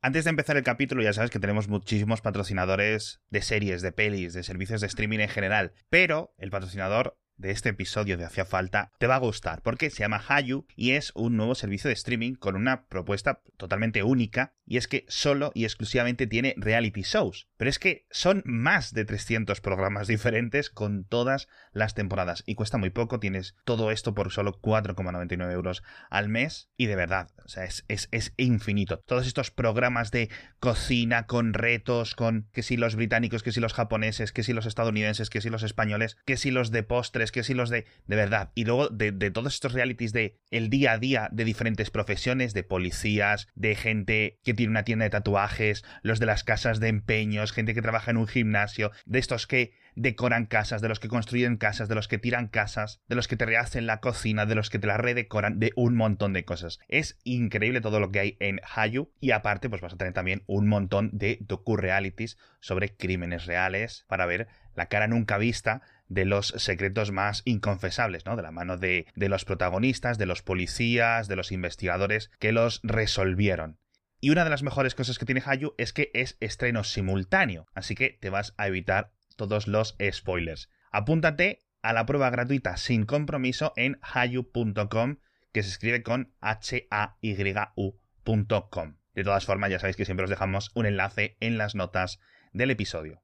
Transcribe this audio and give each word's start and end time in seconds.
Antes 0.00 0.22
de 0.22 0.30
empezar 0.30 0.56
el 0.56 0.62
capítulo, 0.62 1.02
ya 1.02 1.12
sabes 1.12 1.32
que 1.32 1.40
tenemos 1.40 1.66
muchísimos 1.66 2.20
patrocinadores 2.20 3.20
de 3.30 3.42
series, 3.42 3.82
de 3.82 3.90
pelis, 3.90 4.32
de 4.32 4.44
servicios 4.44 4.80
de 4.80 4.86
streaming 4.86 5.18
en 5.18 5.28
general, 5.28 5.72
pero 5.90 6.34
el 6.38 6.50
patrocinador 6.50 7.18
de 7.38 7.52
este 7.52 7.70
episodio 7.70 8.18
de 8.18 8.24
Hacía 8.24 8.44
Falta 8.44 8.92
te 8.98 9.06
va 9.06 9.14
a 9.14 9.20
gustar 9.20 9.62
porque 9.62 9.90
se 9.90 10.00
llama 10.00 10.22
Hayu 10.28 10.66
y 10.76 10.90
es 10.90 11.12
un 11.14 11.36
nuevo 11.36 11.54
servicio 11.54 11.88
de 11.88 11.94
streaming 11.94 12.34
con 12.34 12.56
una 12.56 12.84
propuesta 12.86 13.40
totalmente 13.56 14.02
única 14.02 14.52
y 14.66 14.76
es 14.76 14.86
que 14.86 15.06
solo 15.08 15.50
y 15.54 15.64
exclusivamente 15.64 16.26
tiene 16.26 16.54
reality 16.58 17.02
shows. 17.02 17.48
Pero 17.56 17.70
es 17.70 17.78
que 17.78 18.06
son 18.10 18.42
más 18.44 18.92
de 18.92 19.04
300 19.04 19.60
programas 19.60 20.06
diferentes 20.08 20.68
con 20.68 21.04
todas 21.04 21.48
las 21.72 21.94
temporadas 21.94 22.42
y 22.46 22.54
cuesta 22.54 22.76
muy 22.76 22.90
poco, 22.90 23.20
tienes 23.20 23.56
todo 23.64 23.90
esto 23.90 24.14
por 24.14 24.30
solo 24.30 24.60
4,99 24.60 25.52
euros 25.52 25.82
al 26.10 26.28
mes 26.28 26.70
y 26.76 26.86
de 26.86 26.96
verdad, 26.96 27.30
o 27.44 27.48
sea, 27.48 27.64
es, 27.64 27.84
es, 27.88 28.08
es 28.12 28.34
infinito. 28.36 29.02
Todos 29.06 29.26
estos 29.26 29.50
programas 29.50 30.10
de 30.10 30.28
cocina 30.60 31.26
con 31.26 31.54
retos, 31.54 32.14
con 32.14 32.48
que 32.52 32.62
si 32.62 32.76
los 32.76 32.96
británicos, 32.96 33.42
que 33.42 33.52
si 33.52 33.60
los 33.60 33.72
japoneses, 33.72 34.32
que 34.32 34.42
si 34.42 34.52
los 34.52 34.66
estadounidenses, 34.66 35.30
que 35.30 35.40
si 35.40 35.50
los 35.50 35.62
españoles, 35.62 36.16
que 36.26 36.36
si 36.36 36.50
los 36.50 36.70
de 36.70 36.82
postres, 36.82 37.27
que 37.32 37.42
sí 37.42 37.54
los 37.54 37.70
de, 37.70 37.86
de 38.06 38.16
verdad. 38.16 38.50
Y 38.54 38.64
luego 38.64 38.88
de, 38.88 39.12
de, 39.12 39.30
todos 39.30 39.54
estos 39.54 39.72
realities 39.72 40.12
de 40.12 40.38
el 40.50 40.70
día 40.70 40.92
a 40.92 40.98
día 40.98 41.28
de 41.32 41.44
diferentes 41.44 41.90
profesiones, 41.90 42.54
de 42.54 42.62
policías, 42.62 43.48
de 43.54 43.74
gente 43.74 44.38
que 44.44 44.54
tiene 44.54 44.70
una 44.70 44.84
tienda 44.84 45.04
de 45.04 45.10
tatuajes, 45.10 45.84
los 46.02 46.20
de 46.20 46.26
las 46.26 46.44
casas 46.44 46.80
de 46.80 46.88
empeños, 46.88 47.52
gente 47.52 47.74
que 47.74 47.82
trabaja 47.82 48.10
en 48.10 48.16
un 48.16 48.26
gimnasio, 48.26 48.90
de 49.06 49.18
estos 49.18 49.46
que 49.46 49.72
decoran 49.98 50.46
casas, 50.46 50.80
de 50.80 50.88
los 50.88 51.00
que 51.00 51.08
construyen 51.08 51.56
casas, 51.56 51.88
de 51.88 51.96
los 51.96 52.06
que 52.06 52.18
tiran 52.18 52.46
casas, 52.46 53.00
de 53.08 53.16
los 53.16 53.26
que 53.26 53.36
te 53.36 53.46
rehacen 53.46 53.86
la 53.86 54.00
cocina, 54.00 54.46
de 54.46 54.54
los 54.54 54.70
que 54.70 54.78
te 54.78 54.86
la 54.86 54.96
redecoran, 54.96 55.58
de 55.58 55.72
un 55.74 55.96
montón 55.96 56.32
de 56.32 56.44
cosas. 56.44 56.78
Es 56.88 57.18
increíble 57.24 57.80
todo 57.80 57.98
lo 57.98 58.12
que 58.12 58.20
hay 58.20 58.36
en 58.38 58.60
Hayu 58.74 59.10
y 59.20 59.32
aparte 59.32 59.68
pues 59.68 59.80
vas 59.80 59.94
a 59.94 59.96
tener 59.96 60.12
también 60.12 60.44
un 60.46 60.68
montón 60.68 61.10
de 61.12 61.38
docu-realities 61.40 62.38
sobre 62.60 62.94
crímenes 62.94 63.46
reales 63.46 64.04
para 64.08 64.26
ver 64.26 64.46
la 64.74 64.86
cara 64.86 65.08
nunca 65.08 65.38
vista 65.38 65.82
de 66.08 66.24
los 66.24 66.48
secretos 66.56 67.12
más 67.12 67.42
inconfesables, 67.44 68.26
¿no? 68.26 68.36
De 68.36 68.42
la 68.42 68.50
mano 68.50 68.76
de, 68.76 69.06
de 69.14 69.28
los 69.28 69.44
protagonistas, 69.44 70.18
de 70.18 70.26
los 70.26 70.42
policías, 70.42 71.28
de 71.28 71.36
los 71.36 71.52
investigadores 71.52 72.30
que 72.38 72.52
los 72.52 72.80
resolvieron. 72.82 73.78
Y 74.20 74.30
una 74.30 74.44
de 74.44 74.50
las 74.50 74.62
mejores 74.62 74.94
cosas 74.94 75.18
que 75.18 75.26
tiene 75.26 75.42
Hayu 75.44 75.74
es 75.78 75.92
que 75.92 76.10
es 76.12 76.36
estreno 76.40 76.82
simultáneo, 76.82 77.66
así 77.74 77.94
que 77.94 78.18
te 78.20 78.30
vas 78.30 78.54
a 78.56 78.66
evitar 78.66 79.12
todos 79.36 79.68
los 79.68 79.96
spoilers. 80.10 80.70
Apúntate 80.90 81.60
a 81.82 81.92
la 81.92 82.04
prueba 82.06 82.30
gratuita 82.30 82.76
sin 82.76 83.06
compromiso 83.06 83.72
en 83.76 84.00
hayu.com, 84.02 85.18
que 85.52 85.62
se 85.62 85.70
escribe 85.70 86.02
con 86.02 86.34
H-A-Y-U.com. 86.40 86.88
De 89.14 89.24
todas 89.24 89.46
formas, 89.46 89.70
ya 89.70 89.78
sabéis 89.78 89.96
que 89.96 90.04
siempre 90.04 90.24
os 90.24 90.30
dejamos 90.30 90.70
un 90.74 90.86
enlace 90.86 91.36
en 91.40 91.56
las 91.58 91.74
notas 91.74 92.18
del 92.52 92.70
episodio. 92.70 93.22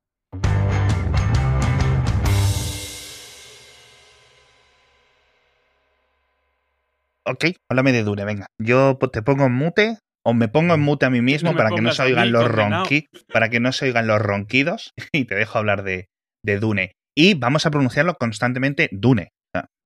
Ok, 7.27 7.47
háblame 7.71 7.93
de 7.93 8.05
Dune, 8.05 8.25
venga. 8.25 8.47
Yo 8.61 8.99
te 9.13 9.23
pongo 9.23 9.47
en 9.47 9.53
mute 9.53 9.99
o 10.25 10.35
me 10.35 10.49
pongo 10.49 10.75
en 10.75 10.81
mute 10.81 11.07
a 11.07 11.11
mí 11.11 11.23
mismo 11.23 11.53
No 11.53 11.57
para 11.57 11.71
que 11.71 11.81
no 11.81 11.93
se 11.93 12.03
oigan 12.03 12.27
mí, 12.27 12.31
los 12.33 12.45
condenado. 12.45 12.85
ronqui, 12.85 13.07
para 13.33 13.49
que 13.51 13.61
no 13.61 13.73
se 13.73 13.87
oigan 13.87 14.07
los 14.07 14.21
ronquidos 14.21 14.93
y 15.13 15.25
te 15.25 15.35
dejo 15.35 15.59
hablar 15.59 15.83
de, 15.85 16.07
de 16.45 16.59
Dune. 16.59 16.93
Y 17.17 17.35
vamos 17.35 17.67
a 17.67 17.71
pronunciarlo 17.71 18.15
constantemente 18.15 18.89
Dune. 18.93 19.31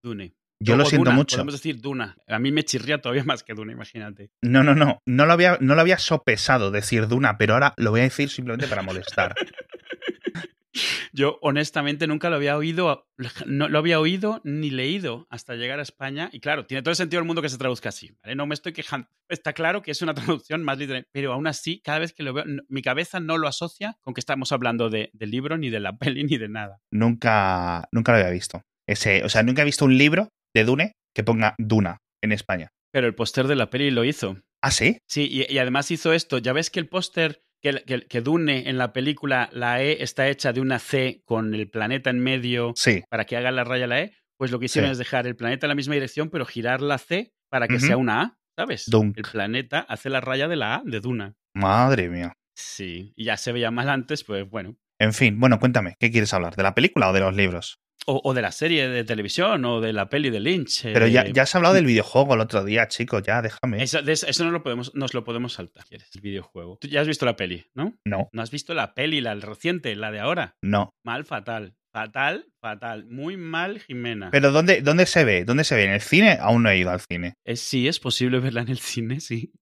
Dune. 0.04 0.32
Yo 0.60 0.76
lo 0.76 0.84
siento 0.84 1.10
Duna, 1.10 1.16
mucho. 1.16 1.36
Podemos 1.36 1.54
decir 1.54 1.80
Duna. 1.80 2.16
A 2.26 2.38
mí 2.40 2.50
me 2.50 2.64
chirría 2.64 3.00
todavía 3.00 3.22
más 3.22 3.44
que 3.44 3.54
Duna, 3.54 3.72
imagínate. 3.72 4.30
No, 4.42 4.64
no, 4.64 4.74
no. 4.74 4.98
No 5.06 5.26
lo 5.26 5.32
había, 5.32 5.56
no 5.60 5.76
lo 5.76 5.80
había 5.80 5.98
sopesado 5.98 6.72
decir 6.72 7.06
Duna, 7.06 7.38
pero 7.38 7.54
ahora 7.54 7.74
lo 7.76 7.90
voy 7.92 8.00
a 8.00 8.04
decir 8.04 8.28
simplemente 8.28 8.66
para 8.66 8.82
molestar. 8.82 9.34
Yo, 11.18 11.36
honestamente, 11.42 12.06
nunca 12.06 12.30
lo 12.30 12.36
había 12.36 12.56
oído, 12.56 13.08
no 13.44 13.68
lo 13.68 13.80
había 13.80 13.98
oído 13.98 14.40
ni 14.44 14.70
leído 14.70 15.26
hasta 15.30 15.56
llegar 15.56 15.80
a 15.80 15.82
España. 15.82 16.30
Y 16.32 16.38
claro, 16.38 16.64
tiene 16.64 16.80
todo 16.80 16.92
el 16.92 16.96
sentido 16.96 17.18
del 17.18 17.26
mundo 17.26 17.42
que 17.42 17.48
se 17.48 17.58
traduzca 17.58 17.88
así, 17.88 18.16
¿vale? 18.22 18.36
No 18.36 18.46
me 18.46 18.54
estoy 18.54 18.72
quejando. 18.72 19.08
Está 19.28 19.52
claro 19.52 19.82
que 19.82 19.90
es 19.90 20.00
una 20.00 20.14
traducción 20.38 20.62
más 20.62 20.78
literal, 20.78 21.08
pero 21.10 21.32
aún 21.32 21.48
así, 21.48 21.80
cada 21.80 21.98
vez 21.98 22.12
que 22.12 22.22
lo 22.22 22.34
veo, 22.34 22.44
mi 22.68 22.82
cabeza 22.82 23.18
no 23.18 23.36
lo 23.36 23.48
asocia 23.48 23.98
con 24.00 24.14
que 24.14 24.20
estamos 24.20 24.52
hablando 24.52 24.90
de, 24.90 25.10
del 25.12 25.32
libro, 25.32 25.58
ni 25.58 25.70
de 25.70 25.80
la 25.80 25.98
peli, 25.98 26.22
ni 26.22 26.38
de 26.38 26.48
nada. 26.48 26.80
Nunca, 26.92 27.88
nunca 27.90 28.12
lo 28.12 28.18
había 28.18 28.30
visto. 28.30 28.62
Ese, 28.86 29.24
o 29.24 29.28
sea, 29.28 29.42
nunca 29.42 29.62
he 29.62 29.64
visto 29.64 29.86
un 29.86 29.98
libro 29.98 30.28
de 30.54 30.62
Dune 30.62 30.92
que 31.16 31.24
ponga 31.24 31.56
Duna 31.58 31.98
en 32.22 32.30
España. 32.30 32.70
Pero 32.92 33.08
el 33.08 33.16
póster 33.16 33.48
de 33.48 33.56
la 33.56 33.70
peli 33.70 33.90
lo 33.90 34.04
hizo. 34.04 34.36
¿Ah, 34.62 34.70
sí? 34.70 34.98
Sí, 35.08 35.26
y, 35.28 35.52
y 35.52 35.58
además 35.58 35.90
hizo 35.90 36.12
esto. 36.12 36.38
Ya 36.38 36.52
ves 36.52 36.70
que 36.70 36.78
el 36.78 36.88
póster 36.88 37.42
que, 37.62 37.82
que, 37.86 38.06
que 38.06 38.20
Dune 38.20 38.68
en 38.68 38.78
la 38.78 38.92
película, 38.92 39.48
la 39.52 39.82
E 39.82 40.02
está 40.02 40.28
hecha 40.28 40.52
de 40.52 40.60
una 40.60 40.78
C 40.78 41.22
con 41.24 41.54
el 41.54 41.68
planeta 41.68 42.10
en 42.10 42.20
medio 42.20 42.72
Sí. 42.76 43.02
para 43.08 43.24
que 43.24 43.36
haga 43.36 43.50
la 43.50 43.64
raya 43.64 43.86
la 43.86 44.00
E. 44.02 44.12
Pues 44.36 44.50
lo 44.52 44.58
que 44.60 44.66
hicieron 44.66 44.88
Sí. 44.90 44.92
es 44.92 44.98
dejar 44.98 45.26
el 45.26 45.34
planeta 45.36 45.66
en 45.66 45.68
la 45.68 45.74
misma 45.74 45.94
dirección, 45.94 46.30
pero 46.30 46.44
girar 46.46 46.80
la 46.80 46.98
C 46.98 47.32
para 47.50 47.66
que 47.66 47.80
sea 47.80 47.96
una 47.96 48.20
A, 48.22 48.38
¿sabes? 48.56 48.84
Dunk. 48.88 49.16
El 49.16 49.24
planeta 49.24 49.80
hace 49.80 50.10
la 50.10 50.20
raya 50.20 50.46
de 50.48 50.56
la 50.56 50.76
A 50.76 50.82
de 50.84 51.00
Duna. 51.00 51.34
Madre 51.54 52.08
mía. 52.08 52.34
Sí, 52.54 53.12
y 53.16 53.24
ya 53.24 53.36
se 53.36 53.52
veía 53.52 53.70
mal 53.70 53.88
antes, 53.88 54.22
pues 54.24 54.48
bueno. 54.48 54.76
En 55.00 55.12
fin, 55.12 55.38
bueno, 55.40 55.58
cuéntame, 55.58 55.94
¿qué 55.98 56.10
quieres 56.10 56.32
hablar? 56.34 56.54
¿De 56.56 56.62
la 56.62 56.74
película 56.74 57.08
o 57.10 57.12
de 57.12 57.20
los 57.20 57.34
libros? 57.34 57.78
O, 58.10 58.22
o 58.24 58.32
de 58.32 58.40
la 58.40 58.52
serie 58.52 58.88
de 58.88 59.04
televisión 59.04 59.62
o 59.66 59.82
de 59.82 59.92
la 59.92 60.08
peli 60.08 60.30
de 60.30 60.40
Lynch. 60.40 60.82
Pero 60.84 61.06
ya, 61.06 61.22
eh, 61.22 61.32
ya 61.34 61.42
has 61.42 61.54
hablado 61.54 61.74
del 61.74 61.84
videojuego 61.84 62.32
el 62.32 62.40
otro 62.40 62.64
día, 62.64 62.88
chico, 62.88 63.20
ya, 63.20 63.42
déjame. 63.42 63.82
Eso, 63.82 64.00
de 64.00 64.12
eso, 64.12 64.26
eso 64.26 64.44
no 64.44 64.50
lo 64.50 64.62
podemos, 64.62 64.94
nos 64.94 65.12
lo 65.12 65.24
podemos 65.24 65.52
saltar, 65.52 65.84
¿quieres? 65.84 66.08
El 66.14 66.22
videojuego. 66.22 66.78
Tú 66.80 66.88
ya 66.88 67.02
has 67.02 67.06
visto 67.06 67.26
la 67.26 67.36
peli, 67.36 67.66
¿no? 67.74 67.98
No, 68.06 68.30
No 68.32 68.40
has 68.42 68.50
visto 68.50 68.72
la 68.72 68.94
peli, 68.94 69.20
la 69.20 69.34
reciente, 69.34 69.94
la 69.94 70.10
de 70.10 70.20
ahora. 70.20 70.56
no. 70.62 70.94
Mal, 71.04 71.24
fatal. 71.26 71.74
Fatal, 71.98 72.44
fatal. 72.60 73.06
Muy 73.06 73.36
mal, 73.36 73.80
Jimena. 73.80 74.30
Pero 74.30 74.52
¿dónde, 74.52 74.82
¿dónde 74.82 75.04
se 75.04 75.24
ve? 75.24 75.44
¿Dónde 75.44 75.64
se 75.64 75.74
ve? 75.74 75.84
¿En 75.84 75.90
el 75.90 76.00
cine? 76.00 76.38
Aún 76.40 76.62
no 76.62 76.70
he 76.70 76.78
ido 76.78 76.90
al 76.90 77.00
cine. 77.00 77.34
Es, 77.44 77.58
sí, 77.60 77.88
es 77.88 77.98
posible 77.98 78.38
verla 78.38 78.60
en 78.60 78.68
el 78.68 78.78
cine, 78.78 79.18
sí. 79.20 79.52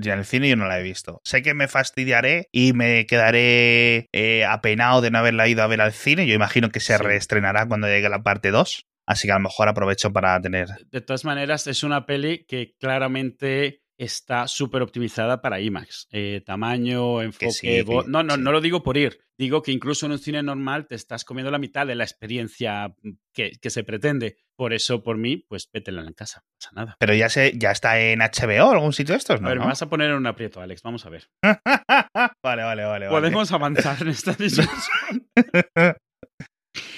Ya 0.00 0.12
en 0.14 0.18
el 0.20 0.24
cine 0.24 0.48
yo 0.48 0.56
no 0.56 0.66
la 0.66 0.80
he 0.80 0.82
visto. 0.82 1.20
Sé 1.24 1.42
que 1.42 1.52
me 1.52 1.68
fastidiaré 1.68 2.46
y 2.50 2.72
me 2.72 3.04
quedaré 3.06 4.06
eh, 4.12 4.44
apenado 4.46 5.02
de 5.02 5.10
no 5.10 5.18
haberla 5.18 5.48
ido 5.48 5.62
a 5.62 5.66
ver 5.66 5.82
al 5.82 5.92
cine. 5.92 6.26
Yo 6.26 6.34
imagino 6.34 6.70
que 6.70 6.80
se 6.80 6.96
Sí. 6.96 7.02
reestrenará 7.02 7.66
cuando 7.68 7.88
llegue 7.88 8.08
la 8.08 8.22
parte 8.22 8.50
2. 8.50 8.86
Así 9.06 9.28
que 9.28 9.32
a 9.32 9.36
lo 9.36 9.40
mejor 9.42 9.68
aprovecho 9.68 10.12
para 10.12 10.40
tener. 10.40 10.68
De 10.90 11.00
todas 11.02 11.24
maneras, 11.26 11.66
es 11.66 11.82
una 11.82 12.06
peli 12.06 12.44
que 12.46 12.74
claramente 12.78 13.81
está 14.04 14.48
súper 14.48 14.82
optimizada 14.82 15.40
para 15.40 15.60
IMAX. 15.60 16.08
Eh, 16.10 16.42
tamaño, 16.44 17.22
enfoque. 17.22 17.50
sí, 17.52 17.66
vo- 17.82 18.04
que- 18.04 18.10
no, 18.10 18.22
no, 18.22 18.34
sí. 18.34 18.40
no 18.40 18.52
lo 18.52 18.60
digo 18.60 18.82
por 18.82 18.96
ir. 18.96 19.20
Digo 19.38 19.62
que 19.62 19.72
incluso 19.72 20.06
en 20.06 20.12
un 20.12 20.18
cine 20.18 20.42
normal 20.42 20.86
te 20.86 20.94
estás 20.94 21.24
comiendo 21.24 21.50
la 21.50 21.58
mitad 21.58 21.86
de 21.86 21.94
la 21.94 22.04
experiencia 22.04 22.88
mm, 23.02 23.10
que, 23.32 23.52
que 23.60 23.70
se 23.70 23.84
pretende. 23.84 24.36
Por 24.56 24.72
eso, 24.72 25.02
por 25.02 25.16
mí, 25.18 25.38
pues 25.48 25.68
vétela 25.72 26.02
en 26.02 26.12
casa. 26.12 26.42
No 26.44 26.52
pasa 26.58 26.70
nada. 26.74 26.96
Pero 26.98 27.14
ya 27.14 27.28
se, 27.28 27.56
ya 27.58 27.70
está 27.70 27.98
en 28.00 28.20
HBO 28.20 28.68
o 28.68 28.72
algún 28.72 28.92
sitio 28.92 29.14
de 29.14 29.18
estos, 29.18 29.38
A 29.38 29.42
¿no? 29.42 29.48
ver, 29.48 29.56
¿no? 29.58 29.64
me 29.64 29.68
vas 29.68 29.82
a 29.82 29.88
poner 29.88 30.10
en 30.10 30.16
un 30.16 30.26
aprieto, 30.26 30.60
Alex. 30.60 30.82
Vamos 30.82 31.06
a 31.06 31.08
ver. 31.10 31.28
vale, 31.42 32.62
vale, 32.62 32.84
vale. 32.84 32.84
vale. 32.84 33.08
Podemos 33.08 33.50
avanzar 33.52 34.02
en 34.02 34.08
esta 34.08 34.32
discusión. 34.38 35.28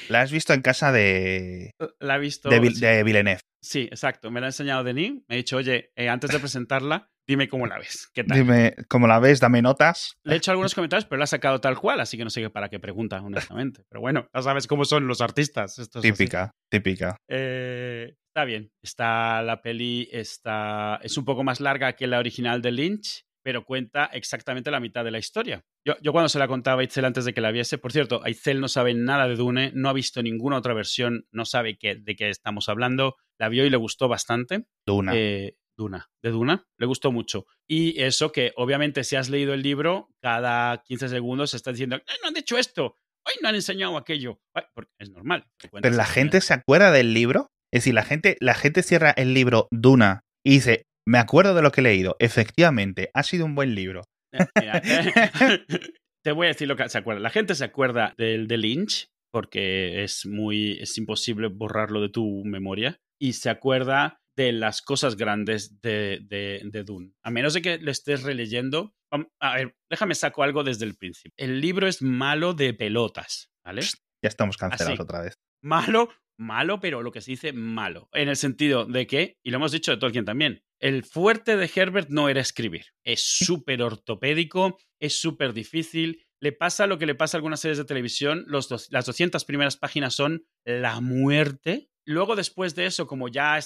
La 0.09 0.23
has 0.23 0.33
visto 0.33 0.53
en 0.53 0.63
casa 0.63 0.93
de, 0.93 1.71
La 2.01 2.17
he 2.17 2.19
visto. 2.19 2.49
de, 2.49 2.61
Vil- 2.61 2.75
sí. 2.75 2.81
de 2.81 3.03
Villeneuve. 3.03 3.41
Sí, 3.63 3.83
exacto. 3.91 4.31
Me 4.31 4.41
la 4.41 4.47
ha 4.47 4.51
enseñado 4.51 4.85
Denis. 4.85 5.15
Me 5.29 5.35
ha 5.35 5.37
dicho, 5.37 5.57
oye, 5.57 5.91
eh, 5.97 6.09
antes 6.09 6.31
de 6.31 6.39
presentarla, 6.39 7.09
dime 7.27 7.49
cómo 7.49 7.67
la 7.67 7.79
ves. 7.79 8.09
¿Qué 8.13 8.23
tal? 8.25 8.37
Dime, 8.39 8.75
¿cómo 8.89 9.07
la 9.07 9.19
ves? 9.19 9.41
Dame 9.41 9.63
notas. 9.63 10.19
Le 10.23 10.35
he 10.35 10.37
hecho 10.37 10.51
algunos 10.51 10.75
comentarios, 10.75 11.07
pero 11.07 11.19
la 11.19 11.25
ha 11.25 11.29
sacado 11.29 11.61
tal 11.61 11.79
cual, 11.79 12.01
así 12.01 12.19
que 12.19 12.25
no 12.25 12.31
sé 12.31 12.49
para 12.51 12.69
qué 12.69 12.79
pregunta, 12.79 13.21
honestamente. 13.23 13.83
Pero 13.89 14.03
bueno, 14.03 14.27
ya 14.35 14.43
sabes 14.43 14.67
cómo 14.67 14.85
son 14.85 15.07
los 15.07 15.23
artistas. 15.23 15.79
Esto 15.79 16.01
es 16.01 16.05
así. 16.05 16.13
Típica, 16.13 16.51
típica. 16.71 17.17
Eh, 17.29 18.15
está 18.29 18.45
bien. 18.45 18.71
Está 18.83 19.41
la 19.43 19.63
peli, 19.63 20.09
está, 20.13 21.01
es 21.03 21.17
un 21.17 21.25
poco 21.25 21.43
más 21.45 21.61
larga 21.61 21.95
que 21.95 22.07
la 22.07 22.19
original 22.19 22.61
de 22.61 22.73
Lynch, 22.73 23.23
pero 23.45 23.65
cuenta 23.65 24.07
exactamente 24.07 24.71
la 24.71 24.81
mitad 24.81 25.05
de 25.05 25.11
la 25.11 25.19
historia. 25.19 25.65
Yo, 25.85 25.95
yo 26.01 26.13
cuando 26.13 26.29
se 26.29 26.39
la 26.39 26.49
contaba 26.49 26.81
a 26.81 26.85
Itzel 26.85 27.05
antes 27.05 27.25
de 27.25 27.35
que 27.35 27.41
la 27.41 27.53
viese, 27.53 27.79
por 27.79 27.93
cierto, 27.93 28.23
Itzel 28.27 28.61
no 28.61 28.69
sabe 28.69 28.95
nada 28.95 29.29
de 29.29 29.37
Dune, 29.37 29.71
no 29.75 29.89
ha 29.89 29.93
visto 29.93 30.23
ninguna 30.23 30.57
otra 30.57 30.75
versión, 30.75 31.27
no 31.31 31.45
sabe 31.45 31.77
qué, 31.79 31.95
de 31.95 32.17
qué 32.17 32.31
estamos 32.31 32.69
hablando, 32.69 33.17
la 33.39 33.49
vio 33.49 33.67
y 33.67 33.71
le 33.71 33.77
gustó 33.77 34.09
bastante. 34.09 34.65
Duna. 34.87 35.13
Eh, 35.15 35.57
Duna, 35.77 36.09
de 36.23 36.31
Duna, 36.31 36.67
le 36.79 36.87
gustó 36.87 37.13
mucho. 37.13 37.47
Y 37.69 38.01
eso 38.01 38.33
que 38.33 38.53
obviamente 38.57 39.05
si 39.05 39.17
has 39.17 39.29
leído 39.29 39.55
el 39.55 39.63
libro, 39.63 40.09
cada 40.21 40.83
15 40.85 41.09
segundos 41.09 41.53
está 41.53 41.73
diciendo, 41.73 41.97
"Ay, 41.97 42.17
no 42.23 42.29
han 42.29 42.35
dicho 42.35 42.57
esto, 42.57 42.97
hoy 43.27 43.35
no 43.43 43.49
han 43.49 43.55
enseñado 43.55 43.97
aquello. 43.97 44.41
Ay, 44.55 44.65
porque 44.75 44.93
es 44.99 45.11
normal. 45.11 45.47
Pero 45.83 45.97
la 45.97 46.07
gente 46.07 46.41
se 46.41 46.55
acuerda 46.55 46.91
del 46.91 47.13
libro. 47.13 47.51
Es 47.73 47.81
decir, 47.81 47.95
la 47.95 48.05
gente, 48.05 48.37
la 48.41 48.55
gente 48.55 48.83
cierra 48.83 49.11
el 49.11 49.35
libro 49.35 49.67
Duna 49.71 50.25
y 50.45 50.53
dice, 50.53 50.87
me 51.07 51.19
acuerdo 51.19 51.55
de 51.55 51.63
lo 51.63 51.71
que 51.71 51.81
he 51.81 51.85
leído. 51.85 52.17
Efectivamente, 52.19 53.11
ha 53.15 53.23
sido 53.23 53.45
un 53.45 53.55
buen 53.55 53.75
libro. 53.75 54.03
Eh, 54.33 54.47
mira, 54.61 54.83
te 56.25 56.33
voy 56.33 56.47
a 56.47 56.49
decir 56.49 56.69
lo 56.69 56.77
que 56.77 56.89
se 56.89 56.99
acuerda. 56.99 57.21
La 57.21 57.31
gente 57.31 57.55
se 57.55 57.65
acuerda 57.65 58.15
del 58.17 58.49
de 58.49 58.57
Lynch 58.57 59.09
porque 59.33 60.05
es 60.05 60.27
muy 60.27 60.79
es 60.81 60.97
imposible 60.97 61.49
borrarlo 61.49 62.01
de 62.01 62.09
tu 62.09 62.45
memoria 62.45 63.01
y 63.21 63.33
se 63.33 63.51
acuerda 63.51 64.21
de 64.37 64.53
las 64.53 64.83
cosas 64.83 65.17
grandes 65.17 65.81
de, 65.81 66.21
de, 66.23 66.63
de 66.65 66.85
Dune. 66.85 67.13
A 67.25 67.31
menos 67.31 67.55
de 67.55 67.63
que 67.63 67.79
lo 67.79 67.91
estés 67.91 68.23
releyendo. 68.23 68.95
A 69.41 69.55
ver, 69.55 69.77
déjame 69.89 70.15
saco 70.15 70.43
algo 70.43 70.65
desde 70.65 70.85
el 70.85 70.97
principio. 70.97 71.33
El 71.37 71.61
libro 71.61 71.87
es 71.87 72.03
malo 72.03 72.53
de 72.53 72.75
pelotas, 72.75 73.51
¿vale? 73.65 73.83
Ya 73.83 74.29
estamos 74.29 74.57
cancelados 74.57 74.99
otra 74.99 75.21
vez. 75.21 75.35
Malo, 75.63 76.09
malo, 76.37 76.81
pero 76.81 77.03
lo 77.03 77.13
que 77.13 77.21
se 77.21 77.33
dice 77.33 77.53
malo. 77.53 78.09
En 78.13 78.29
el 78.29 78.37
sentido 78.37 78.85
de 78.85 79.07
que, 79.07 79.39
y 79.43 79.51
lo 79.51 79.57
hemos 79.57 79.73
dicho 79.73 79.91
de 79.91 79.97
Tolkien 79.97 80.25
también, 80.25 80.63
el 80.79 81.05
fuerte 81.05 81.57
de 81.57 81.71
Herbert 81.75 82.11
no 82.11 82.29
era 82.29 82.41
escribir. 82.41 82.87
Es 83.03 83.23
súper 83.47 83.83
ortopédico, 83.83 84.79
es 85.01 85.21
súper 85.21 85.53
difícil. 85.53 86.27
Le 86.41 86.53
pasa 86.53 86.87
lo 86.87 86.99
que 86.99 87.07
le 87.07 87.15
pasa 87.15 87.37
a 87.37 87.39
algunas 87.39 87.61
series 87.61 87.79
de 87.79 87.85
televisión. 87.85 88.45
Los 88.47 88.71
las 88.91 89.07
200 89.07 89.45
primeras 89.45 89.77
páginas 89.77 90.15
son 90.15 90.47
la 90.65 91.01
muerte. 91.01 91.89
Luego, 92.05 92.37
después 92.37 92.75
de 92.75 92.87
eso, 92.87 93.07
como 93.07 93.29
ya 93.29 93.59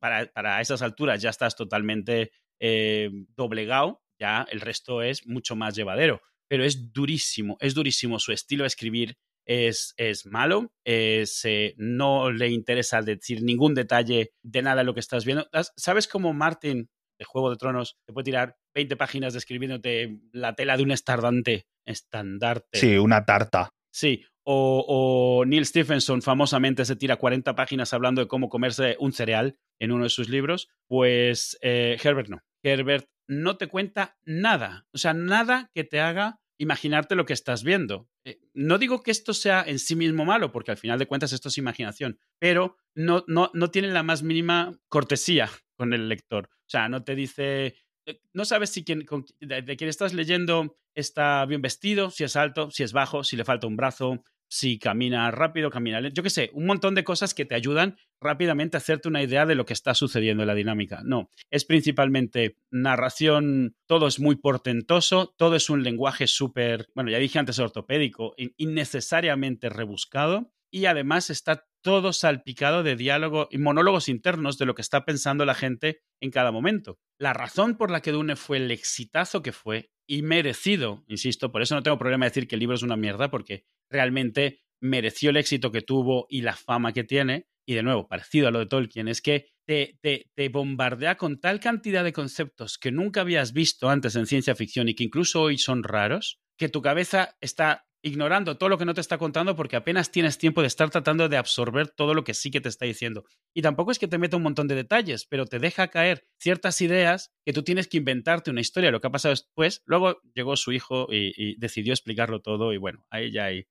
para, 0.00 0.60
esas 0.60 0.82
alturas 0.82 1.22
ya 1.22 1.30
estás 1.30 1.54
totalmente 1.54 2.32
eh, 2.58 3.10
doblegado, 3.36 4.02
ya 4.18 4.44
el 4.50 4.60
resto 4.60 5.02
es 5.02 5.24
mucho 5.26 5.54
más 5.54 5.76
llevadero. 5.76 6.20
Pero 6.48 6.64
es 6.64 6.92
durísimo, 6.92 7.56
es 7.60 7.74
durísimo 7.74 8.18
su 8.18 8.32
estilo 8.32 8.64
de 8.64 8.68
escribir 8.68 9.16
es, 9.46 9.94
es 9.96 10.26
malo, 10.26 10.72
es, 10.84 11.44
eh, 11.44 11.74
no 11.78 12.30
le 12.30 12.48
interesa 12.48 13.00
decir 13.00 13.42
ningún 13.42 13.74
detalle 13.74 14.32
de 14.42 14.62
nada 14.62 14.78
de 14.78 14.84
lo 14.84 14.94
que 14.94 15.00
estás 15.00 15.24
viendo. 15.24 15.48
¿Sabes 15.76 16.08
cómo 16.08 16.32
Martin 16.32 16.90
de 17.18 17.24
Juego 17.24 17.50
de 17.50 17.56
Tronos 17.56 17.96
te 18.06 18.12
puede 18.12 18.24
tirar 18.24 18.56
20 18.74 18.96
páginas 18.96 19.32
describiéndote 19.32 20.18
la 20.32 20.54
tela 20.54 20.76
de 20.76 20.82
un 20.82 20.90
estardante 20.90 21.66
estandarte? 21.86 22.78
Sí, 22.78 22.96
una 22.98 23.24
tarta. 23.24 23.70
Sí, 23.92 24.24
o, 24.44 24.84
o, 24.86 25.44
Neil 25.46 25.64
Stephenson 25.64 26.22
famosamente 26.22 26.84
se 26.84 26.96
tira 26.96 27.16
40 27.16 27.54
páginas 27.54 27.94
hablando 27.94 28.20
de 28.20 28.28
cómo 28.28 28.48
comerse 28.48 28.96
un 29.00 29.12
cereal 29.12 29.58
en 29.80 29.92
uno 29.92 30.04
de 30.04 30.10
sus 30.10 30.28
libros, 30.28 30.68
pues 30.86 31.56
eh, 31.62 31.96
Herbert 32.02 32.28
no. 32.28 32.42
Herbert 32.62 33.06
no 33.28 33.56
te 33.56 33.68
cuenta 33.68 34.16
nada, 34.24 34.86
o 34.92 34.98
sea, 34.98 35.14
nada 35.14 35.70
que 35.74 35.84
te 35.84 36.00
haga 36.00 36.40
imaginarte 36.58 37.14
lo 37.14 37.26
que 37.26 37.32
estás 37.32 37.62
viendo. 37.62 38.08
Eh, 38.24 38.40
no 38.54 38.78
digo 38.78 39.02
que 39.02 39.10
esto 39.10 39.34
sea 39.34 39.64
en 39.66 39.78
sí 39.78 39.96
mismo 39.96 40.24
malo, 40.24 40.52
porque 40.52 40.70
al 40.70 40.76
final 40.76 40.98
de 40.98 41.06
cuentas 41.06 41.32
esto 41.32 41.48
es 41.48 41.58
imaginación, 41.58 42.18
pero 42.38 42.76
no, 42.94 43.24
no, 43.26 43.50
no 43.54 43.70
tiene 43.70 43.88
la 43.88 44.02
más 44.02 44.22
mínima 44.22 44.78
cortesía 44.88 45.50
con 45.76 45.92
el 45.92 46.08
lector. 46.08 46.48
O 46.52 46.68
sea, 46.68 46.88
no 46.88 47.04
te 47.04 47.14
dice, 47.14 47.74
eh, 48.06 48.20
no 48.32 48.44
sabes 48.44 48.70
si 48.70 48.84
quien, 48.84 49.06
de, 49.40 49.62
de 49.62 49.76
quien 49.76 49.90
estás 49.90 50.14
leyendo 50.14 50.76
está 50.94 51.44
bien 51.44 51.60
vestido, 51.60 52.10
si 52.10 52.24
es 52.24 52.36
alto, 52.36 52.70
si 52.70 52.82
es 52.82 52.92
bajo, 52.92 53.22
si 53.22 53.36
le 53.36 53.44
falta 53.44 53.66
un 53.66 53.76
brazo, 53.76 54.24
si 54.48 54.78
camina 54.78 55.30
rápido, 55.30 55.70
camina 55.70 56.00
lento, 56.00 56.14
yo 56.16 56.22
qué 56.22 56.30
sé, 56.30 56.50
un 56.52 56.66
montón 56.66 56.94
de 56.94 57.04
cosas 57.04 57.34
que 57.34 57.44
te 57.44 57.54
ayudan 57.54 57.96
rápidamente 58.20 58.76
a 58.76 58.78
hacerte 58.78 59.08
una 59.08 59.22
idea 59.22 59.46
de 59.46 59.54
lo 59.54 59.66
que 59.66 59.72
está 59.72 59.94
sucediendo 59.94 60.42
en 60.42 60.48
la 60.48 60.54
dinámica. 60.54 61.02
No, 61.04 61.30
es 61.50 61.64
principalmente 61.64 62.58
narración, 62.70 63.76
todo 63.86 64.06
es 64.06 64.20
muy 64.20 64.36
portentoso, 64.36 65.34
todo 65.36 65.56
es 65.56 65.70
un 65.70 65.82
lenguaje 65.82 66.26
súper, 66.26 66.88
bueno, 66.94 67.10
ya 67.10 67.18
dije 67.18 67.38
antes 67.38 67.58
ortopédico, 67.58 68.34
innecesariamente 68.56 69.68
rebuscado 69.68 70.52
y 70.70 70.86
además 70.86 71.30
está 71.30 71.66
todo 71.82 72.12
salpicado 72.12 72.82
de 72.82 72.96
diálogo 72.96 73.48
y 73.50 73.58
monólogos 73.58 74.08
internos 74.08 74.58
de 74.58 74.66
lo 74.66 74.74
que 74.74 74.82
está 74.82 75.04
pensando 75.04 75.44
la 75.44 75.54
gente 75.54 76.02
en 76.20 76.30
cada 76.30 76.50
momento. 76.50 76.98
La 77.18 77.32
razón 77.32 77.76
por 77.76 77.90
la 77.90 78.00
que 78.00 78.10
Dune 78.10 78.34
fue 78.34 78.56
el 78.56 78.70
exitazo 78.70 79.42
que 79.42 79.52
fue 79.52 79.90
y 80.06 80.22
merecido, 80.22 81.04
insisto, 81.08 81.50
por 81.50 81.62
eso 81.62 81.74
no 81.74 81.82
tengo 81.82 81.98
problema 81.98 82.26
de 82.26 82.30
decir 82.30 82.48
que 82.48 82.56
el 82.56 82.60
libro 82.60 82.76
es 82.76 82.82
una 82.82 82.96
mierda, 82.96 83.30
porque 83.30 83.66
realmente 83.90 84.62
mereció 84.80 85.30
el 85.30 85.36
éxito 85.36 85.72
que 85.72 85.82
tuvo 85.82 86.26
y 86.28 86.42
la 86.42 86.54
fama 86.54 86.92
que 86.92 87.04
tiene. 87.04 87.48
Y 87.66 87.74
de 87.74 87.82
nuevo, 87.82 88.06
parecido 88.06 88.48
a 88.48 88.50
lo 88.50 88.60
de 88.60 88.66
Tolkien, 88.66 89.08
es 89.08 89.20
que 89.20 89.48
te, 89.66 89.98
te, 90.00 90.30
te, 90.34 90.48
bombardea 90.48 91.16
con 91.16 91.40
tal 91.40 91.58
cantidad 91.58 92.04
de 92.04 92.12
conceptos 92.12 92.78
que 92.78 92.92
nunca 92.92 93.22
habías 93.22 93.52
visto 93.52 93.88
antes 93.88 94.14
en 94.14 94.26
ciencia 94.26 94.54
ficción 94.54 94.88
y 94.88 94.94
que 94.94 95.02
incluso 95.02 95.42
hoy 95.42 95.58
son 95.58 95.82
raros, 95.82 96.40
que 96.56 96.68
tu 96.68 96.80
cabeza 96.80 97.36
está 97.40 97.85
ignorando 98.06 98.56
todo 98.56 98.68
lo 98.68 98.78
que 98.78 98.84
no 98.84 98.94
te 98.94 99.00
está 99.00 99.18
contando 99.18 99.56
porque 99.56 99.74
apenas 99.74 100.12
tienes 100.12 100.38
tiempo 100.38 100.60
de 100.60 100.68
estar 100.68 100.88
tratando 100.90 101.28
de 101.28 101.36
absorber 101.36 101.88
todo 101.88 102.14
lo 102.14 102.22
que 102.22 102.34
sí 102.34 102.52
que 102.52 102.60
te 102.60 102.68
está 102.68 102.86
diciendo. 102.86 103.24
Y 103.52 103.62
tampoco 103.62 103.90
es 103.90 103.98
que 103.98 104.06
te 104.06 104.16
meta 104.16 104.36
un 104.36 104.44
montón 104.44 104.68
de 104.68 104.76
detalles, 104.76 105.26
pero 105.26 105.44
te 105.44 105.58
deja 105.58 105.88
caer 105.88 106.24
ciertas 106.38 106.80
ideas 106.80 107.32
que 107.44 107.52
tú 107.52 107.64
tienes 107.64 107.88
que 107.88 107.96
inventarte 107.96 108.52
una 108.52 108.60
historia. 108.60 108.92
Lo 108.92 109.00
que 109.00 109.08
ha 109.08 109.10
pasado 109.10 109.32
después, 109.32 109.82
luego 109.86 110.20
llegó 110.34 110.56
su 110.56 110.72
hijo 110.72 111.08
y, 111.10 111.56
decidió 111.58 111.92
explicarlo 111.92 112.40
todo 112.40 112.72
y 112.72 112.76
bueno, 112.76 113.04
ahí 113.10 113.32
ya 113.32 113.46
hay 113.46 113.66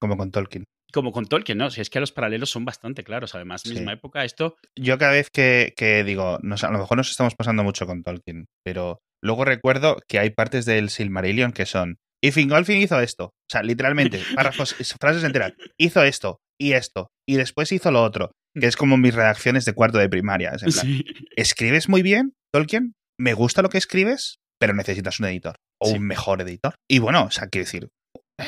como 0.00 0.16
con 0.16 0.30
Tolkien. 0.30 0.64
Como 0.92 1.12
con 1.12 1.26
Tolkien, 1.26 1.58
¿no? 1.58 1.70
Si 1.70 1.80
es 1.80 1.90
que 1.90 2.00
los 2.00 2.12
paralelos 2.12 2.50
son 2.50 2.64
bastante 2.64 3.04
claros, 3.04 3.34
además, 3.34 3.66
misma 3.66 3.92
época, 3.92 4.24
esto... 4.24 4.56
Yo 4.76 4.98
cada 4.98 5.12
vez 5.12 5.30
que, 5.30 6.04
digo, 6.04 6.38
a 6.38 6.70
lo 6.70 6.78
mejor 6.78 6.96
nos 6.96 7.10
estamos 7.10 7.34
pasando 7.34 7.62
mucho 7.62 7.86
con 7.86 8.02
Tolkien, 8.02 8.46
pero 8.64 9.00
luego 9.22 9.44
recuerdo 9.44 9.96
que 10.08 10.18
hay 10.18 10.30
partes 10.30 10.64
del 10.66 10.90
Silmarillion 10.90 11.52
que 11.52 11.66
son, 11.66 11.98
y 12.24 12.32
Fingolfin 12.32 12.78
hizo 12.78 12.98
esto, 13.00 13.26
o 13.26 13.50
sea, 13.50 13.62
literalmente, 13.62 14.18
párrafos, 14.34 14.74
frases 14.98 15.24
enteras, 15.24 15.52
hizo 15.78 16.02
esto 16.02 16.40
y 16.58 16.72
esto, 16.72 17.08
y 17.28 17.34
después 17.34 17.70
hizo 17.70 17.90
lo 17.90 18.02
otro, 18.02 18.32
que 18.58 18.66
es 18.66 18.76
como 18.76 18.96
mis 18.96 19.14
redacciones 19.14 19.66
de 19.66 19.74
cuarto 19.74 19.98
de 19.98 20.08
primaria. 20.08 20.52
Es 20.54 20.62
en 20.62 20.72
plan, 20.72 21.04
¿escribes 21.36 21.90
muy 21.90 22.00
bien, 22.00 22.32
Tolkien? 22.50 22.94
Me 23.20 23.34
gusta 23.34 23.60
lo 23.60 23.68
que 23.68 23.76
escribes, 23.76 24.38
pero 24.58 24.72
necesitas 24.72 25.20
un 25.20 25.26
editor 25.26 25.56
o 25.78 25.90
un 25.90 26.06
mejor 26.06 26.40
editor. 26.40 26.76
Y 26.90 26.98
bueno, 26.98 27.24
o 27.24 27.30
sea, 27.30 27.48
quiero 27.48 27.66
decir, 27.66 27.88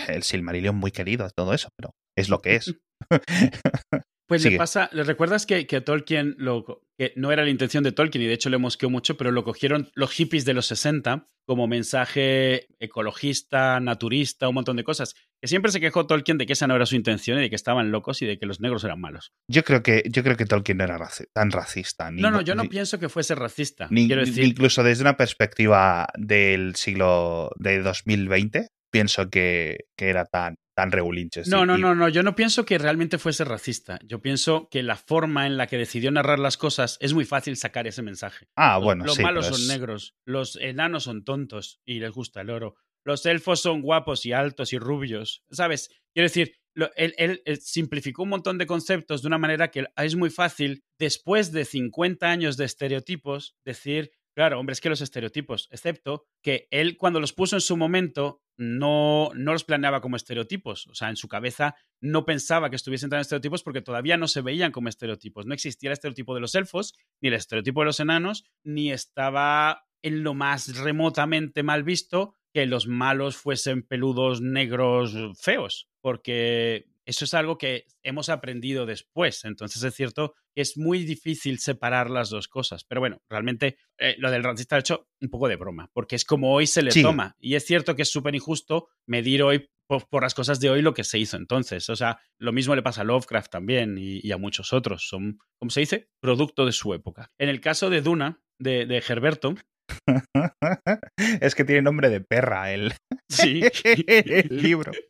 el 0.08 0.22
Silmarillion 0.22 0.75
muy 0.75 0.90
querido, 0.90 1.29
todo 1.37 1.52
eso, 1.52 1.69
pero 1.76 1.90
es 2.17 2.31
lo 2.31 2.40
que 2.40 2.55
es. 2.55 2.75
Pues 4.26 4.44
le 4.44 4.56
pasa, 4.56 4.90
¿le 4.93 5.05
recuerdas 5.05 5.46
que, 5.46 5.67
que 5.67 5.81
Tolkien 5.81 6.34
lo, 6.38 6.82
que 6.99 7.12
no 7.17 7.31
era 7.31 7.44
la 7.44 7.50
intención 7.50 7.84
de 7.84 7.93
Tolkien 7.93 8.25
y 8.25 8.26
de 8.26 8.34
hecho 8.34 8.50
le 8.50 8.58
mosqueó 8.58 8.90
mucho, 8.90 9.17
pero 9.17 9.31
lo 9.31 9.44
cogieron 9.44 9.90
los 9.94 10.12
hippies 10.12 10.44
de 10.44 10.55
los 10.55 10.67
60 10.67 11.28
como 11.46 11.69
mensaje 11.69 12.67
ecologista, 12.81 13.78
naturista, 13.78 14.49
un 14.49 14.56
montón 14.56 14.76
de 14.76 14.82
cosas. 14.82 15.14
Que 15.40 15.46
siempre 15.46 15.70
se 15.70 15.81
quejó 15.81 16.06
Tolkien 16.06 16.38
de 16.38 16.46
que 16.46 16.55
esa 16.55 16.67
no 16.67 16.75
era 16.75 16.87
su 16.87 16.96
intención 16.96 17.38
y 17.38 17.43
de 17.43 17.50
que 17.50 17.56
estaban 17.56 17.93
locos 17.93 18.20
y 18.23 18.26
de 18.26 18.38
que 18.38 18.46
los 18.46 18.61
negros 18.61 18.82
eran 18.82 19.00
malos. 19.00 19.32
Yo 19.49 19.62
creo 19.62 19.82
que, 19.82 20.02
yo 20.11 20.25
creo 20.25 20.37
que 20.37 20.44
Tolkien 20.44 20.79
no 20.79 20.84
era 20.84 20.99
tan 21.32 21.50
racista. 21.52 22.11
no, 22.11 22.31
no, 22.31 22.40
yo 22.40 22.56
no 22.56 22.64
pienso 22.64 22.99
que 22.99 23.08
fuese 23.08 23.37
racista. 23.37 23.87
Incluso 23.90 24.82
desde 24.82 25.02
una 25.02 25.17
perspectiva 25.17 26.08
del 26.19 26.75
siglo 26.75 27.52
de 27.58 27.81
2020, 27.81 28.69
pienso 28.90 29.31
que, 29.31 29.84
que 29.96 30.08
era 30.08 30.25
tan, 30.25 30.56
tan 30.76 30.93
regulinches. 30.93 31.49
No, 31.49 31.64
no, 31.64 31.78
no, 31.78 31.94
no. 31.94 32.11
Yo 32.11 32.23
no 32.23 32.37
pienso 32.37 32.67
que 32.67 32.76
realmente 32.76 33.17
fuese 33.17 33.46
racista. 33.46 33.99
Yo 34.05 34.20
pienso 34.20 34.69
que 34.70 34.82
la 34.82 34.96
forma 34.96 35.46
en 35.46 35.56
la 35.56 35.67
que 35.69 35.78
decidió 35.78 36.11
narrar 36.11 36.38
las 36.38 36.58
cosas 36.58 36.99
es 37.00 37.14
muy 37.14 37.25
fácil 37.25 37.56
sacar 37.56 37.87
ese 37.87 38.02
mensaje. 38.02 38.50
Ah, 38.56 38.76
bueno, 38.76 39.06
los, 39.06 39.19
malos 39.19 39.46
son 39.46 39.67
negros, 39.69 40.17
los 40.26 40.56
enanos 40.56 41.05
son 41.05 41.25
tontos 41.25 41.81
y 41.87 41.99
les 41.99 42.11
gusta 42.11 42.43
el 42.43 42.50
oro. 42.50 42.75
Los 43.06 43.25
elfos 43.25 43.61
son 43.61 43.81
guapos 43.81 44.26
y 44.26 44.34
altos 44.34 44.74
y 44.74 44.79
rubios. 44.79 45.44
¿Sabes? 45.51 45.89
Quiero 46.12 46.27
decir, 46.27 46.53
él, 46.96 47.15
él, 47.17 47.58
simplificó 47.58 48.24
un 48.24 48.29
montón 48.29 48.58
de 48.58 48.67
conceptos 48.67 49.22
de 49.22 49.29
una 49.29 49.39
manera 49.39 49.70
que 49.70 49.86
es 49.96 50.15
muy 50.15 50.29
fácil, 50.29 50.84
después 50.98 51.53
de 51.53 51.65
50 51.65 52.29
años 52.29 52.58
de 52.58 52.67
estereotipos, 52.67 53.56
decir 53.65 54.12
Claro, 54.36 54.60
hombre, 54.60 54.74
es 54.74 54.82
que 54.82 54.90
los 54.90 55.00
estereotipos, 55.00 55.66
excepto 55.70 56.26
que 56.43 56.69
él 56.70 56.98
cuando 56.98 57.20
los 57.20 57.32
puso 57.32 57.56
en 57.56 57.62
su 57.62 57.74
momento 57.74 58.43
no, 58.58 59.31
no 59.34 59.52
los 59.55 59.64
planeaba 59.64 60.02
como 60.02 60.16
estereotipos. 60.16 60.86
O 60.88 60.94
sea, 60.94 61.08
en 61.08 61.16
su 61.16 61.26
cabeza 61.26 61.74
no 62.02 62.26
pensaba 62.26 62.69
que 62.69 62.76
estuviesen 62.76 63.08
tan 63.08 63.20
estereotipos 63.20 63.62
porque 63.62 63.81
todavía 63.81 64.19
no 64.19 64.28
se 64.28 64.43
veían 64.43 64.72
como 64.72 64.90
estereotipos. 64.90 65.46
No 65.46 65.55
existía 65.55 65.88
el 65.88 65.94
estereotipo 65.94 66.34
de 66.34 66.43
los 66.43 66.55
elfos, 66.55 66.93
ni 67.22 67.28
el 67.28 67.34
estereotipo 67.34 67.81
de 67.81 67.86
los 67.86 67.98
enanos, 67.98 68.44
ni 68.62 68.93
estaba 68.93 69.86
en 70.02 70.22
lo 70.22 70.34
más 70.34 70.76
remotamente 70.76 71.62
mal 71.62 71.82
visto 71.82 72.34
que 72.52 72.66
los 72.66 72.86
malos 72.88 73.38
fuesen 73.38 73.84
peludos, 73.84 74.43
negros, 74.43 75.16
feos. 75.40 75.88
Porque 76.02 76.84
eso 77.06 77.25
es 77.25 77.34
algo 77.34 77.56
que 77.56 77.86
hemos 78.03 78.29
aprendido 78.29 78.84
después. 78.84 79.44
Entonces 79.44 79.82
es 79.82 79.94
cierto 79.94 80.34
que 80.55 80.63
es 80.63 80.77
muy 80.77 81.05
difícil 81.05 81.58
separar 81.58 82.10
las 82.10 82.31
dos 82.31 82.48
cosas. 82.48 82.84
Pero 82.84 83.01
bueno, 83.01 83.22
realmente 83.31 83.79
eh, 83.98 84.17
lo 84.19 84.31
del 84.31 84.43
racista 84.43 84.77
ha 84.77 84.81
hecho 84.81 85.08
un 85.20 85.31
poco 85.31 85.48
de 85.48 85.56
broma, 85.56 85.91
porque 85.93 86.17
es 86.17 86.25
como 86.25 86.53
hoy 86.53 86.67
se 86.67 86.82
le 86.82 86.91
toma. 86.91 87.36
Y 87.39 87.55
es 87.55 87.65
cierto 87.65 87.94
que 87.94 88.03
es 88.03 88.10
súper 88.10 88.34
injusto 88.34 88.89
medir 89.06 89.43
hoy 89.43 89.70
por, 89.86 90.22
las 90.22 90.34
cosas 90.34 90.58
de 90.58 90.69
hoy 90.69 90.82
lo 90.82 90.94
que 90.94 91.05
se 91.05 91.19
hizo 91.19 91.36
entonces. 91.36 91.89
O 91.91 91.96
sea, 91.96 92.20
lo 92.39 92.53
mismo 92.53 92.75
le 92.75 92.82
pasa 92.82 93.03
a 93.03 93.05
Lovecraft 93.05 93.51
también 93.51 93.96
y, 93.98 94.31
a 94.32 94.36
muchos 94.36 94.72
otros. 94.72 95.08
Son, 95.08 95.39
como 95.58 95.70
se 95.70 95.81
dice, 95.81 96.08
producto 96.20 96.67
de 96.67 96.72
su 96.72 96.93
época. 96.93 97.31
En 97.39 97.48
el 97.48 97.60
caso 97.60 97.89
de 97.89 98.03
Duna, 98.03 98.43
de, 98.58 98.86
de 98.86 99.03
Herberto, 99.06 99.55
es 101.41 101.55
que 101.55 101.65
tiene 101.65 101.82
nombre 101.82 102.08
de 102.08 102.20
perra 102.20 102.72
el, 102.72 102.93
sí. 103.29 103.63
el 104.06 104.48
libro. 104.51 104.93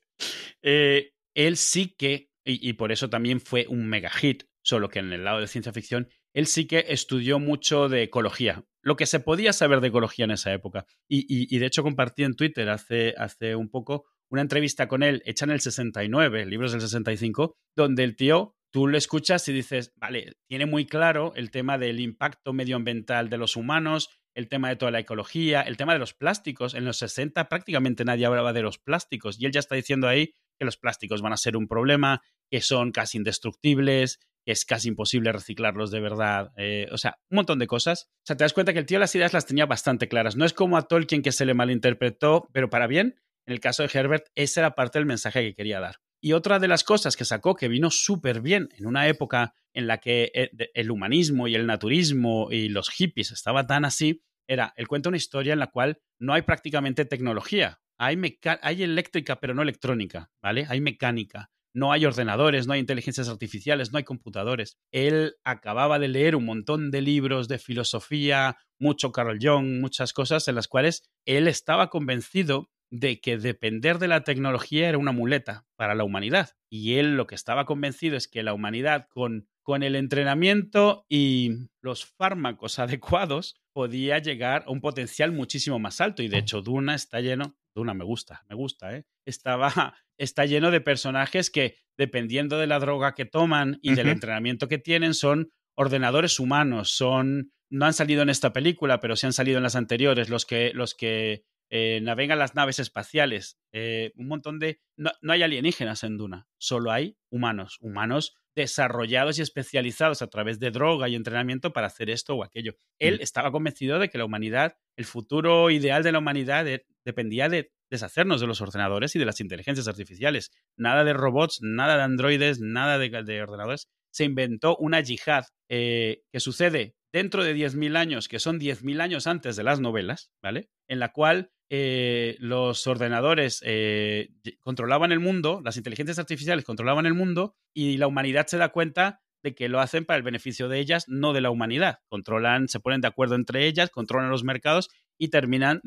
Eh, 0.63 1.13
él 1.37 1.57
sí 1.59 1.95
que, 1.97 2.31
y, 2.45 2.73
por 2.73 2.91
eso 2.91 3.11
también 3.11 3.41
fue 3.41 3.67
un 3.69 3.87
mega 3.87 4.11
hit, 4.11 4.45
solo 4.63 4.89
que 4.89 4.99
en 4.99 5.13
el 5.13 5.23
lado 5.23 5.41
de 5.41 5.47
ciencia 5.47 5.73
ficción, 5.73 6.09
él 6.33 6.47
sí 6.47 6.67
que 6.67 6.87
estudió 6.89 7.39
mucho 7.39 7.89
de 7.89 8.03
ecología, 8.03 8.65
lo 8.83 8.97
que 8.97 9.07
se 9.07 9.21
podía 9.21 9.53
saber 9.53 9.81
de 9.81 9.89
ecología 9.89 10.25
en 10.25 10.31
esa 10.31 10.53
época. 10.53 10.87
Y, 11.09 11.59
de 11.59 11.67
hecho 11.67 11.83
compartí 11.83 12.25
en 12.25 12.35
Twitter 12.35 12.69
hace, 12.71 13.15
hace 13.19 13.55
un 13.55 13.69
poco 13.69 14.07
una 14.31 14.43
entrevista 14.43 14.89
con 14.89 15.03
él 15.03 15.23
hecha 15.27 15.45
en 15.45 15.51
el 15.51 15.61
69, 15.61 16.47
libros 16.47 16.73
del 16.73 16.81
65, 16.81 17.55
donde 17.77 18.03
el 18.03 18.17
tío, 18.17 18.57
tú 18.73 18.87
lo 18.87 18.97
escuchas 18.97 19.47
y 19.49 19.53
dices, 19.53 19.93
vale, 19.97 20.33
tiene 20.49 20.67
muy 20.67 20.87
claro 20.87 21.33
el 21.37 21.51
tema 21.51 21.77
del 21.79 22.01
impacto 22.01 22.53
medioambiental 22.53 23.29
de 23.29 23.37
los 23.37 23.57
humanos, 23.57 24.09
el 24.35 24.49
tema 24.49 24.69
de 24.69 24.77
toda 24.77 24.91
la 24.91 25.01
ecología, 25.01 25.63
el 25.63 25.77
tema 25.77 25.93
de 25.93 25.99
los 25.99 26.15
plásticos. 26.15 26.75
En 26.75 26.85
los 26.85 26.99
60 26.99 27.49
prácticamente 27.49 28.05
nadie 28.05 28.27
hablaba 28.27 28.53
de 28.53 28.63
los 28.63 28.79
plásticos 28.79 29.41
y 29.41 29.47
él 29.47 29.53
ya 29.53 29.61
está 29.61 29.75
diciendo 29.75 30.09
ahí 30.09 30.35
que 30.59 30.65
los 30.65 30.77
plásticos 30.77 31.23
van 31.23 31.33
a 31.33 31.37
ser 31.37 31.57
un 31.57 31.69
problema, 31.69 32.23
que 32.51 32.61
son 32.61 32.93
casi 32.93 33.19
indestructibles, 33.19 34.19
que 34.45 34.53
es 34.53 34.65
casi 34.65 34.89
imposible 34.89 35.33
reciclarlos 35.33 35.91
de 35.91 36.01
verdad. 36.01 36.53
Eh, 36.57 36.87
o 36.93 36.99
sea, 36.99 37.19
un 37.31 37.37
montón 37.37 37.59
de 37.59 37.67
cosas. 37.67 38.09
O 38.19 38.27
sea, 38.27 38.37
te 38.37 38.45
das 38.45 38.53
cuenta 38.53 38.73
que 38.73 38.79
el 38.79 38.87
tío 38.87 38.99
las 38.99 39.15
ideas 39.15 39.33
las 39.33 39.47
tenía 39.47 39.67
bastante 39.67 40.09
claras. 40.09 40.37
No 40.37 40.45
es 40.45 40.53
como 40.53 40.77
a 40.77 40.83
Tolkien 40.83 41.23
que 41.23 41.33
se 41.33 41.45
le 41.45 41.55
malinterpretó, 41.55 42.49
pero 42.53 42.71
para 42.71 42.87
bien. 42.87 43.17
En 43.47 43.55
el 43.55 43.61
caso 43.61 43.83
de 43.83 43.91
Herbert, 43.93 44.27
esa 44.35 44.61
era 44.61 44.75
parte 44.75 44.99
del 44.99 45.07
mensaje 45.07 45.43
que 45.43 45.55
quería 45.55 45.81
dar. 45.81 45.97
Y 46.21 46.33
otra 46.33 46.59
de 46.59 46.69
las 46.69 46.83
cosas 46.83 47.17
que 47.17 47.25
sacó 47.25 47.55
que 47.55 47.69
vino 47.69 47.91
súper 47.91 48.41
bien 48.41 48.69
en 48.77 48.87
una 48.87 49.07
época 49.09 49.55
en 49.75 49.87
la 49.87 49.99
que 49.99 50.33
eh, 50.35 50.51
el 50.75 50.91
humanismo 50.91 51.47
y 51.47 51.55
el 51.55 51.67
naturismo 51.67 52.49
y 52.51 52.69
los 52.69 52.91
hippies 52.91 53.31
estaban 53.33 53.67
tan 53.67 53.85
así, 53.85 54.23
era, 54.47 54.73
él 54.77 54.89
cuenta 54.89 55.09
una 55.09 55.17
historia 55.17 55.53
en 55.53 55.59
la 55.59 55.69
cual 55.69 55.99
no 56.19 56.35
hay 56.35 56.43
prácticamente 56.43 57.05
tecnología. 57.05 57.81
Hay, 57.99 58.19
hay 58.63 58.83
eléctrica, 58.83 59.41
pero 59.41 59.55
no 59.55 59.63
electrónica, 59.63 60.31
¿vale? 60.43 60.67
Hay 60.69 60.81
mecánica. 60.81 61.51
No 61.75 61.93
hay 61.93 62.07
ordenadores, 62.07 62.67
no 62.67 62.73
hay 62.73 62.81
inteligencias 62.81 63.29
artificiales, 63.29 63.93
no 63.93 63.99
hay 63.99 64.05
computadores. 64.05 64.79
Él 64.93 65.35
acababa 65.45 65.99
de 65.99 66.09
leer 66.09 66.35
un 66.35 66.47
montón 66.47 66.91
de 66.91 67.03
libros 67.03 67.49
de 67.49 67.59
filosofía, 67.59 68.57
mucho 68.79 69.13
Carl 69.13 69.39
Jung, 69.39 69.81
muchas 69.81 70.15
cosas 70.15 70.49
en 70.49 70.55
las 70.55 70.69
cuales 70.69 71.03
él 71.27 71.49
estaba 71.49 71.91
convencido 71.91 72.71
de 72.91 73.21
que 73.21 73.37
depender 73.37 73.99
de 73.99 74.09
la 74.09 74.25
tecnología 74.25 74.89
era 74.89 74.97
una 74.97 75.13
muleta 75.13 75.67
para 75.77 75.95
la 75.95 76.05
humanidad. 76.05 76.53
Y 76.71 76.95
él 76.95 77.17
lo 77.17 77.27
que 77.27 77.35
estaba 77.35 77.67
convencido 77.67 78.17
es 78.17 78.29
que 78.29 78.43
la 78.43 78.55
humanidad 78.55 79.07
con, 79.11 79.49
con 79.63 79.83
el 79.83 79.97
entrenamiento 79.97 81.05
y 81.09 81.69
los 81.83 82.07
fármacos 82.07 82.79
adecuados 82.79 83.57
podía 83.77 84.19
llegar 84.21 84.65
a 84.67 84.71
un 84.71 84.81
potencial 84.81 85.33
muchísimo 85.33 85.79
más 85.79 86.01
alto. 86.01 86.23
Y 86.23 86.29
de 86.29 86.39
hecho, 86.39 86.63
Duna 86.63 86.95
está 86.95 87.21
lleno, 87.21 87.59
Duna 87.75 87.93
me 87.93 88.05
gusta, 88.05 88.43
me 88.49 88.57
gusta, 88.57 88.97
¿eh? 88.97 89.05
Estaba, 89.27 89.69
está 90.19 90.47
lleno 90.47 90.71
de 90.71 90.81
personajes 90.81 91.51
que, 91.51 91.77
dependiendo 91.99 92.57
de 92.57 92.69
la 92.69 92.79
droga 92.79 93.15
que 93.15 93.27
toman 93.27 93.79
y 93.83 93.95
del 93.95 94.09
entrenamiento 94.09 94.67
que 94.67 94.79
tienen, 94.79 95.13
son 95.13 95.53
ordenadores 95.75 96.41
humanos, 96.41 96.89
son, 96.97 97.53
no 97.69 97.85
han 97.85 97.93
salido 97.93 98.23
en 98.23 98.31
esta 98.31 98.55
película, 98.55 98.99
pero 98.99 99.15
sí 99.15 99.27
han 99.27 99.35
salido 99.35 99.59
en 99.59 99.65
las 99.65 99.77
anteriores, 99.77 100.31
los 100.31 100.47
que, 100.47 100.73
los 100.73 100.95
que 100.95 101.45
eh, 101.71 102.01
navegan 102.03 102.39
las 102.39 102.55
naves 102.55 102.79
espaciales, 102.79 103.59
eh, 103.73 104.13
un 104.17 104.29
montón 104.29 104.59
de... 104.59 104.81
No, 104.97 105.11
no, 105.21 105.33
hay 105.33 105.43
alienígenas 105.43 106.05
en 106.05 106.17
Duna, 106.17 106.47
solo 106.59 106.93
hay 106.93 107.17
humanos, 107.31 107.79
humanos 107.81 108.37
desarrollados 108.55 109.39
y 109.39 109.43
especializados 109.43 110.23
a 110.23 110.29
través 110.29 110.59
de 110.59 110.71
droga 110.71 111.09
y 111.09 111.15
entrenamiento 111.15 111.73
para 111.73 111.89
hacer 111.89 112.09
esto 112.09 112.37
o 112.37 112.45
aquello. 112.45 112.77
Él 112.99 113.19
mm. 113.19 113.23
estaba 113.23 113.53
convencido 113.53 113.99
de 113.99 114.09
que 114.09 114.17
la 114.17 114.25
humanidad, 114.25 114.77
el 114.97 115.05
futuro 115.05 115.71
ideal 115.71 116.03
de 116.03 116.13
la 116.13 116.21
humanidad 116.21 116.67
eh, 116.69 116.87
dependía 117.05 117.49
de 117.49 117.73
deshacernos 117.91 118.41
de 118.41 118.47
los 118.47 118.61
ordenadores 118.61 119.15
y 119.15 119.19
de 119.19 119.27
las 119.27 119.41
inteligencias 119.41 119.89
artificiales. 119.89 120.53
Nada 120.77 121.05
de 121.05 121.13
robots, 121.13 121.59
nada 121.63 121.97
de 121.97 122.03
androides, 122.03 122.61
nada 122.61 122.99
de, 122.99 123.43
ordenadores. 123.43 123.89
Se 124.11 124.25
inventó 124.25 124.77
una 124.79 125.01
yihad 125.01 125.45
que 125.69 126.23
sucede 126.39 126.97
dentro 127.13 127.45
de 127.45 127.55
10.000 127.55 127.97
años, 127.97 128.29
que 128.29 128.39
son 128.39 128.59
10.000 128.59 129.01
años 129.01 129.27
antes 129.27 129.57
de 129.57 129.65
las 129.65 129.81
novelas, 129.81 130.31
¿vale? 130.43 130.69
En 130.89 130.99
la 130.99 131.13
cual 131.13 131.51
eh, 131.69 132.37
los 132.39 132.87
ordenadores 132.87 133.61
eh, 133.65 134.31
controlaban 134.61 135.13
el 135.13 135.21
mundo, 135.21 135.61
las 135.65 135.77
inteligencias 135.77 136.19
artificiales 136.19 136.65
controlaban 136.65 137.07
el 137.07 137.15
mundo 137.15 137.57
y 137.75 137.97
la 137.97 138.07
humanidad 138.07 138.47
se 138.47 138.59
da 138.59 138.69
cuenta 138.69 139.21
de 139.43 139.55
que 139.55 139.69
lo 139.69 139.81
hacen 139.81 140.05
para 140.05 140.17
el 140.17 140.23
beneficio 140.23 140.69
de 140.69 140.79
ellas, 140.79 141.05
no 141.09 141.33
de 141.33 141.41
la 141.41 141.51
humanidad. 141.51 142.01
Controlan, 142.09 142.69
se 142.69 142.81
ponen 142.81 143.01
de 143.01 143.09
acuerdo 143.09 143.35
entre 143.35 143.67
ellas, 143.67 143.91
controlan 143.91 144.31
los 144.31 144.45
mercados 144.45 144.89
y 145.19 145.29
terminan 145.29 145.81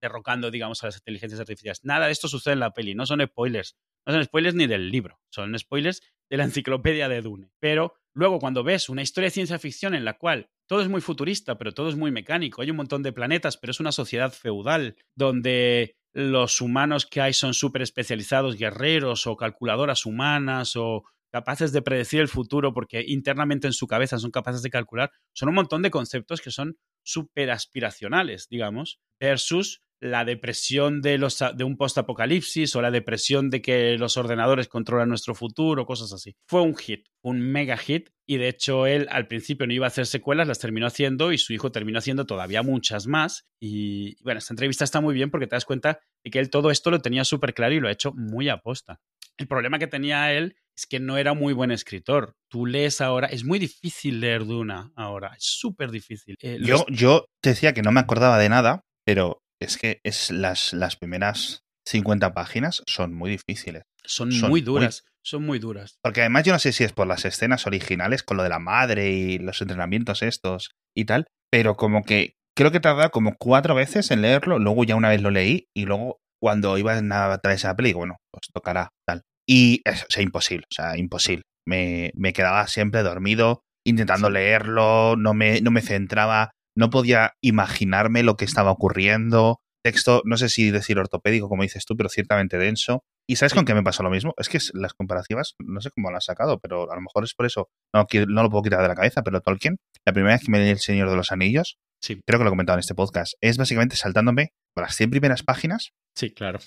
derrocando, 0.00 0.50
digamos, 0.50 0.82
a 0.82 0.86
las 0.86 0.96
inteligencias 0.96 1.40
artificiales. 1.40 1.84
Nada 1.84 2.06
de 2.06 2.12
esto 2.12 2.28
sucede 2.28 2.54
en 2.54 2.60
la 2.60 2.72
peli, 2.72 2.94
no 2.94 3.06
son 3.06 3.20
spoilers. 3.24 3.76
No 4.06 4.12
son 4.12 4.24
spoilers 4.24 4.54
ni 4.54 4.66
del 4.66 4.90
libro, 4.90 5.20
son 5.30 5.56
spoilers 5.58 6.02
de 6.28 6.36
la 6.36 6.44
enciclopedia 6.44 7.08
de 7.08 7.22
Dune. 7.22 7.50
Pero 7.60 7.94
luego 8.14 8.38
cuando 8.38 8.64
ves 8.64 8.88
una 8.88 9.02
historia 9.02 9.26
de 9.26 9.34
ciencia 9.34 9.58
ficción 9.58 9.94
en 9.94 10.04
la 10.04 10.18
cual 10.18 10.48
todo 10.66 10.82
es 10.82 10.88
muy 10.88 11.00
futurista, 11.00 11.58
pero 11.58 11.72
todo 11.72 11.88
es 11.88 11.96
muy 11.96 12.10
mecánico. 12.10 12.62
Hay 12.62 12.70
un 12.70 12.76
montón 12.76 13.02
de 13.02 13.12
planetas, 13.12 13.56
pero 13.56 13.70
es 13.70 13.80
una 13.80 13.92
sociedad 13.92 14.32
feudal 14.32 14.96
donde 15.14 15.96
los 16.12 16.60
humanos 16.60 17.06
que 17.06 17.20
hay 17.20 17.32
son 17.32 17.54
súper 17.54 17.82
especializados, 17.82 18.56
guerreros 18.56 19.26
o 19.26 19.36
calculadoras 19.36 20.06
humanas 20.06 20.76
o 20.76 21.04
capaces 21.30 21.72
de 21.72 21.80
predecir 21.80 22.20
el 22.20 22.28
futuro 22.28 22.74
porque 22.74 23.02
internamente 23.06 23.66
en 23.66 23.72
su 23.72 23.86
cabeza 23.86 24.18
son 24.18 24.30
capaces 24.30 24.62
de 24.62 24.70
calcular. 24.70 25.10
Son 25.32 25.48
un 25.48 25.54
montón 25.54 25.82
de 25.82 25.90
conceptos 25.90 26.40
que 26.42 26.50
son 26.50 26.76
súper 27.02 27.50
aspiracionales, 27.50 28.48
digamos, 28.48 29.00
versus 29.18 29.80
la 30.02 30.24
depresión 30.24 31.00
de, 31.00 31.16
los, 31.16 31.38
de 31.54 31.62
un 31.62 31.76
post-apocalipsis 31.76 32.74
o 32.74 32.82
la 32.82 32.90
depresión 32.90 33.50
de 33.50 33.62
que 33.62 33.96
los 33.96 34.16
ordenadores 34.16 34.66
controlan 34.66 35.08
nuestro 35.08 35.32
futuro, 35.36 35.86
cosas 35.86 36.12
así. 36.12 36.34
Fue 36.44 36.60
un 36.60 36.76
hit, 36.76 37.06
un 37.22 37.40
mega 37.40 37.76
hit, 37.76 38.10
y 38.26 38.36
de 38.36 38.48
hecho 38.48 38.88
él 38.88 39.06
al 39.10 39.28
principio 39.28 39.64
no 39.64 39.72
iba 39.72 39.86
a 39.86 39.88
hacer 39.88 40.06
secuelas, 40.06 40.48
las 40.48 40.58
terminó 40.58 40.88
haciendo 40.88 41.32
y 41.32 41.38
su 41.38 41.52
hijo 41.52 41.70
terminó 41.70 42.00
haciendo 42.00 42.26
todavía 42.26 42.64
muchas 42.64 43.06
más. 43.06 43.46
Y 43.60 44.20
bueno, 44.24 44.38
esta 44.38 44.52
entrevista 44.52 44.82
está 44.82 45.00
muy 45.00 45.14
bien 45.14 45.30
porque 45.30 45.46
te 45.46 45.54
das 45.54 45.64
cuenta 45.64 46.00
de 46.24 46.30
que 46.32 46.40
él 46.40 46.50
todo 46.50 46.72
esto 46.72 46.90
lo 46.90 46.98
tenía 46.98 47.24
súper 47.24 47.54
claro 47.54 47.72
y 47.72 47.78
lo 47.78 47.86
ha 47.86 47.92
hecho 47.92 48.12
muy 48.12 48.48
aposta. 48.48 49.00
El 49.36 49.46
problema 49.46 49.78
que 49.78 49.86
tenía 49.86 50.32
él 50.32 50.56
es 50.76 50.86
que 50.86 50.98
no 50.98 51.16
era 51.16 51.32
muy 51.32 51.52
buen 51.52 51.70
escritor. 51.70 52.34
Tú 52.48 52.66
lees 52.66 53.00
ahora, 53.00 53.28
es 53.28 53.44
muy 53.44 53.60
difícil 53.60 54.18
leer 54.18 54.46
Duna 54.46 54.90
ahora, 54.96 55.34
es 55.36 55.44
súper 55.44 55.92
difícil. 55.92 56.36
Eh, 56.40 56.58
yo, 56.60 56.86
yo 56.88 57.26
te 57.40 57.50
decía 57.50 57.72
que 57.72 57.82
no 57.82 57.92
me 57.92 58.00
acordaba 58.00 58.38
de 58.38 58.48
nada, 58.48 58.84
pero 59.04 59.41
es 59.64 59.78
que 59.78 60.00
es 60.04 60.30
las, 60.30 60.72
las 60.72 60.96
primeras 60.96 61.64
50 61.86 62.34
páginas 62.34 62.82
son 62.86 63.14
muy 63.14 63.30
difíciles. 63.30 63.82
Son, 64.04 64.30
muy 64.48 64.60
duras, 64.60 65.04
son 65.22 65.44
muy 65.44 65.58
duras. 65.58 65.98
Porque 66.02 66.20
además 66.20 66.44
yo 66.44 66.52
no 66.52 66.58
sé 66.58 66.72
si 66.72 66.84
es 66.84 66.92
por 66.92 67.06
las 67.06 67.24
escenas 67.24 67.66
originales 67.66 68.22
con 68.22 68.36
lo 68.36 68.42
de 68.42 68.48
la 68.48 68.58
madre 68.58 69.10
y 69.10 69.38
los 69.38 69.60
entrenamientos 69.60 70.22
estos 70.22 70.70
y 70.96 71.04
tal, 71.04 71.26
pero 71.50 71.76
como 71.76 72.02
que 72.02 72.34
creo 72.56 72.72
que 72.72 72.80
tardado 72.80 73.10
como 73.10 73.36
cuatro 73.38 73.74
veces 73.74 74.10
en 74.10 74.22
leerlo, 74.22 74.58
luego 74.58 74.84
ya 74.84 74.96
una 74.96 75.08
vez 75.08 75.22
lo 75.22 75.30
leí 75.30 75.66
y 75.74 75.84
luego 75.84 76.20
cuando 76.40 76.76
iba 76.78 76.92
a 76.94 77.38
traer 77.38 77.56
esa 77.56 77.76
peli, 77.76 77.92
bueno, 77.92 78.16
pues 78.32 78.48
tocará 78.52 78.90
tal. 79.06 79.22
Y 79.48 79.80
eso, 79.84 80.06
o 80.08 80.12
sea, 80.12 80.22
imposible, 80.22 80.66
o 80.70 80.74
sea, 80.74 80.96
imposible. 80.96 81.44
Me, 81.66 82.10
me 82.14 82.32
quedaba 82.32 82.66
siempre 82.66 83.02
dormido 83.02 83.62
intentando 83.84 84.30
leerlo, 84.30 85.16
no 85.16 85.34
me, 85.34 85.60
no 85.60 85.70
me 85.70 85.82
centraba 85.82 86.52
no 86.76 86.90
podía 86.90 87.34
imaginarme 87.42 88.22
lo 88.22 88.36
que 88.36 88.44
estaba 88.44 88.70
ocurriendo. 88.70 89.60
Texto, 89.84 90.22
no 90.24 90.36
sé 90.36 90.48
si 90.48 90.70
decir 90.70 90.98
ortopédico, 90.98 91.48
como 91.48 91.62
dices 91.62 91.84
tú, 91.84 91.96
pero 91.96 92.08
ciertamente 92.08 92.56
denso. 92.58 93.02
¿Y 93.28 93.36
sabes 93.36 93.54
con 93.54 93.64
qué 93.64 93.74
me 93.74 93.82
pasó 93.82 94.02
lo 94.02 94.10
mismo? 94.10 94.34
Es 94.36 94.48
que 94.48 94.58
las 94.74 94.94
comparativas, 94.94 95.54
no 95.58 95.80
sé 95.80 95.90
cómo 95.90 96.10
las 96.10 96.18
has 96.18 96.24
sacado, 96.26 96.58
pero 96.60 96.90
a 96.90 96.94
lo 96.94 97.00
mejor 97.00 97.24
es 97.24 97.34
por 97.34 97.46
eso. 97.46 97.68
No, 97.94 98.06
no 98.28 98.42
lo 98.42 98.50
puedo 98.50 98.62
quitar 98.62 98.82
de 98.82 98.88
la 98.88 98.94
cabeza, 98.94 99.22
pero 99.22 99.40
Tolkien, 99.40 99.76
la 100.06 100.12
primera 100.12 100.34
vez 100.34 100.44
que 100.44 100.50
me 100.50 100.58
leí 100.58 100.70
El 100.70 100.78
Señor 100.78 101.10
de 101.10 101.16
los 101.16 101.32
Anillos, 101.32 101.78
sí. 102.00 102.20
creo 102.26 102.38
que 102.38 102.44
lo 102.44 102.50
he 102.50 102.52
comentado 102.52 102.76
en 102.76 102.80
este 102.80 102.94
podcast, 102.94 103.34
es 103.40 103.58
básicamente 103.58 103.96
saltándome 103.96 104.50
por 104.74 104.84
las 104.84 104.96
100 104.96 105.10
primeras 105.10 105.42
páginas. 105.42 105.90
Sí, 106.16 106.32
claro. 106.32 106.58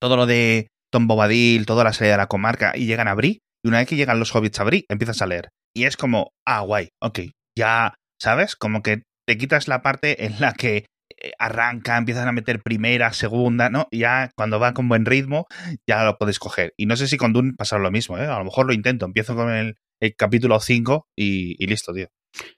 Todo 0.00 0.16
lo 0.16 0.26
de 0.26 0.68
Tom 0.92 1.06
Bobadil, 1.06 1.66
toda 1.66 1.84
la 1.84 1.92
salida 1.92 2.14
de 2.14 2.18
la 2.18 2.26
comarca, 2.26 2.72
y 2.76 2.86
llegan 2.86 3.08
a 3.08 3.14
Bri, 3.14 3.40
y 3.64 3.68
una 3.68 3.78
vez 3.78 3.88
que 3.88 3.96
llegan 3.96 4.18
los 4.18 4.34
hobbits 4.34 4.60
a 4.60 4.64
Bri, 4.64 4.84
empiezas 4.88 5.22
a 5.22 5.26
leer. 5.26 5.50
Y 5.74 5.84
es 5.84 5.96
como, 5.96 6.32
ah, 6.46 6.60
guay, 6.60 6.88
ok, 7.00 7.20
ya, 7.56 7.94
¿sabes? 8.20 8.56
Como 8.56 8.82
que 8.82 9.02
te 9.30 9.38
quitas 9.38 9.68
la 9.68 9.80
parte 9.80 10.24
en 10.26 10.40
la 10.40 10.54
que 10.54 10.86
eh, 11.16 11.30
arranca, 11.38 11.96
empiezan 11.96 12.26
a 12.26 12.32
meter 12.32 12.62
primera, 12.62 13.12
segunda, 13.12 13.70
¿no? 13.70 13.86
Ya 13.92 14.32
cuando 14.34 14.58
va 14.58 14.74
con 14.74 14.88
buen 14.88 15.06
ritmo, 15.06 15.46
ya 15.86 16.02
lo 16.02 16.18
puedes 16.18 16.40
coger. 16.40 16.74
Y 16.76 16.86
no 16.86 16.96
sé 16.96 17.06
si 17.06 17.16
con 17.16 17.32
Dune 17.32 17.52
pasa 17.56 17.78
lo 17.78 17.92
mismo, 17.92 18.18
¿eh? 18.18 18.26
A 18.26 18.40
lo 18.40 18.44
mejor 18.44 18.66
lo 18.66 18.72
intento, 18.72 19.06
empiezo 19.06 19.36
con 19.36 19.54
el, 19.54 19.76
capítulo 20.16 20.58
5 20.58 21.06
y, 21.16 21.64
listo, 21.64 21.94
tío. 21.94 22.08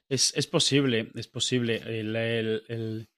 Es, 0.09 0.33
posible, 0.47 1.11
es 1.15 1.29
posible. 1.29 1.83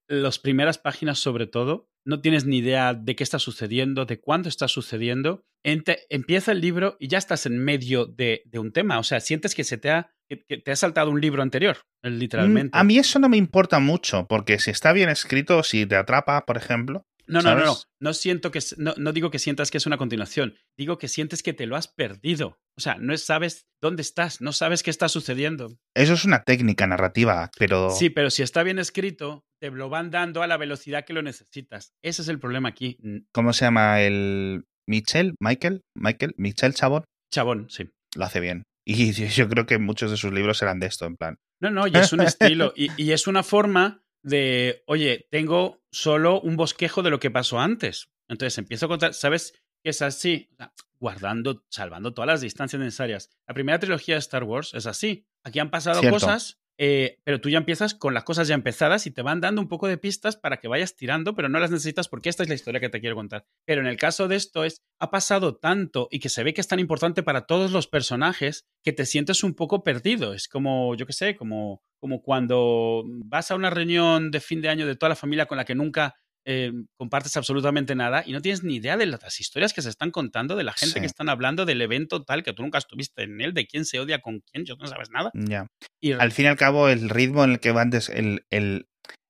las 0.09 0.39
primeras 0.41 0.79
páginas, 0.79 1.21
sobre 1.21 1.47
todo, 1.47 1.87
no 2.05 2.21
tienes 2.21 2.45
ni 2.45 2.59
idea 2.59 2.95
de 2.95 3.17
qué 3.17 3.25
está 3.25 3.39
sucediendo, 3.39 4.05
de 4.05 4.21
cuándo 4.21 4.49
está 4.49 4.69
sucediendo. 4.69 5.45
empieza 5.63 6.53
el 6.53 6.61
libro 6.61 6.97
y 7.01 7.09
ya 7.09 7.19
estás 7.19 7.47
en 7.47 7.59
medio 7.59 8.07
de, 8.07 8.43
de, 8.47 8.59
un 8.59 8.73
tema. 8.73 8.99
O 8.99 9.03
sea, 9.03 9.21
sientes 9.21 9.55
que 9.55 9.65
se 9.65 9.79
te 9.79 9.91
ha 9.91 10.15
que, 10.29 10.59
te 10.59 10.71
ha 10.71 10.77
saltado 10.77 11.11
un 11.11 11.21
libro 11.21 11.43
anterior, 11.43 11.79
mm, 12.03 12.09
literalmente. 12.09 12.79
A 12.79 12.85
mí 12.85 12.99
eso 12.99 13.19
no 13.19 13.29
me 13.29 13.37
importa 13.37 13.79
mucho, 13.79 14.27
porque 14.27 14.59
si 14.59 14.71
está 14.71 14.93
bien 14.93 15.09
escrito, 15.09 15.63
si 15.63 15.87
te 15.87 15.97
atrapa, 15.97 16.45
por 16.47 16.57
ejemplo. 16.57 17.07
No, 17.27 17.43
no, 17.43 17.55
no, 17.55 17.65
no. 17.65 17.77
No 18.01 18.15
siento 18.15 18.51
que 18.51 18.61
no, 18.77 19.13
digo 19.13 19.31
que 19.31 19.39
sientas 19.39 19.71
que 19.71 19.79
es 19.79 19.87
una 19.87 19.97
continuación. 19.97 20.57
Digo 20.77 20.99
que 20.99 21.09
sientes 21.09 21.43
que 21.43 21.53
te 21.53 21.67
lo 21.67 21.77
has 21.77 21.89
perdido. 21.89 22.59
O 22.77 22.81
sea, 22.81 22.97
no 22.97 23.17
sabes 23.17 23.67
dónde 23.81 24.03
estás, 24.03 24.41
no 24.41 24.53
sabes 24.53 24.83
qué 24.83 24.91
está 24.91 25.09
sucediendo. 25.09 25.77
Eso 25.95 26.15
es 26.15 26.25
una 26.25 26.43
técnica 26.43 26.87
narrativa, 26.87 27.51
pero. 27.59 27.91
Sí, 27.91 28.11
pero 28.11 28.31
si 28.31 28.43
está 28.43 28.63
bien 28.63 28.79
escrito, 28.79 29.45
te 29.61 29.71
lo 29.71 29.89
van 29.89 30.11
dando 30.11 30.43
a 30.43 30.47
la 30.47 30.57
velocidad 30.57 31.05
que 31.05 31.13
lo 31.13 31.23
necesitas. 31.23 31.95
Ese 32.03 32.23
es 32.23 32.29
el 32.29 32.39
problema 32.39 32.69
aquí. 32.69 32.99
¿Cómo 33.33 33.53
se 33.53 33.65
llama 33.65 34.03
el 34.03 34.65
Michel? 34.87 35.35
Michael? 35.41 35.83
Michael? 35.97 36.35
Michel 36.37 36.75
Chabón. 36.75 37.05
Chabón, 37.33 37.69
sí. 37.71 37.91
Lo 38.17 38.25
hace 38.25 38.41
bien. 38.41 38.65
Y 38.87 39.13
yo 39.13 39.49
creo 39.49 39.65
que 39.65 39.79
muchos 39.79 40.11
de 40.11 40.19
sus 40.19 40.31
libros 40.31 40.61
eran 40.61 40.79
de 40.79 40.89
esto, 40.89 41.07
en 41.07 41.17
plan. 41.17 41.39
No, 41.59 41.71
no, 41.71 41.87
y 41.87 41.97
es 41.97 42.13
un 42.13 42.21
estilo. 42.21 42.75
Y, 42.77 43.13
es 43.13 43.27
una 43.27 43.43
forma 43.43 44.04
de, 44.25 44.83
oye, 44.87 45.29
tengo 45.31 45.85
solo 45.93 46.41
un 46.41 46.57
bosquejo 46.57 47.03
de 47.03 47.11
lo 47.11 47.21
que 47.21 47.31
pasó 47.31 47.61
antes. 47.61 48.11
Entonces 48.27 48.59
empiezo 48.59 48.87
a 48.87 48.89
contar, 48.89 49.15
¿sabes? 49.15 49.53
Que 49.83 49.91
es 49.91 50.03
así, 50.03 50.49
guardando, 50.99 51.65
salvando 51.69 52.15
todas 52.15 52.27
las 52.27 52.41
distancias 52.41 52.81
necesarias. 52.81 53.31
La 53.47 53.55
primera 53.55 53.79
trilogía 53.79 54.15
de 54.15 54.21
Star 54.21 54.45
Wars 54.45 54.73
es 54.75 54.87
así. 54.87 55.29
Aquí 55.45 55.59
han 55.59 55.71
pasado 55.71 56.01
cosas 56.11 56.59
eh, 56.77 57.19
pero 57.25 57.41
tú 57.41 57.49
ya 57.51 57.59
empiezas 57.59 57.95
con 57.95 58.15
las 58.15 58.25
cosas 58.25 58.49
ya 58.49 58.55
empezadas 58.55 59.07
y 59.07 59.13
te 59.13 59.23
van 59.23 59.41
dando 59.41 59.61
un 59.61 59.69
poco 59.69 59.87
de 59.87 59.99
pistas 59.99 60.37
para 60.37 60.59
que 60.59 60.69
vayas 60.69 60.97
tirando, 60.97 61.35
pero 61.35 61.49
no 61.49 61.59
las 61.61 61.71
necesitas 61.71 62.09
porque 62.09 62.29
esta 62.29 62.43
es 62.43 62.49
la 62.49 62.55
historia 62.55 62.81
que 62.81 62.89
te 62.89 63.01
quiero 63.01 63.15
contar. 63.15 63.47
Pero 63.65 63.81
en 63.81 63.87
el 63.87 63.97
caso 63.97 64.27
de 64.27 64.37
esto 64.37 64.65
es, 64.65 64.83
ha 64.99 65.11
pasado 65.11 65.57
tanto 65.57 66.09
y 66.11 66.19
que 66.19 66.29
se 66.29 66.43
ve 66.43 66.55
que 66.55 66.61
es 66.61 66.69
tan 66.69 66.81
importante 66.81 67.23
para 67.23 67.47
todos 67.47 67.71
los 67.71 67.87
personajes 67.87 68.65
que 68.83 68.93
te 68.93 69.07
sientes 69.07 69.45
un 69.45 69.55
poco 69.55 69.85
perdido. 69.85 70.35
Es 70.35 70.49
como, 70.49 70.95
yo 70.97 71.07
qué 71.07 71.13
sé, 71.13 71.37
como, 71.37 71.83
como 72.01 72.23
cuando 72.23 73.05
vas 73.07 73.51
a 73.51 73.55
una 73.55 73.71
reunión 73.71 74.31
de 74.31 74.41
fin 74.41 74.61
de 74.61 74.69
año 74.69 74.87
de 74.87 74.97
toda 74.97 75.11
la 75.11 75.17
familia 75.17 75.47
con 75.47 75.59
la 75.59 75.65
que 75.65 75.75
nunca 75.75 76.17
eh, 76.45 76.73
compartes 76.97 77.37
absolutamente 77.37 77.95
nada 77.95 78.23
y 78.27 78.33
no 78.33 78.41
tienes 78.41 78.63
ni 78.63 78.77
idea 78.77 78.97
de 78.97 79.07
las 79.07 79.41
historias 79.41 79.73
que 79.73 79.83
se 79.83 79.89
están 79.89 80.11
contando, 80.11 80.57
de 80.57 80.65
la 80.65 80.73
gente 80.73 81.01
que 81.01 81.07
están 81.07 81.29
hablando, 81.29 81.65
del 81.65 81.83
evento 81.83 82.23
tal, 82.23 82.43
que 82.43 82.53
tú 82.53 82.63
nunca 82.63 82.79
estuviste 82.79 83.23
en 83.23 83.41
él, 83.41 83.55
de 83.55 83.67
quién 83.67 83.85
se 83.85 84.01
odia 84.01 84.21
con 84.21 84.41
quién, 84.41 84.65
yo 84.65 84.77
no 84.77 84.87
sabes 84.87 85.11
nada. 85.11 85.31
Ya. 85.35 85.67
Y... 86.01 86.13
Al 86.13 86.33
fin 86.33 86.47
y 86.47 86.49
al 86.49 86.57
cabo, 86.57 86.89
el 86.89 87.09
ritmo 87.09 87.45
en 87.45 87.53
el 87.53 87.61
que 87.61 87.73
va 87.73 87.83
antes, 87.83 88.09
el, 88.09 88.45
el... 88.51 88.87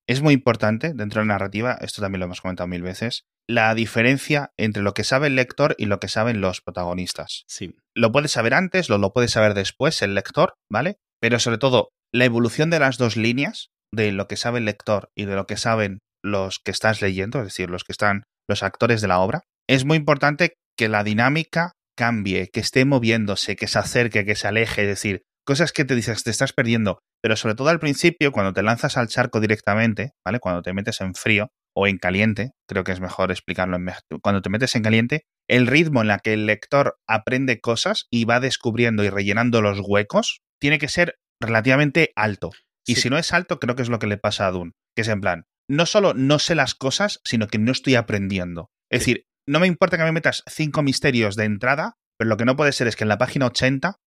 es 0.09 0.23
muy 0.23 0.35
importante 0.35 0.92
dentro 0.94 1.21
de 1.21 1.26
la 1.26 1.35
narrativa, 1.35 1.78
esto 1.80 2.02
también 2.02 2.21
lo 2.21 2.26
hemos 2.26 2.40
comentado 2.40 2.66
mil 2.66 2.83
veces, 2.83 3.25
la 3.49 3.75
diferencia 3.75 4.52
entre 4.56 4.83
lo 4.83 4.94
que 4.94 5.04
sabe 5.04 5.26
el 5.26 5.37
lector 5.37 5.75
y 5.78 5.87
lo 5.87 6.00
que 6.00 6.09
saben 6.09 6.40
los 6.40 6.62
protagonistas. 6.62 7.44
Sí. 7.47 7.75
Lo 7.94 8.11
puedes 8.11 8.33
saber 8.33 8.54
antes, 8.54 8.88
lo, 8.88 8.99
lo 8.99 9.12
puedes 9.12 9.33
saber 9.33 9.54
después 9.54 10.00
el 10.02 10.14
lector, 10.14 10.54
¿vale? 10.71 10.97
Pero 11.21 11.38
sobre 11.38 11.59
todo, 11.59 11.90
la 12.12 12.25
evolución 12.25 12.71
de 12.71 12.78
las 12.78 12.97
dos 12.97 13.16
líneas, 13.16 13.71
de 13.92 14.12
lo 14.12 14.28
que 14.28 14.37
sabe 14.37 14.59
el 14.59 14.64
lector 14.64 15.11
y 15.14 15.26
de 15.26 15.35
lo 15.35 15.47
que 15.47 15.56
saben 15.56 16.00
los 16.24 16.58
que 16.58 16.70
estás 16.70 17.02
leyendo, 17.02 17.38
es 17.38 17.44
decir, 17.44 17.70
los 17.70 17.84
que 17.84 17.92
están, 17.92 18.24
los 18.48 18.62
actores 18.62 19.00
de 19.00 19.08
la 19.08 19.20
obra, 19.20 19.42
es 19.68 19.84
muy 19.84 19.96
importante 19.96 20.54
que 20.76 20.88
la 20.88 21.04
dinámica 21.04 21.72
cambie, 21.96 22.48
que 22.52 22.60
esté 22.60 22.84
moviéndose, 22.84 23.56
que 23.56 23.68
se 23.68 23.78
acerque, 23.78 24.24
que 24.24 24.34
se 24.34 24.48
aleje, 24.48 24.82
es 24.82 24.88
decir, 24.88 25.22
cosas 25.46 25.72
que 25.72 25.84
te 25.84 25.94
dices, 25.94 26.24
te 26.24 26.30
estás 26.30 26.52
perdiendo, 26.52 26.98
pero 27.22 27.36
sobre 27.36 27.54
todo 27.54 27.68
al 27.68 27.78
principio, 27.78 28.32
cuando 28.32 28.52
te 28.52 28.62
lanzas 28.62 28.96
al 28.96 29.08
charco 29.08 29.40
directamente, 29.40 30.12
¿vale? 30.24 30.40
Cuando 30.40 30.62
te 30.62 30.72
metes 30.72 31.00
en 31.00 31.14
frío 31.14 31.50
o 31.76 31.86
en 31.86 31.98
caliente, 31.98 32.52
creo 32.68 32.84
que 32.84 32.92
es 32.92 33.00
mejor 33.00 33.30
explicarlo 33.30 33.76
en 33.76 33.86
cuando 34.22 34.42
te 34.42 34.50
metes 34.50 34.74
en 34.74 34.82
caliente, 34.82 35.24
el 35.48 35.66
ritmo 35.66 36.00
en 36.00 36.08
la 36.08 36.18
que 36.18 36.32
el 36.32 36.46
lector 36.46 36.96
aprende 37.06 37.60
cosas 37.60 38.06
y 38.10 38.24
va 38.24 38.40
descubriendo 38.40 39.04
y 39.04 39.10
rellenando 39.10 39.60
los 39.60 39.80
huecos 39.80 40.40
tiene 40.60 40.78
que 40.78 40.88
ser 40.88 41.16
relativamente 41.40 42.12
alto. 42.16 42.50
Y 42.86 42.96
si 42.96 43.10
no 43.10 43.18
es 43.18 43.32
alto, 43.32 43.58
creo 43.58 43.76
que 43.76 43.82
es 43.82 43.88
lo 43.88 43.98
que 43.98 44.06
le 44.06 44.18
pasa 44.18 44.46
a 44.46 44.50
Dune, 44.50 44.72
que 44.94 45.02
es 45.02 45.08
en 45.08 45.20
plan, 45.20 45.44
no 45.68 45.87
solo 45.87 46.14
no 46.14 46.38
sé 46.38 46.54
las 46.54 46.75
cosas, 46.75 47.21
sino 47.25 47.49
que 47.49 47.59
no 47.59 47.73
estoy 47.73 47.94
aprendiendo. 47.94 48.71
Es 48.90 49.00
decir, 49.00 49.26
no 49.47 49.61
me 49.61 49.66
importa 49.66 49.97
que 49.97 50.04
me 50.04 50.12
metas 50.12 50.42
cinco 50.47 50.83
misterios 50.83 51.37
de 51.37 51.44
entrada, 51.44 51.97
pero 52.18 52.28
lo 52.28 52.37
que 52.37 52.44
no 52.44 52.56
puede 52.56 52.73
ser 52.73 52.87
es 52.87 52.97
que 52.97 53.04
en 53.04 53.09
la 53.09 53.18
página 53.18 53.47
80 53.47 53.99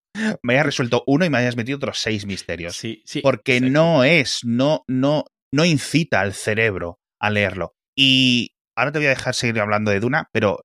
me 0.41 0.53
hayas 0.53 0.65
resuelto 0.65 1.03
uno 1.05 1.25
y 1.25 1.29
me 1.29 1.37
hayas 1.37 1.57
metido 1.57 1.77
otros 1.77 1.99
seis 1.99 2.25
misterios. 2.25 2.75
Sí, 2.75 3.03
sí. 3.05 3.21
Porque 3.21 3.61
no 3.61 4.03
es, 4.03 4.41
no, 4.43 4.83
no, 4.87 5.25
no 5.51 5.65
incita 5.65 6.21
al 6.21 6.33
cerebro 6.33 6.99
a 7.19 7.29
leerlo. 7.29 7.75
Y 7.95 8.55
ahora 8.75 8.91
te 8.91 8.99
voy 8.99 9.07
a 9.07 9.11
dejar 9.11 9.33
seguir 9.33 9.59
hablando 9.59 9.91
de 9.91 9.99
Duna, 9.99 10.29
pero 10.31 10.61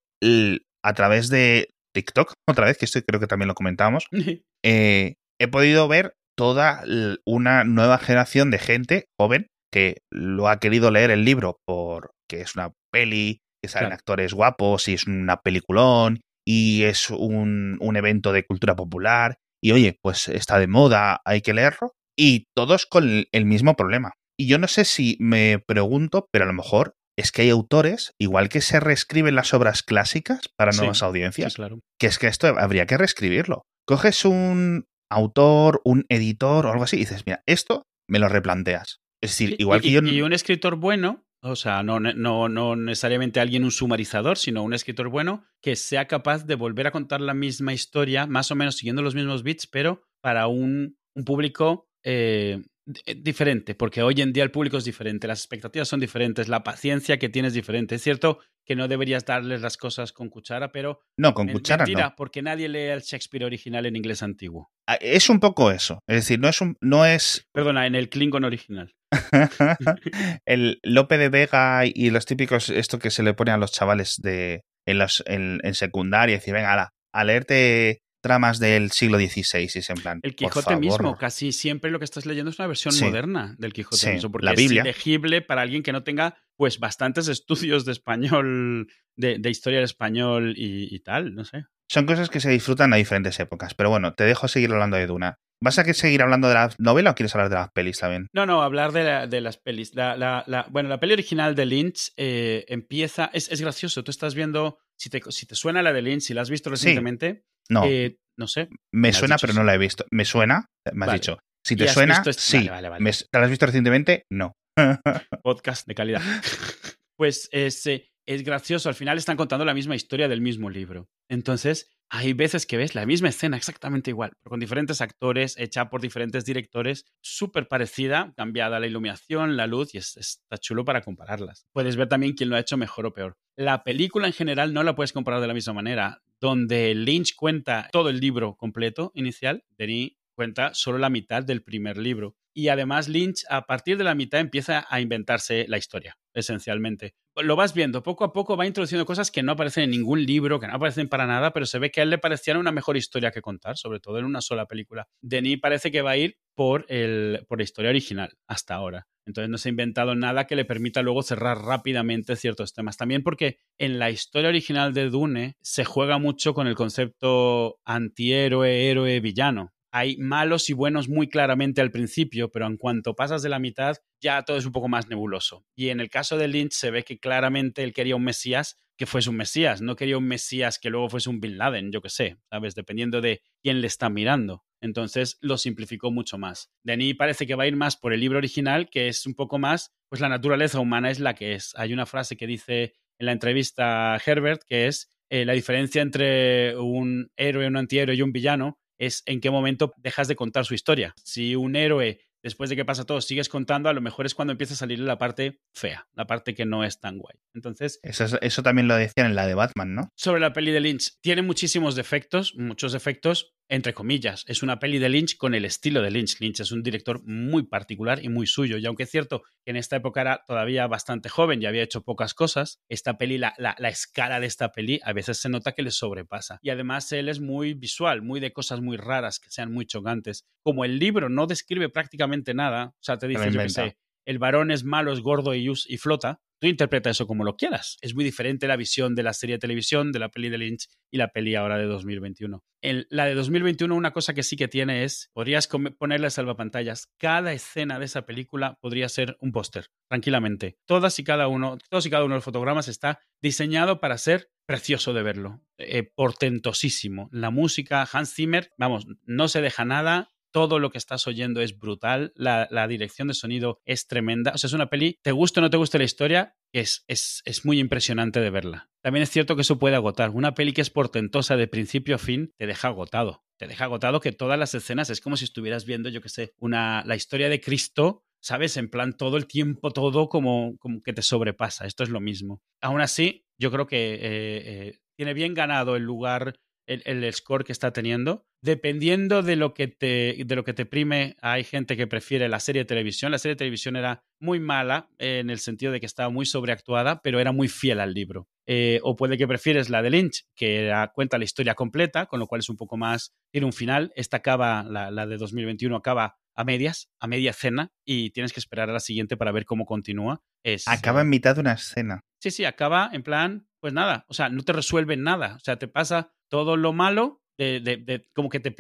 a 0.83 0.95
través 0.95 1.29
de 1.29 1.71
TikTok, 1.95 2.33
otra 2.49 2.67
vez, 2.67 2.79
que 2.79 2.85
esto 2.85 3.01
creo 3.03 3.21
que 3.21 3.27
también 3.27 3.49
lo 3.49 3.55
comentamos, 3.55 4.07
eh, 4.65 5.17
he 5.39 5.49
podido 5.49 5.89
ver 5.89 6.15
toda 6.35 6.83
una 7.27 7.65
nueva 7.65 7.99
generación 7.99 8.51
de 8.51 8.59
gente 8.59 9.09
joven 9.19 9.49
que 9.73 10.02
lo 10.11 10.49
ha 10.49 10.59
querido 10.59 10.91
leer 10.91 11.11
el 11.11 11.25
libro 11.25 11.61
porque 11.67 12.41
es 12.43 12.55
una 12.55 12.73
peli, 12.93 13.41
que 13.62 13.69
salen 13.69 13.93
actores 13.93 14.35
guapos 14.35 14.88
y 14.88 14.95
es 14.95 15.07
una 15.07 15.41
peliculón 15.41 16.21
y 16.47 16.83
es 16.83 17.11
un, 17.11 17.79
un 17.81 17.97
evento 17.97 18.32
de 18.32 18.45
cultura 18.45 18.75
popular 18.75 19.37
y 19.63 19.73
oye, 19.73 19.99
pues 20.02 20.28
está 20.28 20.58
de 20.58 20.67
moda, 20.67 21.21
hay 21.25 21.41
que 21.41 21.54
leerlo 21.54 21.93
y 22.19 22.47
todos 22.56 22.87
con 22.87 23.25
el 23.30 23.45
mismo 23.47 23.75
problema. 23.75 24.13
Y 24.39 24.49
yo 24.49 24.58
no 24.58 24.67
sé 24.67 24.85
si 24.85 25.17
me 25.21 25.58
pregunto, 25.58 26.26
pero 26.32 26.45
a 26.45 26.49
lo 26.49 26.54
mejor 26.54 26.95
es 27.17 27.30
que 27.30 27.43
hay 27.43 27.50
autores, 27.50 28.13
igual 28.19 28.49
que 28.49 28.61
se 28.61 28.80
reescriben 28.80 29.35
las 29.35 29.54
obras 29.54 29.82
clásicas 29.82 30.49
para 30.56 30.73
nuevas 30.73 31.02
audiencias, 31.02 31.54
claro. 31.54 31.78
que 32.00 32.06
es 32.06 32.19
que 32.19 32.26
esto 32.26 32.49
habría 32.58 32.87
que 32.87 32.97
reescribirlo. 32.97 33.63
Coges 33.87 34.25
un 34.25 34.87
autor, 35.11 35.80
un 35.85 36.04
editor 36.08 36.67
o 36.67 36.73
algo 36.73 36.85
así 36.85 36.97
y 36.97 37.00
dices, 37.00 37.25
mira, 37.26 37.43
esto 37.47 37.85
me 38.08 38.19
lo 38.19 38.28
replanteas. 38.28 39.01
Es 39.23 39.30
decir, 39.30 39.56
igual 39.58 39.80
que 39.80 39.91
yo. 39.91 40.00
Y 40.02 40.21
un 40.21 40.32
escritor 40.32 40.76
bueno, 40.76 41.25
o 41.41 41.56
sea, 41.56 41.82
no, 41.82 42.00
no, 42.00 42.49
no 42.49 42.76
necesariamente 42.76 43.41
alguien 43.41 43.65
un 43.65 43.71
sumarizador, 43.71 44.37
sino 44.37 44.63
un 44.63 44.75
escritor 44.75 45.08
bueno 45.08 45.45
que 45.61 45.76
sea 45.76 46.06
capaz 46.06 46.45
de 46.45 46.56
volver 46.56 46.87
a 46.89 46.91
contar 46.91 47.21
la 47.21 47.32
misma 47.32 47.73
historia, 47.73 48.26
más 48.26 48.50
o 48.50 48.56
menos 48.56 48.76
siguiendo 48.76 49.00
los 49.00 49.15
mismos 49.15 49.43
bits, 49.43 49.67
pero 49.67 50.02
para 50.21 50.49
un, 50.49 50.99
un 51.15 51.25
público 51.25 51.89
eh, 52.04 52.63
eh, 53.06 53.15
diferente, 53.15 53.76
porque 53.76 54.02
hoy 54.02 54.21
en 54.21 54.32
día 54.32 54.43
el 54.43 54.50
público 54.50 54.76
es 54.76 54.85
diferente, 54.85 55.28
las 55.28 55.39
expectativas 55.39 55.87
son 55.87 56.00
diferentes, 56.00 56.49
la 56.49 56.65
paciencia 56.65 57.17
que 57.17 57.28
tienes 57.28 57.50
es 57.50 57.54
diferente. 57.54 57.95
Es 57.95 58.02
cierto 58.02 58.41
que 58.67 58.75
no 58.75 58.89
deberías 58.89 59.25
darles 59.25 59.61
las 59.61 59.76
cosas 59.76 60.13
con 60.13 60.28
cuchara, 60.28 60.73
pero... 60.73 61.00
No, 61.17 61.32
con 61.32 61.49
cuchara 61.49 61.87
no. 61.87 62.15
porque 62.17 62.43
nadie 62.43 62.69
lee 62.69 62.91
el 62.91 63.02
Shakespeare 63.02 63.45
original 63.45 63.87
en 63.87 63.95
inglés 63.95 64.23
antiguo. 64.23 64.73
Ah, 64.89 64.97
es 65.00 65.28
un 65.30 65.39
poco 65.39 65.71
eso, 65.71 66.00
es 66.08 66.17
decir, 66.17 66.41
no 66.41 66.49
es 66.49 66.61
un... 66.61 66.76
No 66.80 67.06
es... 67.06 67.49
Perdona, 67.52 67.87
en 67.87 67.95
el 67.95 68.08
Klingon 68.08 68.45
original. 68.45 68.93
el 70.47 70.81
Lope 70.83 71.19
de 71.19 71.29
Vega 71.29 71.83
y 71.87 72.11
los 72.11 72.27
típicos, 72.27 72.71
esto 72.71 72.99
que 72.99 73.11
se 73.11 73.23
le 73.23 73.35
pone 73.35 73.51
a 73.51 73.57
los 73.57 73.73
chavales 73.73 74.17
de, 74.23 74.63
en, 74.87 74.99
los, 74.99 75.23
en, 75.27 75.61
secundaria, 75.75 76.37
decir, 76.37 76.55
venga, 76.55 76.93
a 77.13 77.25
leerte 77.25 78.03
tramas 78.23 78.59
del 78.59 78.91
siglo 78.93 79.19
XVI, 79.19 79.63
y 79.63 79.79
es 79.79 79.91
en 79.91 79.97
plan. 79.97 80.21
El 80.23 80.35
Quijote 80.35 80.77
mismo, 80.77 81.19
casi 81.19 81.53
siempre 81.53 81.91
lo 81.91 81.99
que 81.99 82.05
estás 82.05 82.25
leyendo 82.25 82.51
es 82.51 82.59
una 82.59 82.69
versión 82.69 82.95
moderna 83.01 83.55
del 83.59 83.73
Quijote 83.73 84.15
mismo, 84.15 84.31
porque 84.31 84.47
la 84.47 84.55
Biblia. 84.55 84.83
es 84.83 84.87
elegible 84.87 85.43
para 85.43 85.63
alguien 85.63 85.83
que 85.83 85.93
no 85.93 86.05
tenga 86.05 86.39
pues 86.57 86.79
bastantes 86.79 87.29
estudios 87.29 87.85
de 87.85 87.93
español, 87.93 88.87
de, 89.17 89.51
historia 89.51 89.81
del 89.81 89.85
español 89.85 90.55
y, 90.57 90.99
tal, 91.01 91.35
no 91.35 91.45
sé. 91.45 91.65
Son 91.91 92.07
cosas 92.07 92.31
que 92.31 92.41
se 92.41 92.49
disfrutan 92.49 92.95
a 92.95 92.97
diferentes 92.97 93.39
épocas, 93.39 93.75
pero 93.75 93.91
bueno, 93.91 94.15
te 94.15 94.25
dejo 94.25 94.49
seguir 94.49 94.73
hablando 94.73 94.97
de 94.97 95.07
Duna. 95.07 95.39
¿Vas 95.63 95.79
a 95.79 95.85
seguir 95.95 96.23
hablando 96.23 96.49
de 96.49 96.55
la 96.55 96.71
novela 96.79 97.13
o 97.13 97.15
quieres 97.15 97.35
hablar 97.37 97.49
de 97.49 97.55
las 97.55 97.71
pelis 97.71 97.99
también? 97.99 98.29
No, 98.33 98.47
no, 98.47 98.63
hablar 98.63 98.91
de, 98.91 99.41
las 99.41 99.59
pelis. 99.59 99.95
La, 99.95 100.45
bueno, 100.71 100.89
la 100.89 100.99
peli 100.99 101.13
original 101.13 101.55
de 101.55 101.67
Lynch 101.67 102.13
eh, 102.17 102.65
empieza. 102.67 103.31
Es, 103.33 103.61
gracioso. 103.61 104.03
Tú 104.03 104.11
estás 104.11 104.35
viendo. 104.35 104.79
Si 104.99 105.09
te, 105.09 105.21
si 105.31 105.47
te 105.47 105.55
suena 105.55 105.81
la 105.83 105.93
de 105.93 106.03
Lynch, 106.03 106.23
si 106.23 106.35
la 106.35 106.43
has 106.43 106.51
visto 106.51 106.69
recientemente, 106.69 107.45
no. 107.69 107.85
Eh, 107.85 108.19
no 108.37 108.49
sé. 108.49 108.71
Me 108.93 109.13
suena, 109.13 109.37
pero 109.39 109.53
no 109.53 109.63
la 109.63 109.75
he 109.75 109.79
visto. 109.79 110.05
¿Me 110.11 110.25
suena? 110.25 110.67
Me 110.93 111.07
has 111.07 111.13
dicho. 111.13 111.39
Si 111.65 111.77
te 111.77 111.87
suena, 111.87 112.25
sí. 112.25 112.69
¿Te 112.69 113.39
la 113.39 113.45
has 113.45 113.51
visto 113.51 113.67
recientemente? 113.67 114.27
No. 114.31 114.53
Podcast 115.45 115.87
de 115.87 115.95
calidad. 115.95 116.23
pues 117.17 117.49
es, 117.53 117.87
eh, 117.87 118.11
es 118.27 118.43
gracioso. 118.43 118.89
Al 118.89 118.97
final 118.97 119.17
están 119.17 119.37
contando 119.37 119.65
la 119.65 119.75
misma 119.75 119.95
historia 119.95 120.27
del 120.27 120.41
mismo 120.41 120.71
libro. 120.71 121.09
Entonces, 121.29 121.89
hay 122.15 122.35
veces 122.35 122.67
que 122.67 122.77
ves 122.77 122.95
la 122.95 123.07
misma 123.07 123.31
escena 123.31 123.57
exactamente 123.57 124.11
igual, 124.11 124.33
pero 124.39 124.51
con 124.51 124.61
diferentes 124.61 125.01
actores, 125.01 125.57
hecha 125.59 125.89
por 125.89 126.03
diferentes 126.03 126.45
directores, 126.45 127.07
súper 127.23 127.69
parecida, 127.69 128.35
cambiada 128.37 128.79
la 128.79 128.87
iluminación, 128.87 129.57
la 129.57 129.67
luz, 129.67 129.95
y 129.95 129.99
está 129.99 130.59
chulo 130.59 130.85
para 130.85 131.01
compararlas. 131.01 131.67
Puedes 131.73 131.97
ver 131.97 132.09
también 132.09 132.35
quién 132.35 132.51
lo 132.51 132.57
ha 132.57 132.61
hecho 132.61 132.77
mejor 132.77 133.07
o 133.07 133.15
peor. 133.15 133.39
La 133.57 133.83
película 133.83 134.27
en 134.27 134.35
general 134.35 134.75
no 134.75 134.83
la 134.83 134.95
puedes 134.95 135.15
comparar 135.15 135.41
de 135.41 135.47
la 135.47 135.55
misma 135.55 135.73
manera 135.73 136.23
donde 136.39 136.95
Lynch 136.95 137.35
cuenta 137.35 137.89
todo 137.91 138.11
el 138.11 138.21
libro 138.21 138.57
completo 138.57 139.11
inicial, 139.15 139.65
Denis 139.79 140.13
cuenta 140.35 140.75
solo 140.75 140.99
la 140.99 141.09
mitad 141.09 141.43
del 141.43 141.63
primer 141.63 141.97
libro. 141.97 142.37
Y 142.54 142.69
además 142.69 143.08
Lynch 143.08 143.45
a 143.49 143.67
partir 143.67 143.97
de 143.97 144.04
la 144.04 144.15
mitad 144.15 144.41
empieza 144.41 144.86
a 144.88 145.00
inventarse 145.00 145.67
la 145.69 145.78
historia, 145.78 146.19
esencialmente. 146.34 147.15
Lo 147.36 147.56
vas 147.56 147.73
viendo, 147.73 148.02
poco 148.02 148.25
a 148.25 148.32
poco 148.32 148.56
va 148.56 148.67
introduciendo 148.67 149.06
cosas 149.06 149.30
que 149.30 149.43
no 149.43 149.52
aparecen 149.52 149.84
en 149.84 149.91
ningún 149.91 150.25
libro, 150.25 150.60
que 150.60 150.67
no 150.67 150.75
aparecen 150.75 151.08
para 151.08 151.26
nada, 151.26 151.52
pero 151.52 151.65
se 151.65 151.78
ve 151.78 151.91
que 151.91 152.00
a 152.00 152.02
él 152.02 152.10
le 152.10 152.19
parecían 152.19 152.58
una 152.58 152.73
mejor 152.73 152.97
historia 152.97 153.30
que 153.30 153.41
contar, 153.41 153.78
sobre 153.78 154.00
todo 154.00 154.19
en 154.19 154.26
una 154.26 154.43
sola 154.43 154.67
película. 154.67 155.08
Denis 155.23 155.58
parece 155.60 155.91
que 155.91 156.02
va 156.02 156.10
a 156.10 156.17
ir 156.19 156.36
por, 156.54 156.84
el, 156.88 157.47
por 157.49 157.58
la 157.58 157.65
historia 157.65 157.91
original 157.91 158.36
hasta 158.47 158.75
ahora. 158.75 159.08
Entonces 159.25 159.49
no 159.49 159.58
se 159.58 159.69
ha 159.69 159.71
inventado 159.71 160.15
nada 160.15 160.47
que 160.47 160.56
le 160.56 160.65
permita 160.65 161.02
luego 161.02 161.23
cerrar 161.23 161.58
rápidamente 161.58 162.36
ciertos 162.36 162.73
temas. 162.73 162.97
También 162.97 163.23
porque 163.23 163.58
en 163.78 163.99
la 163.99 164.10
historia 164.10 164.49
original 164.49 164.93
de 164.93 165.10
Dune 165.10 165.56
se 165.62 165.84
juega 165.84 166.19
mucho 166.19 166.54
con 166.54 166.67
el 166.67 166.75
concepto 166.75 167.80
antihéroe, 167.84 168.91
héroe, 168.91 169.21
villano. 169.21 169.72
Hay 169.95 170.17
malos 170.17 170.71
y 170.71 170.73
buenos 170.73 171.11
muy 171.11 171.28
claramente 171.28 171.83
al 171.83 171.91
principio, 171.91 172.50
pero 172.50 172.67
en 172.67 172.78
cuanto 172.78 173.15
pasas 173.15 173.43
de 173.43 173.50
la 173.50 173.59
mitad 173.59 173.99
ya 174.23 174.43
todo 174.43 174.57
es 174.57 174.65
un 174.65 174.73
poco 174.73 174.89
más 174.89 175.09
nebuloso. 175.09 175.67
Y 175.76 175.91
en 175.91 176.00
el 176.00 176.09
caso 176.09 176.39
de 176.39 176.49
Lynch 176.49 176.73
se 176.73 176.91
ve 176.91 177.05
que 177.05 177.19
claramente 177.19 177.83
él 177.83 177.93
quería 177.93 178.17
un 178.17 178.25
Mesías 178.25 178.78
que 178.97 179.07
fuese 179.07 179.31
un 179.31 179.37
Mesías, 179.37 179.83
no 179.83 179.97
quería 179.97 180.17
un 180.17 180.26
Mesías 180.26 180.78
que 180.78 180.89
luego 180.89 181.11
fuese 181.11 181.28
un 181.28 181.41
Bin 181.41 181.59
Laden, 181.59 181.93
yo 181.93 182.00
qué 182.00 182.09
sé, 182.09 182.39
¿sabes? 182.49 182.75
Dependiendo 182.75 183.21
de 183.21 183.43
quién 183.63 183.81
le 183.81 183.87
está 183.87 184.09
mirando. 184.09 184.65
Entonces 184.81 185.39
lo 185.41 185.59
simplificó 185.59 186.11
mucho 186.11 186.39
más. 186.39 186.71
Denis 186.83 187.17
parece 187.17 187.47
que 187.47 187.55
va 187.55 187.65
a 187.65 187.67
ir 187.67 187.76
más 187.76 187.97
por 187.97 188.13
el 188.13 188.21
libro 188.21 188.39
original, 188.39 188.89
que 188.91 189.09
es 189.09 189.26
un 189.26 189.35
poco 189.35 189.59
más, 189.59 189.93
pues 190.09 190.21
la 190.21 190.28
naturaleza 190.28 190.81
humana 190.81 191.11
es 191.11 191.21
la 191.21 191.35
que 191.35 191.55
es. 191.55 191.73
Hay 191.76 191.93
una 191.93 192.07
frase 192.07 192.37
que 192.37 192.47
dice 192.47 192.95
en 193.19 193.26
la 193.26 193.33
entrevista 193.33 194.15
a 194.15 194.21
Herbert 194.25 194.63
que 194.67 194.87
es 194.87 195.13
eh, 195.31 195.45
la 195.45 195.52
diferencia 195.52 196.02
entre 196.02 196.76
un 196.76 197.31
héroe, 197.37 197.67
un 197.67 197.76
antihéroe 197.76 198.15
y 198.15 198.23
un 198.23 198.33
villano 198.33 198.78
es 199.02 199.25
en 199.26 199.41
qué 199.41 199.50
momento 199.50 199.93
dejas 199.97 200.28
de 200.28 200.36
contar 200.36 200.65
su 200.65 200.75
historia. 200.75 201.12
Si 201.25 201.56
un 201.56 201.75
héroe 201.75 202.21
después 202.43 202.71
de 202.71 202.76
que 202.76 202.84
pasa 202.84 203.04
todo, 203.04 203.21
sigues 203.21 203.49
contando, 203.49 203.88
a 203.88 203.93
lo 203.93 204.00
mejor 204.00 204.26
es 204.26 204.34
cuando 204.34 204.52
empieza 204.52 204.75
a 204.75 204.76
salir 204.76 204.99
la 205.00 205.19
parte 205.19 205.60
fea, 205.75 206.08
la 206.15 206.26
parte 206.26 206.54
que 206.54 206.67
no 206.67 206.84
es 206.84 207.00
tan 207.00 207.19
guay. 207.19 207.36
Entonces. 207.54 208.00
Eso, 208.02 208.41
eso 208.41 208.62
también 208.62 208.88
lo 208.88 208.97
decían 208.97 209.26
en 209.26 209.34
la 209.34 209.47
de 209.47 209.54
Batman, 209.54 209.95
¿no? 209.95 210.08
Sobre 210.17 210.41
la 210.41 210.52
peli 210.52 210.73
de 210.73 210.80
Lynch. 210.80 211.19
Tiene 211.21 211.43
muchísimos 211.43 211.95
defectos, 211.95 212.54
muchos 212.56 212.93
defectos, 212.93 213.54
entre 213.73 213.95
comillas. 213.95 214.45
Es 214.49 214.63
una 214.63 214.78
peli 214.78 214.99
de 214.99 215.08
Lynch 215.08 215.39
con 215.39 215.54
el 215.54 215.65
estilo 215.65 216.02
de 216.02 216.11
Lynch. 216.11 216.39
Lynch 216.41 216.61
es 216.61 216.73
un 216.73 216.82
director 216.82 217.23
muy 217.25 217.63
particular 217.63 218.23
y 218.23 218.28
muy 218.28 218.47
suyo. 218.47 218.76
Y 218.76 218.85
aunque 218.85 219.04
es 219.04 219.11
cierto 219.11 219.45
que 219.65 219.71
en 219.71 219.78
esta 219.78 219.97
época 219.97 220.21
era 220.21 220.45
todavía 220.47 220.87
bastante 220.87 221.30
joven 221.30 221.63
y 221.63 221.65
había 221.65 221.82
hecho 221.82 222.02
pocas 222.02 222.35
cosas, 222.35 222.82
esta 222.91 223.17
peli, 223.17 223.39
la, 223.39 223.54
la, 223.56 223.75
la 223.78 223.89
escala 223.89 224.41
de 224.41 224.47
esta 224.47 224.73
peli, 224.73 225.00
a 225.02 225.15
veces 225.15 225.39
se 225.39 225.49
nota 225.49 225.73
que 225.73 225.80
le 225.80 225.91
sobrepasa. 225.91 226.58
Y 226.61 226.69
además 226.69 227.11
él 227.13 227.30
es 227.30 227.41
muy 227.41 227.73
visual, 227.73 228.21
muy 228.21 228.41
de 228.41 228.52
cosas 228.52 228.82
muy 228.82 228.99
raras, 228.99 229.41
que 229.41 229.50
sean 229.50 229.73
muy 229.73 229.87
chocantes. 229.87 230.45
Como 230.63 230.85
el 230.85 230.99
libro 230.99 231.30
no 231.30 231.47
describe 231.47 231.89
prácticamente 231.89 232.52
nada, 232.52 232.89
o 232.89 233.02
sea, 233.02 233.17
te 233.17 233.26
dice, 233.26 233.50
yo 233.50 233.58
que 233.58 233.71
sé, 233.71 233.97
el 234.26 234.39
varón 234.39 234.71
es 234.71 234.85
malo, 234.85 235.15
es 235.15 235.21
gordo 235.21 235.54
y, 235.54 235.67
y 235.67 235.97
flota, 235.97 236.43
tú 236.63 236.69
interpreta 236.69 237.11
eso 237.11 237.27
como 237.27 237.43
lo 237.43 237.57
quieras. 237.57 237.99
Es 238.03 238.15
muy 238.15 238.23
diferente 238.23 238.69
la 238.69 238.77
visión 238.77 239.17
de 239.17 239.25
la 239.25 239.33
serie 239.33 239.57
de 239.57 239.59
televisión, 239.59 240.13
de 240.13 240.21
la 240.21 240.29
peli 240.29 240.49
de 240.49 240.59
Lynch 240.59 240.87
y 241.11 241.17
la 241.17 241.33
peli 241.33 241.57
ahora 241.57 241.77
de 241.77 241.87
2021. 241.87 242.63
En 242.81 243.05
la 243.11 243.25
de 243.25 243.35
2021, 243.35 243.93
una 243.93 244.13
cosa 244.13 244.33
que 244.33 244.45
sí 244.45 244.55
que 244.55 244.69
tiene 244.69 245.03
es, 245.03 245.29
podrías 245.33 245.67
ponerle 245.67 246.31
salvapantallas. 246.31 247.09
Cada 247.19 247.53
escena 247.53 247.99
de 247.99 248.05
esa 248.05 248.27
película 248.27 248.79
podría 248.81 249.09
ser 249.09 249.37
un 249.41 249.51
póster, 249.51 249.89
tranquilamente. 250.09 250.79
Todas 250.87 251.19
y 251.19 251.25
cada 251.25 251.49
uno, 251.49 251.79
todos 251.91 252.07
y 252.07 252.11
cada 252.11 252.25
uno 252.25 252.35
de 252.35 252.39
los 252.39 252.45
fotogramas 252.45 252.87
está 252.87 253.19
diseñado 253.41 253.99
para 253.99 254.17
ser 254.17 254.53
precioso 254.65 255.13
de 255.13 255.23
verlo, 255.25 255.65
eh, 255.79 256.05
portentosísimo. 256.15 257.29
La 257.33 257.51
música, 257.51 258.09
Hans 258.11 258.35
Zimmer, 258.35 258.71
vamos, 258.79 259.07
no 259.25 259.49
se 259.49 259.61
deja 259.61 259.85
nada, 259.85 260.31
todo 260.52 260.78
lo 260.78 260.91
que 260.91 260.99
estás 260.99 261.26
oyendo 261.26 261.60
es 261.60 261.78
brutal, 261.78 262.32
la, 262.36 262.69
dirección 262.86 263.28
de 263.28 263.34
sonido 263.34 263.80
es 263.84 264.06
tremenda, 264.06 264.52
o 264.54 264.58
sea, 264.58 264.69
es 264.69 264.75
una 264.75 264.91
peli, 264.91 265.19
te 265.23 265.32
gusta 265.32 265.60
o 265.60 265.62
no 265.62 265.71
te 265.71 265.76
gusta 265.76 265.99
la 265.99 266.04
historia, 266.04 266.56
es, 266.73 267.04
es, 267.08 267.43
es, 267.45 267.65
muy 267.65 267.80
impresionante 267.80 268.41
de 268.41 268.50
verla. 268.50 268.91
También 269.02 269.23
es 269.23 269.30
cierto 269.30 269.56
que 269.56 269.62
eso 269.62 269.78
puede 269.78 269.97
agotar. 269.97 270.30
Una 270.30 270.54
peli 270.54 270.73
que 270.73 270.80
es 270.80 270.91
portentosa 270.91 271.56
de 271.56 271.69
principio 271.69 272.15
a 272.15 272.19
fin 272.19 272.52
te 272.56 272.67
deja 272.67 272.88
agotado. 272.88 273.45
Te 273.58 273.67
deja 273.67 273.84
agotado 273.84 274.21
que 274.21 274.32
todas 274.32 274.58
las 274.58 274.75
escenas 274.75 275.10
es 275.10 275.21
como 275.21 275.36
si 275.36 275.45
estuvieras 275.45 275.84
viendo, 275.84 276.08
yo 276.08 276.21
qué 276.21 276.28
sé, 276.28 276.54
una, 276.58 277.04
la 277.04 277.17
historia 277.17 277.49
de 277.49 277.60
Cristo, 277.60 278.25
¿sabes? 278.41 278.76
En 278.76 278.88
plan, 278.88 279.17
todo 279.17 279.36
el 279.36 279.47
tiempo, 279.47 279.91
todo 279.91 280.28
como, 280.28 280.76
como 280.78 281.00
que 281.00 281.12
te 281.12 281.23
sobrepasa. 281.23 281.86
Esto 281.86 282.02
es 282.02 282.10
lo 282.10 282.21
mismo. 282.21 282.62
Aún 282.80 283.00
así, 283.00 283.45
yo 283.58 283.71
creo 283.71 283.86
que 283.86 284.15
eh, 284.15 284.21
eh, 284.25 284.99
tiene 285.17 285.34
bien 285.34 285.54
ganado 285.54 285.97
el 285.97 286.02
lugar 286.02 286.54
el, 286.86 287.32
score 287.32 287.64
que 287.64 287.73
está 287.73 287.92
teniendo. 287.92 288.47
Dependiendo 288.62 289.42
de 289.42 289.56
lo, 289.56 289.75
que 289.75 289.88
te, 289.88 290.36
de 290.45 290.56
lo 290.56 290.64
que 290.64 290.73
te 290.73 290.86
prime, 290.86 291.36
hay 291.40 291.64
gente 291.64 291.97
que 291.97 292.06
prefiere 292.06 292.49
la 292.49 292.60
serie 292.60 292.82
de 292.82 292.86
televisión. 292.86 293.32
La 293.32 293.38
serie 293.38 293.54
de 293.54 293.58
televisión 293.58 293.97
era 293.97 294.25
muy 294.40 294.60
mala 294.60 295.08
en 295.18 295.50
el 295.50 295.58
sentido 295.58 295.92
de 295.92 296.00
que 296.00 296.06
estaba 296.06 296.30
muy 296.30 296.47
sobreactuada, 296.47 297.23
pero 297.23 297.40
era 297.40 297.52
muy 297.52 297.68
fiel 297.68 298.00
al 298.00 298.14
libro. 298.14 298.49
Eh, 298.66 299.00
o 299.02 299.16
puede 299.16 299.36
que 299.36 299.49
prefieres 299.49 299.90
la 299.90 300.02
de 300.02 300.10
Lynch, 300.10 300.47
que 300.54 300.92
cuenta 301.14 301.38
la 301.38 301.45
historia 301.45 301.75
completa, 301.75 302.26
con 302.26 302.38
lo 302.38 302.47
cual 302.47 302.60
es 302.60 302.68
un 302.68 302.76
poco 302.76 302.97
más. 302.97 303.34
Tiene 303.50 303.66
un 303.66 303.73
final. 303.73 304.12
Esta 304.14 304.38
acaba, 304.38 304.84
la, 304.84 305.10
la 305.10 305.26
de 305.26 305.36
2021 305.36 305.97
acaba 305.97 306.38
a 306.54 306.64
medias, 306.64 307.10
a 307.18 307.26
media 307.26 307.52
cena, 307.52 307.92
y 308.04 308.30
tienes 308.30 308.52
que 308.52 308.60
esperar 308.60 308.90
a 308.90 308.92
la 308.92 309.00
siguiente 309.00 309.36
para 309.36 309.52
ver 309.52 309.64
cómo 309.64 309.86
continúa. 309.86 310.42
Es, 310.62 310.86
acaba 310.86 311.23
en 311.23 311.28
mitad 311.28 311.54
de 311.54 311.60
una 311.62 311.73
escena. 311.73 312.21
Sí, 312.40 312.50
sí, 312.50 312.64
acaba 312.64 313.10
en 313.12 313.23
plan, 313.23 313.68
pues 313.80 313.92
nada, 313.92 314.26
o 314.28 314.34
sea, 314.34 314.49
no 314.49 314.62
te 314.62 314.73
resuelve 314.73 315.16
nada, 315.16 315.56
o 315.56 315.60
sea, 315.60 315.76
te 315.76 315.88
pasa 315.88 316.32
todo 316.52 316.76
lo 316.76 316.93
malo, 316.93 317.41
de, 317.56 318.28
como 318.34 318.50
que 318.50 318.60
te, 318.60 318.73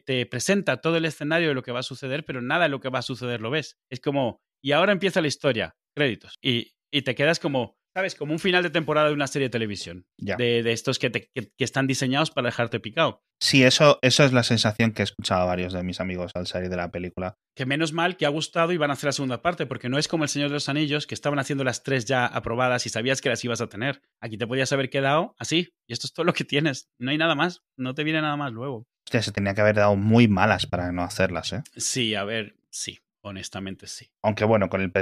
te, 0.00 0.26
presenta 0.26 0.80
todo 0.80 0.96
el 0.96 1.04
escenario 1.04 1.48
de 1.48 1.54
lo 1.54 1.62
que 1.62 1.70
va 1.70 1.80
a 1.80 1.82
suceder, 1.82 2.24
pero 2.24 2.40
nada 2.40 2.62
de 2.62 2.68
lo 2.70 2.80
que 2.80 2.88
va 2.88 3.00
a 3.00 3.02
suceder 3.02 3.42
lo 3.42 3.50
ves. 3.50 3.76
Es 3.90 4.00
como, 4.00 4.40
y 4.62 4.72
ahora 4.72 4.92
empieza 4.92 5.20
la 5.20 5.28
historia, 5.28 5.76
créditos, 5.94 6.38
y, 6.40 6.72
y 6.90 7.02
te 7.02 7.14
quedas 7.14 7.38
como, 7.38 7.76
¿sabes? 7.94 8.14
Como 8.14 8.32
un 8.32 8.38
final 8.38 8.62
de 8.62 8.70
temporada 8.70 9.08
de 9.08 9.14
una 9.14 9.26
serie 9.26 9.46
de 9.46 9.52
televisión. 9.52 10.06
De, 10.16 10.62
de, 10.62 10.72
estos 10.72 10.98
que, 10.98 11.10
te, 11.10 11.30
que, 11.34 11.50
están 11.58 11.86
diseñados 11.86 12.30
para 12.30 12.48
dejarte 12.48 12.80
picado. 12.80 13.22
Sí, 13.40 13.64
eso, 13.64 13.98
eso 14.02 14.24
es 14.24 14.32
la 14.32 14.42
sensación 14.42 14.92
que 14.92 15.02
he 15.02 15.04
escuchado 15.04 15.42
a 15.42 15.46
varios 15.46 15.72
de 15.72 15.82
mis 15.82 16.00
amigos 16.00 16.32
al 16.34 16.46
salir 16.46 16.68
de 16.68 16.76
la 16.76 16.90
película. 16.90 17.36
Que 17.56 17.66
menos 17.66 17.92
mal 17.92 18.16
que 18.16 18.26
ha 18.26 18.30
gustado 18.30 18.72
y 18.72 18.76
van 18.76 18.90
a 18.90 18.94
hacer 18.94 19.08
la 19.08 19.12
segunda 19.12 19.42
parte, 19.42 19.66
porque 19.66 19.88
no 19.88 19.98
es 19.98 20.08
como 20.08 20.24
El 20.24 20.30
Señor 20.30 20.48
de 20.48 20.54
los 20.54 20.68
Anillos, 20.68 21.06
que 21.06 21.14
estaban 21.14 21.38
haciendo 21.38 21.64
las 21.64 21.82
tres 21.82 22.04
ya 22.04 22.26
aprobadas 22.26 22.86
y 22.86 22.88
sabías 22.88 23.20
que 23.20 23.28
las 23.28 23.44
ibas 23.44 23.60
a 23.60 23.68
tener. 23.68 24.00
Aquí 24.20 24.38
te 24.38 24.46
podías 24.46 24.72
haber 24.72 24.90
quedado 24.90 25.34
así, 25.38 25.74
y 25.86 25.92
esto 25.92 26.06
es 26.06 26.12
todo 26.12 26.24
lo 26.24 26.34
que 26.34 26.44
tienes. 26.44 26.88
No 26.98 27.10
hay 27.10 27.18
nada 27.18 27.34
más, 27.34 27.62
no 27.76 27.94
te 27.94 28.04
viene 28.04 28.20
nada 28.20 28.36
más 28.36 28.52
luego. 28.52 28.86
Hostia, 29.06 29.22
se 29.22 29.32
tenía 29.32 29.54
que 29.54 29.60
haber 29.60 29.76
dado 29.76 29.96
muy 29.96 30.28
malas 30.28 30.66
para 30.66 30.92
no 30.92 31.02
hacerlas, 31.02 31.52
¿eh? 31.52 31.62
Sí, 31.76 32.14
a 32.14 32.24
ver, 32.24 32.56
sí. 32.70 33.00
Honestamente, 33.24 33.86
sí. 33.86 34.08
Aunque 34.22 34.44
bueno, 34.44 34.68
con 34.68 34.80
el 34.80 34.92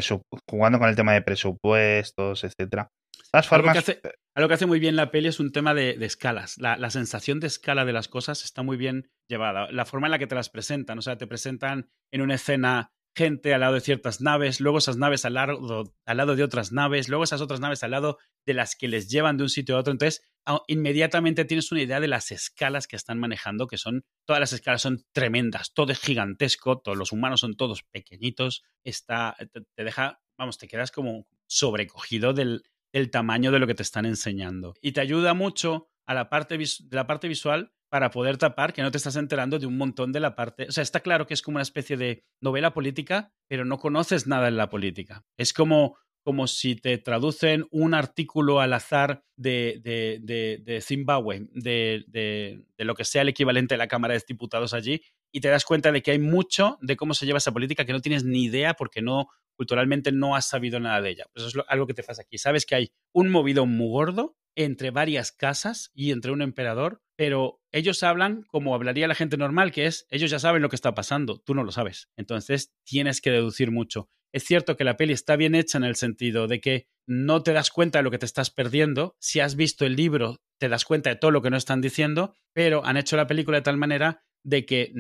jugando 0.49 0.79
con 0.79 0.89
el 0.89 0.97
tema 0.97 1.13
de 1.15 1.23
presupuestos, 1.23 2.45
etcétera. 2.45 2.91
Las 3.33 3.49
formas... 3.49 3.77
algo, 3.77 3.85
que 3.85 3.93
hace, 3.93 4.03
algo, 4.35 4.49
que 4.49 4.55
hace, 4.55 4.67
muy 4.67 4.81
bien 4.81 4.97
la 4.97 5.11
peli 5.11 5.29
es 5.29 5.41
un 5.41 5.53
tema 5.53 5.73
de, 5.75 5.93
escalas. 6.05 6.59
La, 6.59 6.77
la, 6.77 6.91
sensación 6.91 7.41
de 7.41 7.47
escala 7.47 7.85
de 7.85 7.93
las 7.93 8.09
cosas 8.09 8.45
está 8.45 8.63
muy 8.63 8.77
bien 8.77 9.11
llevada. 9.29 9.71
La 9.71 9.85
forma 9.85 10.07
en 10.07 10.13
la 10.13 10.19
que 10.19 10.27
te 10.27 10.35
las 10.35 10.51
presentan. 10.51 10.99
O 10.99 11.03
sea, 11.03 11.17
te 11.17 11.27
presentan 11.27 11.89
en 12.13 12.23
una 12.23 12.35
escena 12.35 12.93
gente 13.17 13.55
al 13.55 13.61
lado 13.61 13.75
de 13.75 13.81
ciertas 13.81 14.21
naves, 14.21 14.61
luego 14.61 14.79
esas 14.79 14.97
naves 14.97 15.25
al 15.25 15.35
lado, 15.35 15.95
al 16.07 16.17
lado 16.17 16.37
de 16.37 16.45
otras 16.45 16.73
naves, 16.73 17.09
luego 17.09 17.25
esas 17.25 17.41
otras 17.41 17.61
naves 17.61 17.83
al 17.83 17.91
lado 17.91 18.19
de 18.47 18.55
las 18.55 18.77
que 18.77 18.89
les 18.89 19.11
llevan 19.11 19.37
de 19.37 19.45
un 19.45 19.49
sitio 19.49 19.77
a 19.77 19.81
otro. 19.81 19.93
Entonces, 19.93 20.23
inmediatamente 20.67 21.45
tienes 21.45 21.71
una 21.73 21.83
idea 21.83 22.01
de 22.01 22.09
las 22.09 22.31
escalas 22.31 22.87
que 22.87 22.97
están 22.97 23.19
manejando, 23.19 23.67
que 23.67 23.79
son, 23.79 24.05
todas 24.27 24.41
las 24.41 24.53
escalas 24.53 24.83
son 24.83 25.05
tremendas, 25.13 25.73
todo 25.73 25.93
es 25.93 26.01
gigantesco, 26.01 26.79
todos 26.79 26.97
los 26.97 27.13
humanos 27.13 27.41
son 27.41 27.55
todos 27.55 27.83
pequeñitos, 27.83 28.63
está, 28.85 29.37
te, 29.53 29.85
deja, 29.85 30.21
vamos, 30.39 30.59
te 30.59 30.69
quedas 30.69 30.91
como 30.91 31.27
sobrecogido 31.47 32.33
del, 32.33 32.63
del, 32.93 33.11
tamaño 33.11 33.53
de 33.53 33.59
lo 33.59 33.67
que 33.67 33.75
te 33.75 33.83
están 33.83 34.07
enseñando. 34.07 34.75
Y 34.81 34.93
te 34.93 35.01
ayuda 35.01 35.35
mucho 35.35 35.89
a 36.07 36.15
la 36.15 36.29
parte, 36.29 36.59
la 36.91 37.07
parte 37.07 37.29
visual 37.29 37.73
para 37.91 38.11
poder 38.11 38.39
tapar 38.39 38.73
que 38.73 38.83
no 38.83 38.91
te 38.91 38.99
estás 38.99 39.17
enterando 39.17 39.59
de 39.59 39.67
un 39.67 39.77
montón 39.77 40.13
de 40.13 40.21
la 40.21 40.37
parte. 40.37 40.67
O 40.69 40.73
sea, 40.73 40.83
está 40.83 41.01
claro 41.01 41.27
que 41.27 41.35
es 41.35 41.43
como 41.43 41.57
una 41.57 41.63
especie 41.63 41.97
de 41.97 42.25
novela 42.41 42.73
política, 42.73 43.33
pero 43.49 43.65
no 43.65 43.79
conoces 43.79 44.27
nada 44.29 44.49
en 44.49 44.57
la 44.57 44.71
política. 44.71 45.25
Es 45.37 45.53
como, 45.53 45.99
como 46.23 46.47
si 46.47 46.77
te 46.77 46.99
traducen 46.99 47.67
un 47.71 47.95
artículo 47.95 48.61
al 48.61 48.73
azar 48.73 49.25
de, 49.37 49.81
de, 49.83 50.59
de, 50.63 50.81
Zimbabue, 50.81 51.49
de, 51.53 52.05
de, 52.09 52.65
lo 52.85 52.95
que 52.95 53.05
sea 53.05 53.23
el 53.23 53.31
equivalente 53.31 53.75
a 53.75 53.79
la 53.79 53.89
Cámara 53.89 54.15
de 54.15 54.23
Diputados 54.27 54.75
allí, 54.75 55.03
y 55.33 55.41
te 55.41 55.49
das 55.49 55.65
cuenta 55.65 55.93
de 55.93 56.03
que 56.03 56.11
hay 56.11 56.19
mucho 56.19 56.79
de 56.83 56.97
cómo 56.97 57.15
se 57.15 57.27
lleva 57.27 57.39
esa 57.39 57.53
política 57.53 57.85
que 57.85 57.93
no 57.93 58.01
tienes 58.01 58.25
ni 58.25 58.45
idea 58.45 58.75
porque 58.75 59.03
no 59.03 59.29
culturalmente 59.57 60.11
no 60.11 60.37
has 60.37 60.49
sabido 60.49 60.81
nada 60.81 61.01
de 61.01 61.11
ella. 61.11 61.27
Eso 61.35 61.49
es 61.49 61.55
algo 61.69 61.87
que 61.87 61.95
te 61.95 62.03
pasa 62.03 62.23
aquí. 62.23 62.39
Sabes 62.39 62.65
que 62.65 62.75
hay 62.75 62.93
un 63.13 63.29
movido 63.29 63.67
muy 63.67 63.89
gordo 63.89 64.37
entre 64.55 64.91
varias 64.91 65.33
casas 65.33 65.91
y 65.95 66.13
entre 66.13 66.33
un 66.33 66.43
emperador, 66.43 67.03
pero 67.17 67.61
ellos 67.71 68.03
hablan 68.03 68.43
como 68.49 68.75
hablaría 68.75 69.09
la 69.09 69.15
gente 69.15 69.37
normal, 69.37 69.73
que 69.73 69.87
es, 69.87 70.07
ellos 70.11 70.31
ya 70.31 70.39
saben 70.39 70.63
lo 70.63 70.69
que 70.69 70.77
está 70.77 70.95
pasando, 70.95 71.39
tú 71.39 71.55
no 71.55 71.63
lo 71.63 71.73
sabes. 71.73 72.09
Entonces 72.17 72.73
tienes 72.85 73.21
que 73.21 73.31
deducir 73.31 73.71
mucho. 73.71 74.09
Es 74.33 74.45
cierto 74.45 74.77
que 74.77 74.85
la 74.85 74.97
peli 74.97 75.13
está 75.13 75.37
bien 75.37 75.55
hecha 75.55 75.79
en 75.79 75.85
el 75.85 75.97
sentido 75.97 76.47
de 76.47 76.61
que 76.61 76.87
no 77.07 77.43
te 77.43 77.53
das 77.53 77.71
cuenta 77.71 77.99
de 77.99 78.05
lo 78.05 78.11
que 78.11 78.19
te 78.19 78.27
estás 78.27 78.51
perdiendo. 78.51 79.17
Si 79.19 79.41
has 79.41 79.57
visto 79.57 79.85
el 79.85 79.97
libro, 79.97 80.41
te 80.59 80.69
das 80.69 80.85
cuenta 80.85 81.11
de 81.11 81.17
todo 81.17 81.31
lo 81.31 81.43
que 81.43 81.51
no 81.51 81.57
están 81.57 81.81
diciendo, 81.81 82.35
pero 82.53 82.85
han 82.85 82.97
hecho 82.97 83.17
la 83.17 83.27
película 83.27 83.59
de 83.59 83.63
tal 83.63 83.77
manera 83.77 84.23
de 84.45 84.65
que 84.65 84.93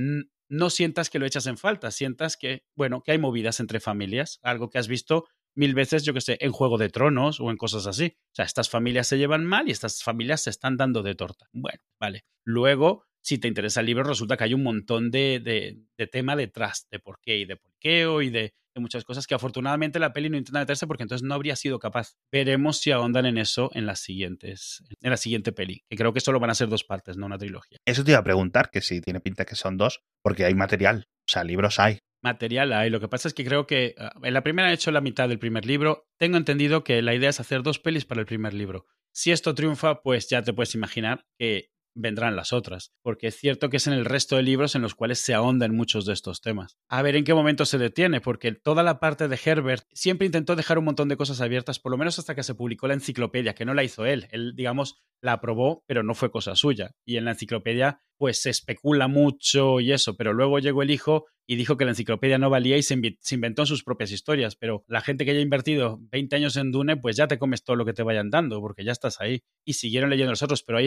no 0.49 0.71
sientas 0.71 1.11
que 1.11 1.19
lo 1.19 1.27
echas 1.27 1.47
en 1.47 1.59
falta, 1.59 1.91
sientas 1.91 2.37
que, 2.37 2.65
bueno, 2.75 3.03
que 3.03 3.13
hay 3.13 3.19
movidas 3.19 3.61
entre 3.61 3.81
familias, 3.81 4.41
algo 4.43 4.69
que 4.69 4.79
has 4.79 4.89
visto 4.89 5.29
mil 5.55 5.75
veces, 5.75 6.05
yo 6.05 6.15
que 6.15 6.21
sé, 6.21 6.39
en 6.41 6.53
Juego 6.53 6.79
de 6.79 6.89
Tronos 6.89 7.41
o 7.41 7.51
en 7.51 7.57
cosas 7.57 7.87
así. 7.87 8.17
O 8.33 8.35
sea, 8.35 8.45
estas 8.45 8.71
familias 8.71 9.07
se 9.07 9.19
llevan 9.19 9.45
mal 9.45 9.69
y 9.69 9.73
estas 9.73 10.03
familias 10.03 10.43
se 10.43 10.51
están 10.51 10.77
dando 10.77 11.03
de 11.03 11.15
torta. 11.15 11.49
Bueno, 11.53 11.79
vale. 12.01 12.25
Luego, 12.45 13.05
si 13.23 13.39
te 13.39 13.49
interesa 13.49 13.81
el 13.81 13.87
libro, 13.87 14.05
resulta 14.05 14.37
que 14.37 14.45
hay 14.45 14.55
un 14.55 14.63
montón 14.63 15.11
de, 15.11 15.41
de, 15.41 16.07
tema 16.07 16.37
detrás, 16.37 16.87
de 16.91 16.99
por 16.99 17.21
qué 17.21 17.39
y 17.39 17.45
de 17.45 17.57
por 17.57 17.73
qué 17.79 18.07
y 18.23 18.31
de, 18.31 18.55
de, 18.75 18.81
muchas 18.81 19.05
cosas 19.05 19.27
que 19.27 19.35
afortunadamente 19.35 19.99
la 19.99 20.13
peli 20.13 20.31
no 20.31 20.37
intenta 20.37 20.61
meterse 20.61 20.87
porque 20.87 21.03
entonces 21.03 21.27
no 21.27 21.35
habría 21.35 21.57
sido 21.57 21.79
capaz. 21.79 22.15
Veremos 22.33 22.79
si 22.79 22.91
ahondan 22.91 23.27
en 23.27 23.39
eso 23.39 23.71
en 23.75 23.87
las 23.87 24.01
siguientes, 24.01 24.83
en 25.01 25.11
la 25.11 25.17
siguiente 25.17 25.53
peli, 25.53 25.85
que 25.89 25.97
creo 25.97 26.13
que 26.13 26.21
solo 26.21 26.41
van 26.41 26.51
a 26.51 26.55
ser 26.55 26.69
dos 26.69 26.85
partes, 26.85 27.17
no 27.17 27.27
una 27.27 27.39
trilogía. 27.39 27.79
Eso 27.85 28.05
te 28.05 28.13
iba 28.13 28.21
a 28.21 28.25
preguntar, 28.25 28.71
que 28.71 28.81
si 28.81 29.01
tiene 29.01 29.21
pinta 29.21 29.45
que 29.45 29.55
son 29.55 29.77
dos, 29.77 30.03
porque 30.23 30.45
hay 30.45 30.55
material, 30.55 31.09
o 31.09 31.31
sea, 31.31 31.45
libros 31.45 31.79
hay 31.79 31.99
material 32.23 32.73
hay. 32.73 32.91
Lo 32.91 33.01
que 33.01 33.09
pasa 33.09 33.29
es 33.29 33.35
que 33.35 33.45
creo 33.45 33.67
que 33.67 33.95
ah, 33.99 34.13
en 34.23 34.35
la 34.35 34.43
primera 34.43 34.71
he 34.71 34.75
hecho 34.75 34.91
la 34.91 35.01
mitad 35.01 35.29
del 35.29 35.39
primer 35.39 35.67
libro. 35.67 36.07
Tengo 36.19 36.37
entendido 36.37 36.85
que 36.85 37.03
la 37.03 37.15
idea 37.15 37.31
es 37.31 37.41
hacer 37.41 37.63
dos 37.63 37.79
pelis 37.79 38.05
para 38.05 38.21
el 38.21 38.27
primer 38.27 38.55
libro. 38.55 38.87
Si 39.13 39.33
esto 39.33 39.55
triunfa, 39.55 40.03
pues 40.03 40.29
ya 40.29 40.43
te 40.43 40.53
puedes 40.53 40.75
imaginar 40.75 41.27
que 41.39 41.70
vendrán 41.95 42.37
las 42.37 42.53
otras, 42.53 42.93
porque 43.03 43.29
es 43.29 43.37
cierto 43.37 43.69
que 43.69 43.79
es 43.79 43.87
en 43.87 43.93
el 43.93 44.05
resto 44.05 44.37
de 44.37 44.43
libros 44.43 44.75
en 44.75 44.83
los 44.83 44.95
cuales 44.95 45.19
se 45.19 45.35
ahondan 45.35 45.75
muchos 45.75 46.07
de 46.07 46.13
estos 46.13 46.41
temas. 46.41 46.79
A 46.89 47.03
ver 47.03 47.17
en 47.17 47.25
qué 47.25 47.35
momento 47.35 47.65
se 47.67 47.79
detiene, 47.79 48.21
porque 48.21 48.53
toda 48.53 48.83
la 48.83 49.01
parte 49.01 49.29
de 49.29 49.41
Herbert 49.43 49.85
siempre 49.93 50.27
intentó 50.27 50.57
dejar 50.57 50.79
un 50.79 50.85
montón 50.85 51.09
de 51.09 51.17
cosas 51.17 51.41
abiertas, 51.41 51.79
por 51.79 51.93
lo 51.93 51.99
menos 51.99 52.19
hasta 52.19 52.35
que 52.35 52.43
se 52.43 52.55
publicó 52.55 52.89
la 52.89 52.95
enciclopedia, 52.95 53.55
que 53.55 53.65
no 53.65 53.75
la 53.75 53.85
hizo 53.85 54.07
él. 54.07 54.29
Él, 54.31 54.55
digamos, 54.55 55.03
la 55.21 55.35
aprobó, 55.35 55.85
pero 55.87 56.03
no 56.03 56.15
fue 56.15 56.31
cosa 56.31 56.55
suya. 56.57 56.93
Y 57.05 57.17
en 57.17 57.25
la 57.25 57.33
enciclopedia, 57.33 58.03
pues 58.21 58.43
se 58.43 58.51
especula 58.51 59.09
mucho 59.09 59.81
y 59.81 59.93
eso, 59.93 60.15
pero 60.15 60.35
luego 60.35 60.59
llegó 60.59 60.83
el 60.83 60.91
hijo 60.91 61.25
y 61.47 61.57
dijo 61.57 61.79
que 61.79 61.87
la 61.87 61.93
enciclopedia 61.93 62.37
no 62.37 62.51
valía 62.51 62.77
y 62.77 62.83
se, 62.83 62.93
inventó 63.31 63.65
sus 63.65 63.83
propias 63.83 64.13
historias. 64.13 64.57
Pero 64.57 64.85
la 64.89 65.01
gente 65.01 65.25
que 65.25 65.31
haya 65.31 65.41
invertido 65.41 65.99
20 66.13 66.37
años 66.37 66.55
en 66.59 66.71
Dune, 66.71 66.99
pues 66.99 67.17
ya 67.17 67.29
te 67.29 67.39
comes 67.39 67.65
todo 67.65 67.77
lo 67.77 67.87
que 67.87 67.95
te 67.95 68.03
vayan 68.03 68.29
dando, 68.29 68.61
porque 68.61 68.85
ya 68.85 68.93
estás 68.93 69.23
ahí. 69.23 69.43
Y 69.65 69.73
siguieron 69.73 70.11
leyendo 70.11 70.33
los 70.33 70.43
otros, 70.43 70.63
pero 70.63 70.77
ahí 70.77 70.87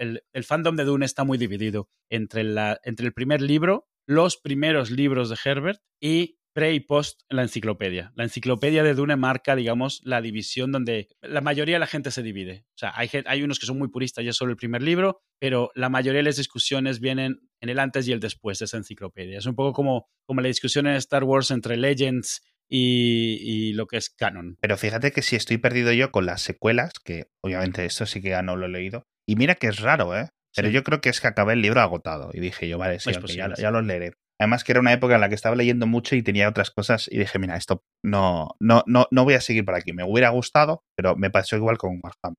el, 0.00 0.44
fandom 0.44 0.74
de 0.74 0.82
Dune 0.82 1.06
está 1.06 1.22
muy 1.22 1.38
dividido 1.38 1.88
entre, 2.10 2.42
la, 2.42 2.80
entre 2.82 3.06
el 3.06 3.12
primer 3.12 3.42
libro, 3.42 3.86
los 4.04 4.36
primeros 4.36 4.90
libros 4.90 5.30
de 5.30 5.36
Herbert 5.44 5.80
y 6.00 6.40
pre 6.56 6.72
y 6.72 6.80
post 6.80 7.20
la 7.28 7.42
enciclopedia. 7.42 8.14
La 8.16 8.24
enciclopedia 8.24 8.82
de 8.82 8.94
Dune 8.94 9.14
marca, 9.16 9.54
digamos, 9.54 10.00
la 10.04 10.22
división 10.22 10.72
donde 10.72 11.10
la 11.20 11.42
mayoría 11.42 11.74
de 11.74 11.80
la 11.80 11.86
gente 11.86 12.10
se 12.10 12.22
divide. 12.22 12.64
O 12.70 12.78
sea, 12.78 12.94
hay, 12.96 13.10
hay 13.26 13.42
unos 13.42 13.58
que 13.58 13.66
son 13.66 13.76
muy 13.76 13.88
puristas 13.88 14.24
y 14.24 14.28
es 14.28 14.36
solo 14.36 14.52
el 14.52 14.56
primer 14.56 14.80
libro, 14.80 15.20
pero 15.38 15.70
la 15.74 15.90
mayoría 15.90 16.20
de 16.20 16.22
las 16.22 16.36
discusiones 16.36 16.98
vienen 16.98 17.40
en 17.60 17.68
el 17.68 17.78
antes 17.78 18.08
y 18.08 18.12
el 18.12 18.20
después 18.20 18.58
de 18.58 18.64
esa 18.64 18.78
enciclopedia. 18.78 19.36
Es 19.36 19.44
un 19.44 19.54
poco 19.54 19.74
como, 19.74 20.08
como 20.24 20.40
la 20.40 20.48
discusión 20.48 20.86
en 20.86 20.94
Star 20.94 21.24
Wars 21.24 21.50
entre 21.50 21.76
Legends 21.76 22.40
y, 22.70 23.74
lo 23.74 23.86
que 23.86 23.98
es 23.98 24.08
canon. 24.08 24.56
Pero 24.58 24.78
fíjate 24.78 25.12
que 25.12 25.20
si 25.20 25.36
estoy 25.36 25.58
perdido 25.58 25.92
yo 25.92 26.10
con 26.10 26.24
las 26.24 26.40
secuelas, 26.40 26.94
que 27.04 27.26
obviamente 27.42 27.84
esto 27.84 28.06
sí 28.06 28.22
que 28.22 28.30
ya 28.30 28.40
no 28.40 28.56
lo 28.56 28.64
he 28.64 28.70
leído, 28.70 29.06
y 29.28 29.36
mira 29.36 29.56
que 29.56 29.66
es 29.66 29.80
raro, 29.80 30.16
¿eh? 30.16 30.30
Pero 30.54 30.70
yo 30.70 30.82
creo 30.82 31.02
que 31.02 31.10
es 31.10 31.20
que 31.20 31.26
acabé 31.26 31.52
el 31.52 31.60
libro 31.60 31.82
agotado 31.82 32.30
y 32.32 32.40
dije 32.40 32.66
yo, 32.66 32.78
vale, 32.78 32.98
sí, 32.98 33.10
ya, 33.34 33.52
ya, 33.58 33.70
los 33.70 33.84
leeré. 33.84 34.14
Además 34.38 34.64
que 34.64 34.72
era 34.72 34.80
una 34.80 34.92
época 34.92 35.14
en 35.14 35.20
la 35.20 35.28
que 35.28 35.34
estaba 35.34 35.56
leyendo 35.56 35.86
mucho 35.86 36.14
y 36.14 36.22
tenía 36.22 36.48
otras 36.48 36.70
cosas 36.70 37.08
y 37.10 37.18
dije, 37.18 37.38
mira, 37.38 37.56
esto 37.56 37.82
no, 38.04 38.50
no, 38.60 38.84
no, 38.86 39.08
no 39.10 39.24
voy 39.24 39.34
a 39.34 39.40
seguir 39.40 39.64
por 39.64 39.74
aquí. 39.74 39.92
Me 39.92 40.04
hubiera 40.04 40.28
gustado, 40.30 40.84
pero 40.94 41.16
me 41.16 41.30
pasó 41.30 41.56
igual 41.56 41.78
con 41.78 42.00
Warhammer. 42.02 42.36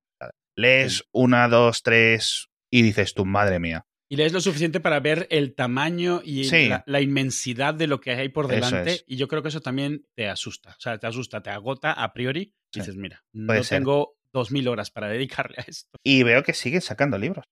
Lees 0.56 1.04
una, 1.12 1.48
dos, 1.48 1.84
tres 1.84 2.48
y 2.72 2.82
dices 2.82 3.14
tú, 3.14 3.26
madre 3.26 3.60
mía. 3.60 3.86
Y 4.10 4.16
lees 4.16 4.32
lo 4.32 4.40
suficiente 4.40 4.80
para 4.80 5.00
ver 5.00 5.28
el 5.32 5.54
tamaño 5.54 6.22
y 6.24 6.50
la, 6.86 7.02
inmensidad 7.02 7.74
de 7.74 7.88
lo 7.88 8.00
que 8.00 8.12
hay 8.12 8.30
por 8.30 8.48
delante. 8.48 9.04
Y 9.06 9.18
yo 9.18 9.28
creo 9.28 9.42
que 9.42 9.50
eso 9.50 9.62
también 9.62 10.06
te 10.16 10.30
asusta. 10.30 10.72
O 10.72 10.80
sea, 10.80 10.98
te 10.98 11.08
asusta, 11.08 11.42
te 11.42 11.50
agota 11.50 11.92
a 11.92 12.14
priori. 12.14 12.54
Y 12.74 12.80
dices, 12.80 12.96
mira, 12.96 13.24
no 13.34 13.62
tengo 13.62 14.18
dos 14.32 14.52
mil 14.52 14.68
horas 14.68 14.92
para 14.92 15.08
dedicarle 15.10 15.58
a 15.60 15.66
esto. 15.68 15.98
Y 16.04 16.24
veo 16.24 16.44
que 16.44 16.54
sigue 16.54 16.80
sacando 16.80 17.18
libros. 17.18 17.46